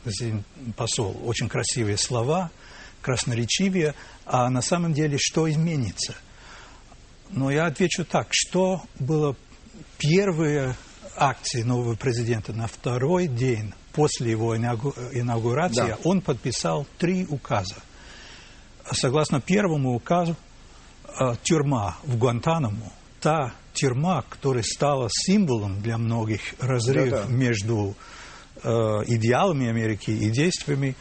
посол, 0.76 1.20
очень 1.24 1.50
красивые 1.50 1.98
слова, 1.98 2.52
красноречивые, 3.02 3.96
а 4.26 4.50
на 4.50 4.62
самом 4.62 4.94
деле 4.94 5.18
что 5.20 5.50
изменится? 5.50 6.16
Но 7.30 7.52
я 7.52 7.66
отвечу 7.66 8.06
так, 8.06 8.28
что 8.32 8.82
было 9.00 9.36
первые 9.98 10.76
акции 11.18 11.64
нового 11.64 11.96
президента 11.96 12.54
на 12.54 12.68
второй 12.68 13.28
день 13.28 13.74
после 13.94 14.32
его 14.32 14.56
инаугурации, 14.56 15.88
да. 15.88 15.98
он 16.04 16.22
подписал 16.22 16.86
три 16.98 17.26
указа. 17.26 17.76
Согласно 18.92 19.42
первому 19.42 19.96
указу, 19.96 20.36
э, 21.20 21.36
тюрьма 21.44 21.98
в 22.04 22.18
Гуантанамо, 22.18 22.92
та 23.20 23.54
тюрьма, 23.74 24.24
которая 24.30 24.64
стала 24.64 25.10
символом 25.12 25.82
для 25.82 25.98
многих 25.98 26.42
разрыв 26.60 27.10
да, 27.10 27.24
да. 27.24 27.30
между 27.30 27.96
э, 28.64 28.70
идеалами 29.08 29.68
Америки 29.68 30.12
и 30.12 30.30
действиями, 30.30 30.96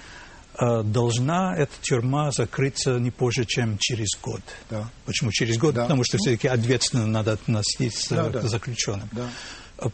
э, 0.58 0.82
должна 0.82 1.54
эта 1.54 1.72
тюрьма 1.82 2.32
закрыться 2.32 2.98
не 2.98 3.10
позже, 3.10 3.44
чем 3.44 3.76
через 3.78 4.18
год. 4.20 4.42
Да. 4.70 4.90
Почему 5.04 5.30
через 5.32 5.58
год? 5.58 5.74
Да. 5.74 5.82
Потому 5.82 6.02
что 6.02 6.16
все-таки 6.18 6.48
ответственно 6.48 7.06
надо 7.06 7.32
относиться 7.32 8.14
да, 8.16 8.28
да. 8.30 8.40
к 8.40 8.44
заключенным. 8.44 9.08
Да 9.12 9.28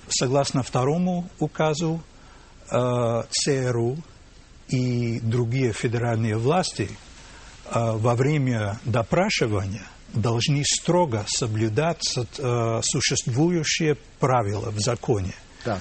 согласно 0.08 0.62
второму 0.62 1.28
указу, 1.38 2.02
э, 2.70 3.22
ЦРУ 3.30 3.98
и 4.68 5.20
другие 5.20 5.72
федеральные 5.72 6.36
власти 6.36 6.88
э, 6.90 7.70
во 7.74 8.14
время 8.14 8.78
допрашивания 8.84 9.86
должны 10.12 10.62
строго 10.64 11.24
соблюдать 11.28 12.02
э, 12.16 12.80
существующие 12.82 13.96
правила 14.18 14.70
в 14.70 14.78
законе. 14.80 15.34
Да. 15.64 15.80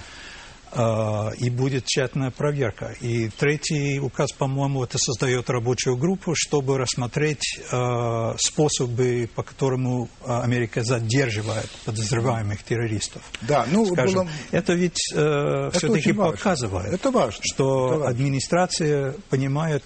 А, 0.73 1.31
и 1.37 1.49
будет 1.49 1.85
тщательная 1.85 2.31
проверка. 2.31 2.95
И 3.01 3.27
третий 3.29 3.99
указ, 3.99 4.31
по-моему, 4.31 4.83
это 4.83 4.97
создает 4.97 5.49
рабочую 5.49 5.97
группу, 5.97 6.33
чтобы 6.33 6.77
рассмотреть 6.77 7.59
э, 7.71 8.33
способы, 8.37 9.29
по 9.35 9.43
которому 9.43 10.07
Америка 10.25 10.83
задерживает 10.83 11.69
подозреваемых 11.83 12.63
террористов. 12.63 13.21
Да, 13.41 13.65
ну, 13.69 13.85
Скажем, 13.85 14.27
было... 14.27 14.29
это 14.51 14.73
ведь 14.73 15.11
э, 15.13 15.71
все-таки 15.73 16.13
показывает, 16.13 16.93
это 16.93 17.11
важно. 17.11 17.41
что 17.43 17.87
это 17.87 17.97
важно. 17.97 18.09
администрация 18.09 19.15
понимает, 19.29 19.83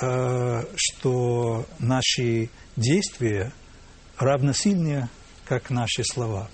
э, 0.00 0.62
что 0.76 1.66
наши 1.80 2.48
действия 2.76 3.52
равносильнее, 4.18 5.08
как 5.46 5.70
наши 5.70 6.04
слова. 6.04 6.48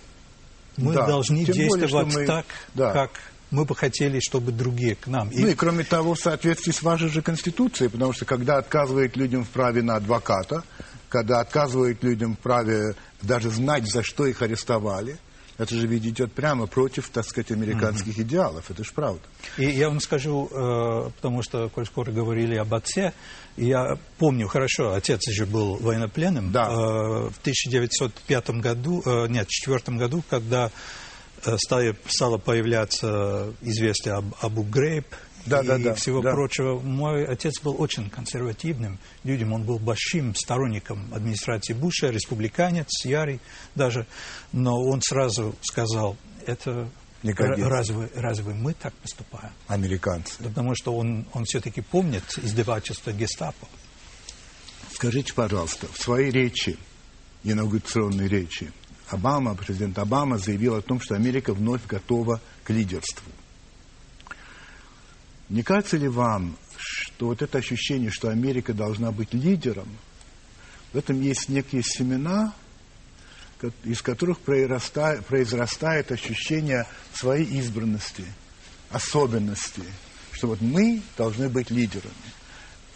Мы 0.78 0.94
да, 0.94 1.06
должны 1.06 1.44
действовать 1.44 1.90
более, 1.90 2.18
мы... 2.20 2.26
так, 2.26 2.46
да. 2.74 2.92
как 2.92 3.10
мы 3.54 3.64
бы 3.64 3.76
хотели, 3.76 4.18
чтобы 4.20 4.52
другие 4.52 4.96
к 4.96 5.06
нам. 5.06 5.30
Ну 5.32 5.46
и 5.46 5.54
кроме 5.54 5.84
того, 5.84 6.14
в 6.14 6.18
соответствии 6.18 6.72
с 6.72 6.82
вашей 6.82 7.08
же 7.08 7.22
Конституцией, 7.22 7.88
потому 7.88 8.12
что 8.12 8.24
когда 8.24 8.58
отказывает 8.58 9.16
людям 9.16 9.44
в 9.44 9.48
праве 9.48 9.82
на 9.82 9.96
адвоката, 9.96 10.64
когда 11.08 11.40
отказывает 11.40 12.02
людям 12.02 12.34
в 12.34 12.38
праве 12.40 12.96
даже 13.22 13.50
знать, 13.50 13.88
за 13.88 14.02
что 14.02 14.26
их 14.26 14.42
арестовали, 14.42 15.16
это 15.56 15.72
же 15.76 15.86
ведь 15.86 16.04
идет 16.04 16.32
прямо 16.32 16.66
против, 16.66 17.08
так 17.10 17.24
сказать, 17.24 17.52
американских 17.52 18.18
mm-hmm. 18.18 18.22
идеалов. 18.22 18.70
Это 18.72 18.82
же 18.82 18.90
правда. 18.92 19.20
И 19.56 19.66
я 19.66 19.88
вам 19.88 20.00
скажу, 20.00 20.48
э, 20.50 21.10
потому 21.14 21.42
что, 21.42 21.68
коль 21.68 21.86
скоро 21.86 22.10
говорили 22.10 22.56
об 22.56 22.74
отце, 22.74 23.12
я 23.56 23.96
помню 24.18 24.48
хорошо, 24.48 24.94
отец 24.94 25.20
же 25.30 25.46
был 25.46 25.76
военнопленным. 25.76 26.50
Да. 26.50 26.66
Э, 26.66 27.30
в 27.30 27.38
1905 27.40 28.50
году, 28.60 29.00
э, 29.06 29.28
нет, 29.28 29.46
в 29.48 29.62
1904 29.62 29.96
году, 29.96 30.24
когда 30.28 30.72
стали, 31.58 31.96
стало 32.06 32.38
появляться 32.38 33.52
известие 33.60 34.14
об 34.14 34.34
Абу 34.40 34.62
Грейб 34.62 35.06
да, 35.46 35.60
и 35.60 35.66
да, 35.66 35.78
да, 35.78 35.94
всего 35.94 36.22
да. 36.22 36.32
прочего. 36.32 36.80
Мой 36.80 37.24
отец 37.26 37.60
был 37.60 37.80
очень 37.80 38.08
консервативным 38.10 38.98
людям, 39.24 39.52
он 39.52 39.64
был 39.64 39.78
большим 39.78 40.34
сторонником 40.34 41.12
администрации 41.12 41.74
Буша, 41.74 42.08
республиканец, 42.10 43.04
ярый 43.04 43.40
даже, 43.74 44.06
но 44.52 44.80
он 44.80 45.00
сразу 45.02 45.54
сказал, 45.62 46.16
это 46.46 46.88
разве, 47.22 48.10
разве 48.14 48.54
мы 48.54 48.74
так 48.74 48.94
поступаем? 48.94 49.52
Американцы. 49.68 50.42
Потому 50.42 50.74
что 50.74 50.96
он, 50.96 51.26
он 51.32 51.44
все-таки 51.44 51.80
помнит 51.80 52.24
издевательство 52.42 53.12
гестапо. 53.12 53.68
Скажите, 54.92 55.34
пожалуйста, 55.34 55.88
в 55.92 56.00
своей 56.00 56.30
речи, 56.30 56.78
инаугурационной 57.42 58.28
речи, 58.28 58.72
Обама, 59.08 59.54
президент 59.54 59.98
Обама 59.98 60.38
заявил 60.38 60.76
о 60.76 60.82
том, 60.82 61.00
что 61.00 61.14
Америка 61.14 61.52
вновь 61.52 61.86
готова 61.86 62.40
к 62.62 62.70
лидерству. 62.70 63.30
Не 65.48 65.62
кажется 65.62 65.96
ли 65.96 66.08
вам, 66.08 66.56
что 66.76 67.26
вот 67.26 67.42
это 67.42 67.58
ощущение, 67.58 68.10
что 68.10 68.30
Америка 68.30 68.72
должна 68.72 69.12
быть 69.12 69.34
лидером, 69.34 69.88
в 70.92 70.96
этом 70.96 71.20
есть 71.20 71.48
некие 71.48 71.82
семена, 71.82 72.54
из 73.84 74.02
которых 74.02 74.40
произрастает, 74.40 76.12
ощущение 76.12 76.86
своей 77.12 77.46
избранности, 77.58 78.24
особенности, 78.90 79.82
что 80.32 80.48
вот 80.48 80.60
мы 80.60 81.02
должны 81.16 81.48
быть 81.48 81.70
лидерами. 81.70 82.12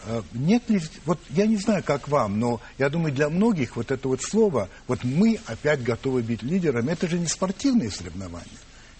А, 0.05 0.23
нет 0.33 0.69
ли, 0.69 0.81
вот 1.05 1.19
я 1.29 1.45
не 1.45 1.57
знаю, 1.57 1.83
как 1.83 2.07
вам, 2.07 2.39
но 2.39 2.61
я 2.77 2.89
думаю, 2.89 3.13
для 3.13 3.29
многих 3.29 3.75
вот 3.75 3.91
это 3.91 4.07
вот 4.07 4.21
слово, 4.21 4.69
вот 4.87 5.03
мы 5.03 5.39
опять 5.45 5.83
готовы 5.83 6.23
быть 6.23 6.41
лидерами, 6.41 6.91
это 6.91 7.07
же 7.07 7.19
не 7.19 7.27
спортивные 7.27 7.91
соревнования, 7.91 8.47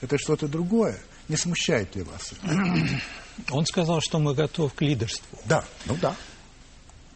это 0.01 0.17
что-то 0.17 0.47
другое. 0.47 0.99
Не 1.27 1.37
смущает 1.37 1.95
ли 1.95 2.01
вас 2.01 2.33
Он 3.51 3.65
сказал, 3.67 4.01
что 4.01 4.17
мы 4.17 4.33
готовы 4.33 4.71
к 4.71 4.81
лидерству. 4.81 5.37
Да, 5.45 5.63
ну 5.85 5.95
да. 6.01 6.15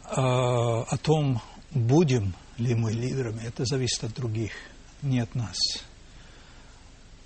А, 0.04 0.84
о 0.84 0.98
том, 0.98 1.42
будем 1.72 2.36
ли 2.58 2.76
мы 2.76 2.92
лидерами, 2.94 3.42
это 3.44 3.66
зависит 3.66 4.04
от 4.04 4.14
других, 4.14 4.52
не 5.02 5.20
от 5.20 5.34
нас. 5.34 5.58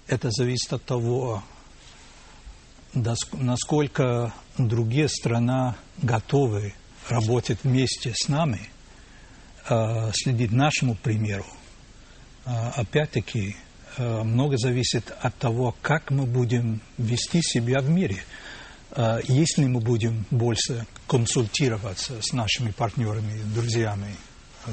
Это 0.08 0.32
зависит 0.32 0.72
от 0.72 0.84
того, 0.86 1.43
насколько 2.94 4.34
другие 4.58 5.08
страны 5.08 5.76
готовы 6.02 6.74
работать 7.10 7.60
вместе 7.64 8.14
с 8.16 8.28
нами, 8.28 8.70
а, 9.70 10.12
следить 10.14 10.52
нашему 10.52 10.96
примеру. 10.96 11.46
А, 12.46 12.72
опять-таки, 12.76 13.56
а, 13.98 14.24
много 14.24 14.58
зависит 14.58 15.14
от 15.22 15.36
того, 15.38 15.76
как 15.82 16.12
мы 16.12 16.26
будем 16.26 16.82
вести 16.98 17.42
себя 17.42 17.82
в 17.82 17.90
мире. 17.90 18.24
Если 19.28 19.66
мы 19.66 19.82
будем 19.82 20.26
больше 20.32 20.88
консультироваться 21.08 22.22
с 22.22 22.32
нашими 22.32 22.72
партнерами, 22.72 23.44
друзьями, 23.54 24.16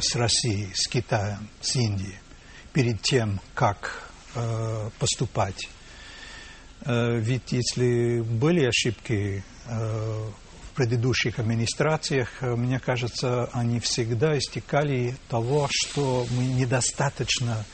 с 0.00 0.14
Россией, 0.14 0.70
с 0.72 0.86
Китаем, 0.86 1.48
с 1.60 1.74
Индией, 1.74 2.14
перед 2.72 3.02
тем, 3.02 3.40
как 3.54 4.08
поступать 5.00 5.68
Э, 5.68 5.83
ведь 6.86 7.52
если 7.52 8.20
были 8.20 8.64
ошибки 8.64 9.42
э, 9.66 9.70
в 9.70 10.76
предыдущих 10.76 11.38
администрациях, 11.38 12.28
э, 12.40 12.54
мне 12.54 12.78
кажется, 12.78 13.48
они 13.52 13.80
всегда 13.80 14.36
истекали 14.36 15.16
того, 15.28 15.68
что 15.70 16.26
мы 16.30 16.44
недостаточно 16.44 17.64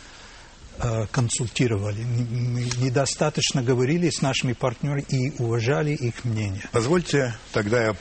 консультировали, 1.12 2.02
мы 2.04 2.62
недостаточно 2.78 3.62
говорили 3.62 4.08
с 4.08 4.22
нашими 4.22 4.54
партнерами 4.54 5.04
и 5.10 5.30
уважали 5.38 5.90
их 5.90 6.24
мнение. 6.24 6.62
Позвольте 6.72 7.34
тогда 7.52 7.84
я 7.84 7.94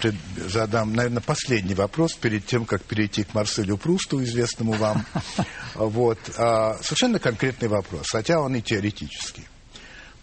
задам, 0.47 0.93
наверное, 0.93 1.21
последний 1.21 1.73
вопрос 1.73 2.13
перед 2.13 2.45
тем, 2.45 2.63
как 2.63 2.81
перейти 2.83 3.25
к 3.25 3.33
Марселю 3.33 3.75
Прусту, 3.75 4.23
известному 4.23 4.73
вам. 4.73 5.05
Вот. 5.75 6.19
А, 6.37 6.77
совершенно 6.81 7.19
конкретный 7.19 7.67
вопрос, 7.67 8.07
хотя 8.09 8.39
он 8.39 8.55
и 8.55 8.61
теоретический. 8.61 9.45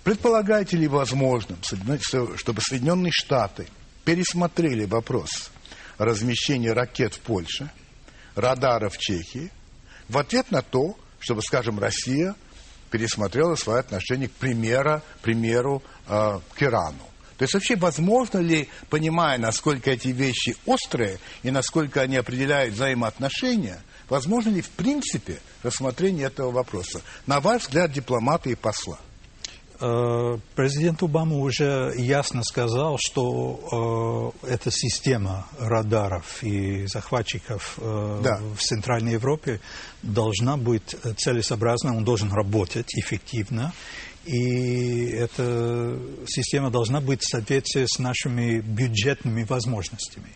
Предполагаете 0.07 0.77
ли 0.77 0.87
возможным, 0.87 1.59
чтобы 1.65 2.61
Соединенные 2.61 3.11
Штаты 3.11 3.67
пересмотрели 4.05 4.85
вопрос 4.85 5.51
размещения 5.99 6.73
ракет 6.73 7.15
в 7.15 7.19
Польше, 7.19 7.73
радаров 8.37 8.95
в 8.95 8.99
Чехии, 8.99 9.51
в 10.09 10.17
ответ 10.17 10.53
на 10.53 10.63
то, 10.63 10.97
чтобы, 11.19 11.43
скажем, 11.43 11.81
Россия 11.81 12.37
пересмотрела 12.93 13.57
свое 13.57 13.81
отношение 13.81 14.29
к 14.29 14.35
примеру, 14.35 15.03
примеру 15.23 15.83
э, 16.07 16.39
к 16.55 16.63
Ирану. 16.63 17.03
То 17.37 17.43
есть 17.43 17.55
вообще 17.55 17.75
возможно 17.75 18.39
ли, 18.39 18.69
понимая, 18.89 19.39
насколько 19.39 19.91
эти 19.91 20.09
вещи 20.11 20.57
острые 20.67 21.19
и 21.43 21.51
насколько 21.51 22.01
они 22.01 22.15
определяют 22.15 22.75
взаимоотношения, 22.75 23.83
возможно 24.09 24.51
ли 24.51 24.63
в 24.63 24.71
принципе 24.71 25.41
рассмотрение 25.65 26.29
этого 26.29 26.53
вопроса? 26.53 27.03
На 27.27 27.41
ваш 27.41 27.63
взгляд, 27.63 27.91
дипломата 27.91 28.51
и 28.51 28.55
посла? 28.55 29.01
Э, 29.79 30.39
президент 30.55 31.03
Обама 31.03 31.37
уже 31.37 31.93
ясно 31.97 32.43
сказал, 32.43 32.97
что 32.99 34.33
э, 34.43 34.53
эта 34.53 34.71
система 34.71 35.47
радаров 35.59 36.43
и 36.43 36.87
захватчиков 36.87 37.79
э, 37.79 38.21
Да. 38.23 38.41
в 38.57 38.63
Центральной 38.63 39.13
Европе 39.13 39.61
должна 40.03 40.57
быть 40.57 40.97
целесообразна, 41.19 41.95
он 41.97 42.05
должен 42.05 42.33
работать 42.33 42.95
эффективно, 42.95 43.75
и 44.25 45.07
эта 45.11 45.99
система 46.27 46.71
должна 46.71 47.01
быть 47.01 47.23
в 47.23 47.29
соответствии 47.29 47.85
с 47.87 47.99
нашими 47.99 48.61
бюджетными 48.61 49.45
возможностями. 49.45 50.31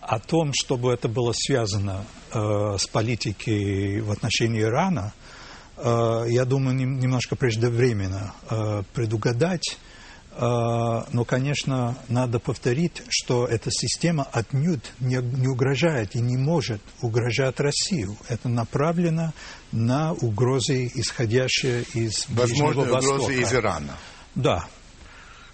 О 0.00 0.20
том, 0.20 0.52
чтобы 0.54 0.92
это 0.92 1.08
было 1.08 1.32
связано 1.34 2.04
э, 2.32 2.76
с 2.78 2.86
политикой 2.86 4.00
в 4.00 4.10
отношении 4.12 4.62
Ирана, 4.62 5.12
я 5.82 6.44
думаю, 6.44 6.76
нем- 6.76 6.98
немножко 6.98 7.36
преждевременно 7.36 8.34
э, 8.50 8.82
предугадать. 8.94 9.78
Э, 10.40 11.02
но, 11.12 11.24
конечно, 11.24 11.96
надо 12.08 12.38
повторить, 12.38 13.02
что 13.08 13.46
эта 13.46 13.70
система 13.72 14.24
отнюдь 14.30 14.92
не, 15.00 15.18
угрожает 15.48 16.14
и 16.14 16.20
не 16.20 16.36
может 16.36 16.80
угрожать 17.02 17.58
Россию. 17.60 18.16
Это 18.28 18.48
направлено 18.48 19.32
на 19.72 20.12
угрозы, 20.12 20.90
исходящие 20.94 21.82
из 21.94 22.26
Ближнего 22.28 22.66
Возможно, 22.66 22.82
угрозы 22.82 23.08
Востока. 23.08 23.32
из 23.32 23.52
Ирана. 23.52 23.96
Да, 24.36 24.66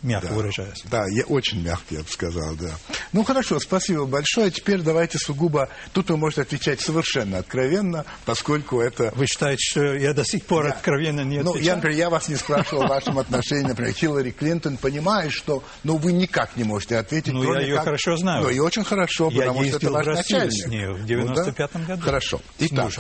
мягко 0.05 0.29
Да. 0.29 0.35
выражаясь. 0.35 0.83
Да, 0.85 1.07
я 1.09 1.25
очень 1.25 1.63
мягко, 1.63 1.95
я 1.95 2.01
бы 2.03 2.09
сказал, 2.09 2.55
да. 2.55 2.71
Ну, 3.13 3.25
хорошо, 3.25 3.59
спасибо 3.59 4.05
большое. 4.05 4.51
Теперь 4.51 4.81
давайте 4.83 5.19
сугубо... 5.19 5.69
Тут 5.93 6.11
вы 6.11 6.17
можете 6.17 6.43
отвечать 6.43 6.81
совершенно 6.81 7.39
откровенно, 7.39 8.05
поскольку 8.25 8.81
это... 8.81 9.13
Вы 9.17 9.27
считаете, 9.27 9.61
что 9.63 9.95
я 9.95 10.13
до 10.15 10.25
сих 10.25 10.45
пор 10.45 10.67
откровенно 10.69 11.23
не 11.23 11.39
Ну, 11.43 11.51
отвечаю? 11.51 11.65
я, 11.67 11.75
например, 11.77 11.99
я 11.99 12.11
вас 12.11 12.29
не 12.29 12.37
спрашивал 12.37 12.85
о 12.85 12.89
вашем 12.89 13.19
отношении, 13.19 13.65
например, 13.67 13.93
Хиллари 13.95 14.31
Клинтон, 14.31 14.77
понимает, 14.77 15.33
что, 15.33 15.65
ну, 15.83 15.97
вы 15.97 16.13
никак 16.13 16.57
не 16.57 16.65
можете 16.65 16.99
ответить. 16.99 17.33
Ну, 17.33 17.55
я 17.55 17.61
ее 17.61 17.77
как- 17.77 17.85
хорошо 17.85 18.17
знаю. 18.17 18.45
Ну, 18.45 18.51
и 18.51 18.59
очень 18.61 18.85
хорошо, 18.85 19.31
Я 19.31 19.41
потому 19.47 19.65
что 19.65 19.77
это 19.79 19.91
ваш 19.91 20.07
начальник. 20.07 20.53
с 20.53 20.67
ней 20.67 20.87
в 20.87 20.99
Ну, 21.11 21.35
да? 21.35 21.45
95-м 21.45 21.85
году. 21.87 22.03
Хорошо. 22.03 22.41
Итак, 22.59 22.93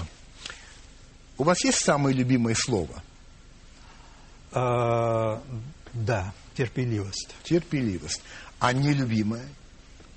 у 1.36 1.44
вас 1.44 1.62
есть 1.64 1.78
самое 1.84 2.16
любимое 2.16 2.54
слово? 2.54 3.02
А, 4.52 5.42
да, 5.92 6.32
терпеливость. 6.56 7.34
Терпеливость. 7.44 8.22
А 8.58 8.72
нелюбимое? 8.72 9.46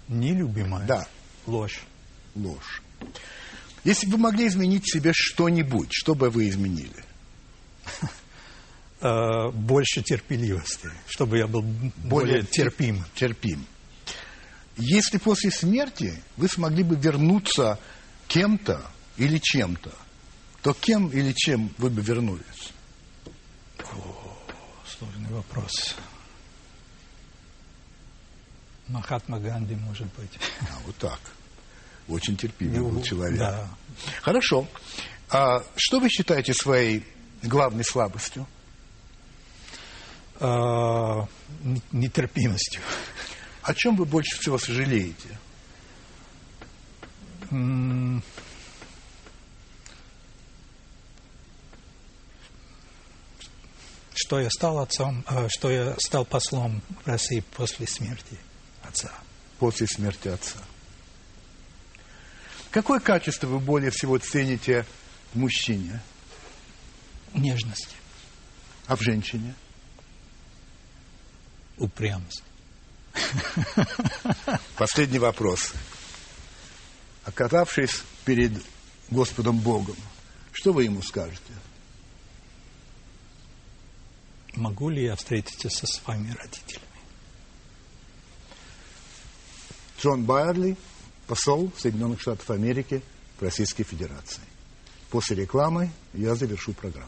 Нелюбимая. 0.08 0.86
Да, 0.88 1.08
Ложь. 1.46 1.82
ложь. 2.36 2.82
Если 3.84 4.06
бы 4.08 4.14
вы 4.14 4.18
могли 4.20 4.48
изменить 4.48 4.90
себе 4.92 5.12
что-нибудь, 5.14 5.90
что 5.92 6.16
бы 6.16 6.30
вы 6.30 6.50
изменили? 6.50 7.04
А, 9.00 9.52
больше 9.52 10.02
терпеливости, 10.02 10.90
чтобы 11.08 11.38
я 11.38 11.46
был 11.48 11.62
более, 11.62 12.42
терпим. 12.44 13.04
терпим. 13.14 13.66
Если 14.76 15.18
после 15.20 15.52
смерти 15.52 16.22
вы 16.36 16.48
смогли 16.48 16.84
бы 16.84 16.96
вернуться 16.96 17.80
кем-то 18.28 18.82
или 19.18 19.38
чем-то, 19.38 19.92
то 20.64 20.74
кем 20.74 21.10
или 21.10 21.32
чем 21.34 21.72
вы 21.78 21.90
бы 21.92 22.02
вернулись? 22.02 22.72
Сложный 24.98 25.30
вопрос. 25.30 25.96
Махатма 28.90 29.40
Ганди, 29.40 29.76
может 29.76 30.08
быть. 30.16 30.32
А, 30.62 30.78
вот 30.86 30.96
так. 30.98 31.20
Очень 32.08 32.38
терпимый 32.38 32.80
Ну, 32.80 32.90
был 32.90 33.02
человек. 33.02 33.38
Да. 33.40 33.68
Хорошо. 34.22 34.68
А 35.30 35.64
что 35.76 36.00
вы 36.00 36.10
считаете 36.10 36.54
своей 36.54 37.06
главной 37.44 37.84
слабостью? 37.84 38.48
А, 40.40 41.28
нетерпимостью. 41.92 42.82
О 43.64 43.74
чем 43.74 43.96
вы 43.98 44.06
больше 44.06 44.38
всего 44.40 44.58
сожалеете? 44.58 45.38
М, 47.52 48.24
Что 54.20 54.40
я 54.40 54.50
стал 54.50 54.80
отцом, 54.80 55.24
а, 55.28 55.48
что 55.48 55.70
я 55.70 55.96
стал 56.00 56.26
послом 56.26 56.82
России 57.06 57.42
после 57.56 57.86
смерти 57.86 58.38
отца. 58.98 59.12
после 59.60 59.88
смерти 59.88 60.28
отца. 60.28 60.60
Какое 62.72 63.00
качество 63.00 63.48
вы 63.48 63.60
более 63.60 63.92
всего 63.92 64.18
цените 64.18 64.86
в 65.34 65.38
мужчине, 65.38 66.02
Нежность, 67.34 67.96
а 68.88 68.96
в 68.96 69.02
женщине? 69.02 69.54
упрямость. 71.78 72.44
Последний 74.78 75.20
вопрос. 75.20 75.74
Оказавшись 77.24 78.02
перед 78.26 78.52
Господом 79.12 79.60
Богом, 79.60 79.96
что 80.54 80.74
вы 80.74 80.86
ему 80.86 81.04
скажете? 81.04 81.54
Могу 84.56 84.90
ли 84.90 85.04
я 85.04 85.16
встретиться 85.16 85.70
со 85.70 85.86
своими 85.86 86.32
родителями? 86.32 86.87
Джон 90.00 90.24
Байерли, 90.24 90.78
посол 91.26 91.72
Соединенных 91.78 92.22
Штатов 92.22 92.50
Америки 92.52 93.02
в 93.40 93.44
Российской 93.44 93.84
Федерации. 93.84 94.42
После 95.10 95.36
рекламы 95.36 95.90
я 96.14 96.36
завершу 96.36 96.74
программу. 96.74 97.08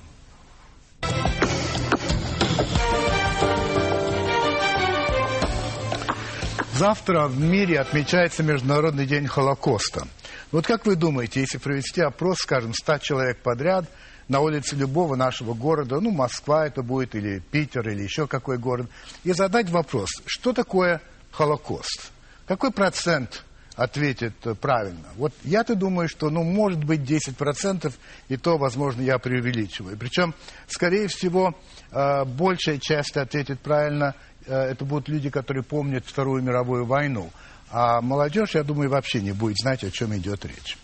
Завтра 6.73 7.27
в 7.27 7.37
мире 7.39 7.79
отмечается 7.79 8.41
Международный 8.41 9.05
день 9.05 9.27
Холокоста. 9.27 10.07
Вот 10.51 10.65
как 10.65 10.85
вы 10.85 10.95
думаете, 10.95 11.41
если 11.41 11.57
провести 11.57 12.01
опрос, 12.01 12.37
скажем, 12.39 12.73
100 12.73 12.99
человек 12.99 13.39
подряд 13.43 13.85
на 14.29 14.39
улице 14.39 14.75
любого 14.75 15.15
нашего 15.15 15.53
города, 15.53 15.99
ну, 15.99 16.11
Москва 16.11 16.65
это 16.65 16.81
будет, 16.81 17.15
или 17.15 17.39
Питер, 17.39 17.87
или 17.89 18.01
еще 18.01 18.27
какой 18.27 18.57
город, 18.57 18.87
и 19.25 19.33
задать 19.33 19.69
вопрос, 19.69 20.09
что 20.25 20.53
такое 20.53 21.01
Холокост? 21.31 22.11
Какой 22.49 22.71
процент 22.71 23.45
ответит 23.75 24.33
э, 24.47 24.55
правильно? 24.55 25.05
Вот 25.17 25.31
я-то 25.43 25.75
думаю, 25.75 26.09
что, 26.09 26.31
ну, 26.31 26.41
может 26.41 26.83
быть, 26.83 27.01
10%, 27.01 27.93
и 28.27 28.37
то, 28.37 28.57
возможно, 28.57 29.03
я 29.03 29.19
преувеличиваю. 29.19 29.95
Причем, 29.95 30.33
скорее 30.67 31.07
всего, 31.09 31.55
э, 31.91 32.25
большая 32.25 32.79
часть 32.79 33.17
ответит 33.17 33.59
правильно, 33.59 34.15
э, 34.47 34.51
это 34.51 34.83
будут 34.83 35.09
люди, 35.09 35.29
которые 35.29 35.61
помнят 35.61 36.07
Вторую 36.07 36.41
мировую 36.41 36.87
войну. 36.87 37.29
А 37.69 38.01
молодежь, 38.01 38.55
я 38.55 38.63
думаю, 38.63 38.89
вообще 38.89 39.21
не 39.21 39.31
будет 39.31 39.57
знать, 39.59 39.83
о 39.83 39.91
чем 39.91 40.17
идет 40.17 40.43
речь. 40.43 40.75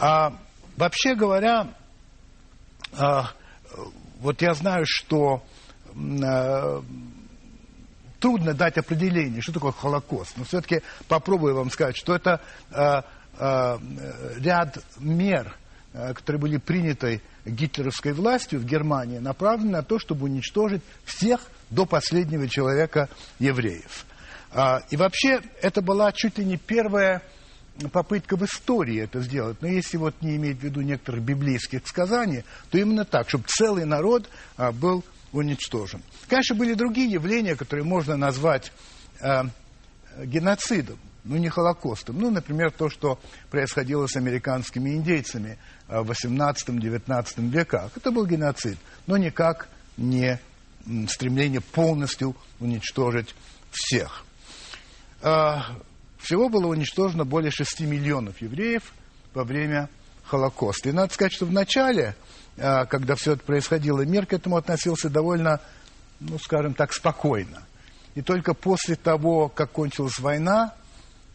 А, 0.00 0.36
вообще 0.76 1.14
говоря, 1.14 1.68
а, 2.98 3.30
вот 4.18 4.42
я 4.42 4.52
знаю, 4.54 4.82
что 4.84 5.44
а, 5.94 6.82
трудно 8.20 8.54
дать 8.54 8.78
определение, 8.78 9.40
что 9.40 9.52
такое 9.52 9.72
Холокост. 9.72 10.36
Но 10.36 10.44
все-таки 10.44 10.82
попробую 11.08 11.54
вам 11.54 11.70
сказать, 11.70 11.96
что 11.96 12.14
это 12.14 12.40
а, 12.70 13.04
а, 13.38 13.78
ряд 14.38 14.78
мер, 14.98 15.56
а, 15.94 16.14
которые 16.14 16.40
были 16.40 16.56
приняты 16.56 17.22
гитлеровской 17.44 18.12
властью 18.12 18.60
в 18.60 18.64
Германии, 18.64 19.18
направлены 19.18 19.72
на 19.72 19.82
то, 19.82 19.98
чтобы 19.98 20.24
уничтожить 20.24 20.82
всех 21.04 21.40
до 21.70 21.86
последнего 21.86 22.48
человека 22.48 23.08
евреев. 23.38 24.04
А, 24.50 24.80
и 24.90 24.96
вообще 24.96 25.40
это 25.62 25.82
была 25.82 26.12
чуть 26.12 26.38
ли 26.38 26.44
не 26.44 26.56
первая 26.56 27.22
попытка 27.92 28.36
в 28.36 28.44
истории 28.44 29.00
это 29.00 29.20
сделать. 29.20 29.58
Но 29.60 29.68
если 29.68 29.98
вот 29.98 30.14
не 30.20 30.36
иметь 30.36 30.58
в 30.58 30.64
виду 30.64 30.80
некоторых 30.80 31.22
библейских 31.22 31.86
сказаний, 31.86 32.44
то 32.70 32.78
именно 32.78 33.04
так, 33.04 33.28
чтобы 33.28 33.44
целый 33.46 33.84
народ 33.84 34.28
а, 34.56 34.72
был 34.72 35.04
уничтожен. 35.32 36.02
Конечно, 36.28 36.56
были 36.56 36.74
другие 36.74 37.10
явления, 37.10 37.56
которые 37.56 37.84
можно 37.84 38.16
назвать 38.16 38.72
а, 39.20 39.46
геноцидом, 40.24 40.98
но 41.24 41.36
не 41.36 41.48
Холокостом. 41.48 42.18
Ну, 42.18 42.30
например, 42.30 42.70
то, 42.70 42.88
что 42.88 43.18
происходило 43.50 44.06
с 44.06 44.16
американскими 44.16 44.90
индейцами 44.90 45.58
а, 45.86 46.02
в 46.02 46.10
18-19 46.10 47.50
веках. 47.50 47.92
Это 47.96 48.10
был 48.10 48.26
геноцид, 48.26 48.78
но 49.06 49.16
никак 49.16 49.68
не 49.96 50.38
стремление 51.08 51.60
полностью 51.60 52.34
уничтожить 52.60 53.34
всех. 53.70 54.24
А, 55.20 55.76
Всего 56.18 56.48
было 56.48 56.66
уничтожено 56.66 57.24
более 57.24 57.50
6 57.50 57.80
миллионов 57.80 58.40
евреев 58.40 58.92
во 59.34 59.44
время 59.44 59.88
Холокоста. 60.24 60.88
И 60.88 60.92
надо 60.92 61.12
сказать, 61.12 61.32
что 61.32 61.46
в 61.46 61.52
начале, 61.52 62.16
когда 62.58 63.14
все 63.14 63.34
это 63.34 63.44
происходило, 63.44 64.00
мир 64.04 64.26
к 64.26 64.32
этому 64.32 64.56
относился 64.56 65.08
довольно, 65.08 65.60
ну, 66.18 66.38
скажем 66.38 66.74
так, 66.74 66.92
спокойно. 66.92 67.62
И 68.14 68.22
только 68.22 68.52
после 68.52 68.96
того, 68.96 69.48
как 69.48 69.70
кончилась 69.70 70.18
война, 70.18 70.74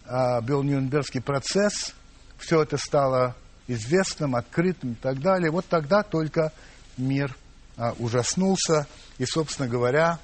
а, 0.05 0.41
был 0.41 0.63
Нюрнбергский 0.63 1.21
процесс, 1.21 1.93
все 2.37 2.61
это 2.61 2.77
стало 2.77 3.35
известным, 3.67 4.35
открытым 4.35 4.91
и 4.91 4.95
так 4.95 5.21
далее. 5.21 5.49
Вот 5.49 5.65
тогда 5.65 6.03
только 6.03 6.51
мир 6.97 7.35
а, 7.77 7.93
ужаснулся, 7.99 8.87
и, 9.17 9.25
собственно 9.25 9.69
говоря, 9.69 10.19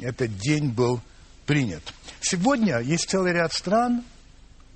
этот 0.00 0.36
день 0.38 0.70
был 0.70 1.00
принят. 1.44 1.82
Сегодня 2.20 2.78
есть 2.78 3.10
целый 3.10 3.32
ряд 3.32 3.52
стран, 3.52 4.02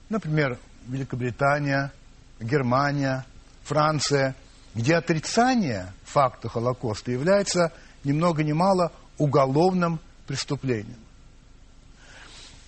например, 0.09 0.59
Великобритания, 0.87 1.93
Германия, 2.41 3.25
Франция, 3.65 4.35
где 4.77 4.97
отрицание 4.97 5.91
факта 6.05 6.51
Холокоста 6.51 7.11
является 7.11 7.73
ни 8.05 8.13
много 8.13 8.45
ни 8.45 8.53
мало 8.53 8.93
уголовным 9.17 9.99
преступлением. 10.27 10.99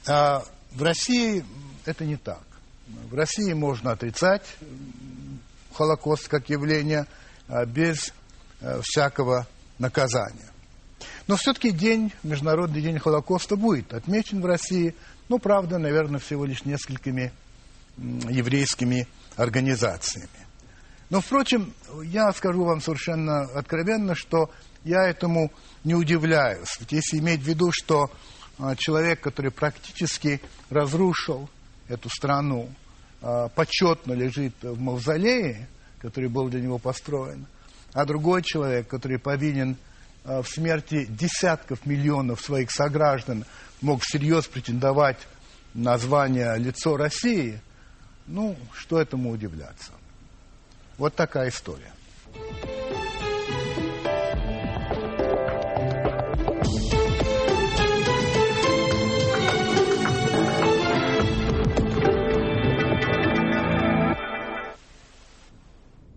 А 0.07 0.43
в 0.73 0.83
России 0.83 1.45
это 1.85 2.07
не 2.07 2.17
так. 2.17 2.43
В 3.11 3.15
России 3.15 3.53
можно 3.53 3.91
отрицать 3.91 4.43
Холокост 5.75 6.29
как 6.29 6.49
явление 6.49 7.07
а, 7.47 7.67
без 7.67 8.15
а, 8.63 8.81
всякого 8.83 9.47
наказания. 9.79 10.49
Но 11.27 11.37
все-таки 11.37 11.71
день, 11.73 12.11
Международный 12.23 12.81
день 12.81 12.99
Холокоста 12.99 13.57
будет 13.57 13.93
отмечен 13.93 14.41
в 14.41 14.47
России, 14.47 14.95
ну, 15.29 15.39
правда, 15.39 15.77
наверное, 15.77 16.21
всего 16.21 16.47
лишь 16.47 16.65
несколькими 16.65 17.33
еврейскими 17.99 19.07
организациями. 19.37 20.48
Но, 21.11 21.21
впрочем, 21.21 21.73
я 22.05 22.33
скажу 22.33 22.65
вам 22.65 22.81
совершенно 22.81 23.43
откровенно, 23.43 24.15
что 24.15 24.51
я 24.85 25.09
этому 25.09 25.51
не 25.85 25.95
удивляюсь. 25.95 26.77
Ведь 26.81 26.93
если 26.93 27.19
иметь 27.19 27.41
в 27.41 27.47
виду, 27.47 27.71
что 27.73 28.11
а, 28.59 28.77
человек, 28.77 29.21
который 29.21 29.51
практически 29.51 30.41
разрушил 30.69 31.49
эту 31.89 32.11
страну, 32.11 32.69
а, 33.23 33.49
почетно 33.49 34.13
лежит 34.13 34.55
в 34.63 34.79
мавзолее, 34.79 35.69
который 35.99 36.29
был 36.29 36.49
для 36.49 36.61
него 36.61 36.79
построен, 36.79 37.47
а 37.95 38.05
другой 38.05 38.43
человек, 38.43 38.87
который 38.89 39.19
повинен 39.19 39.77
а, 40.25 40.43
в 40.43 40.49
смерти 40.49 41.07
десятков 41.07 41.87
миллионов 41.87 42.43
своих 42.43 42.71
сограждан, 42.71 43.47
мог 43.81 44.03
всерьез 44.03 44.47
претендовать 44.47 45.19
на 45.73 45.97
звание 45.97 46.57
«Лицо 46.59 46.97
России», 46.97 47.61
ну, 48.27 48.57
что 48.75 49.01
этому 49.01 49.31
удивляться. 49.31 49.93
Вот 50.99 51.15
такая 51.15 51.49
история. 51.49 51.93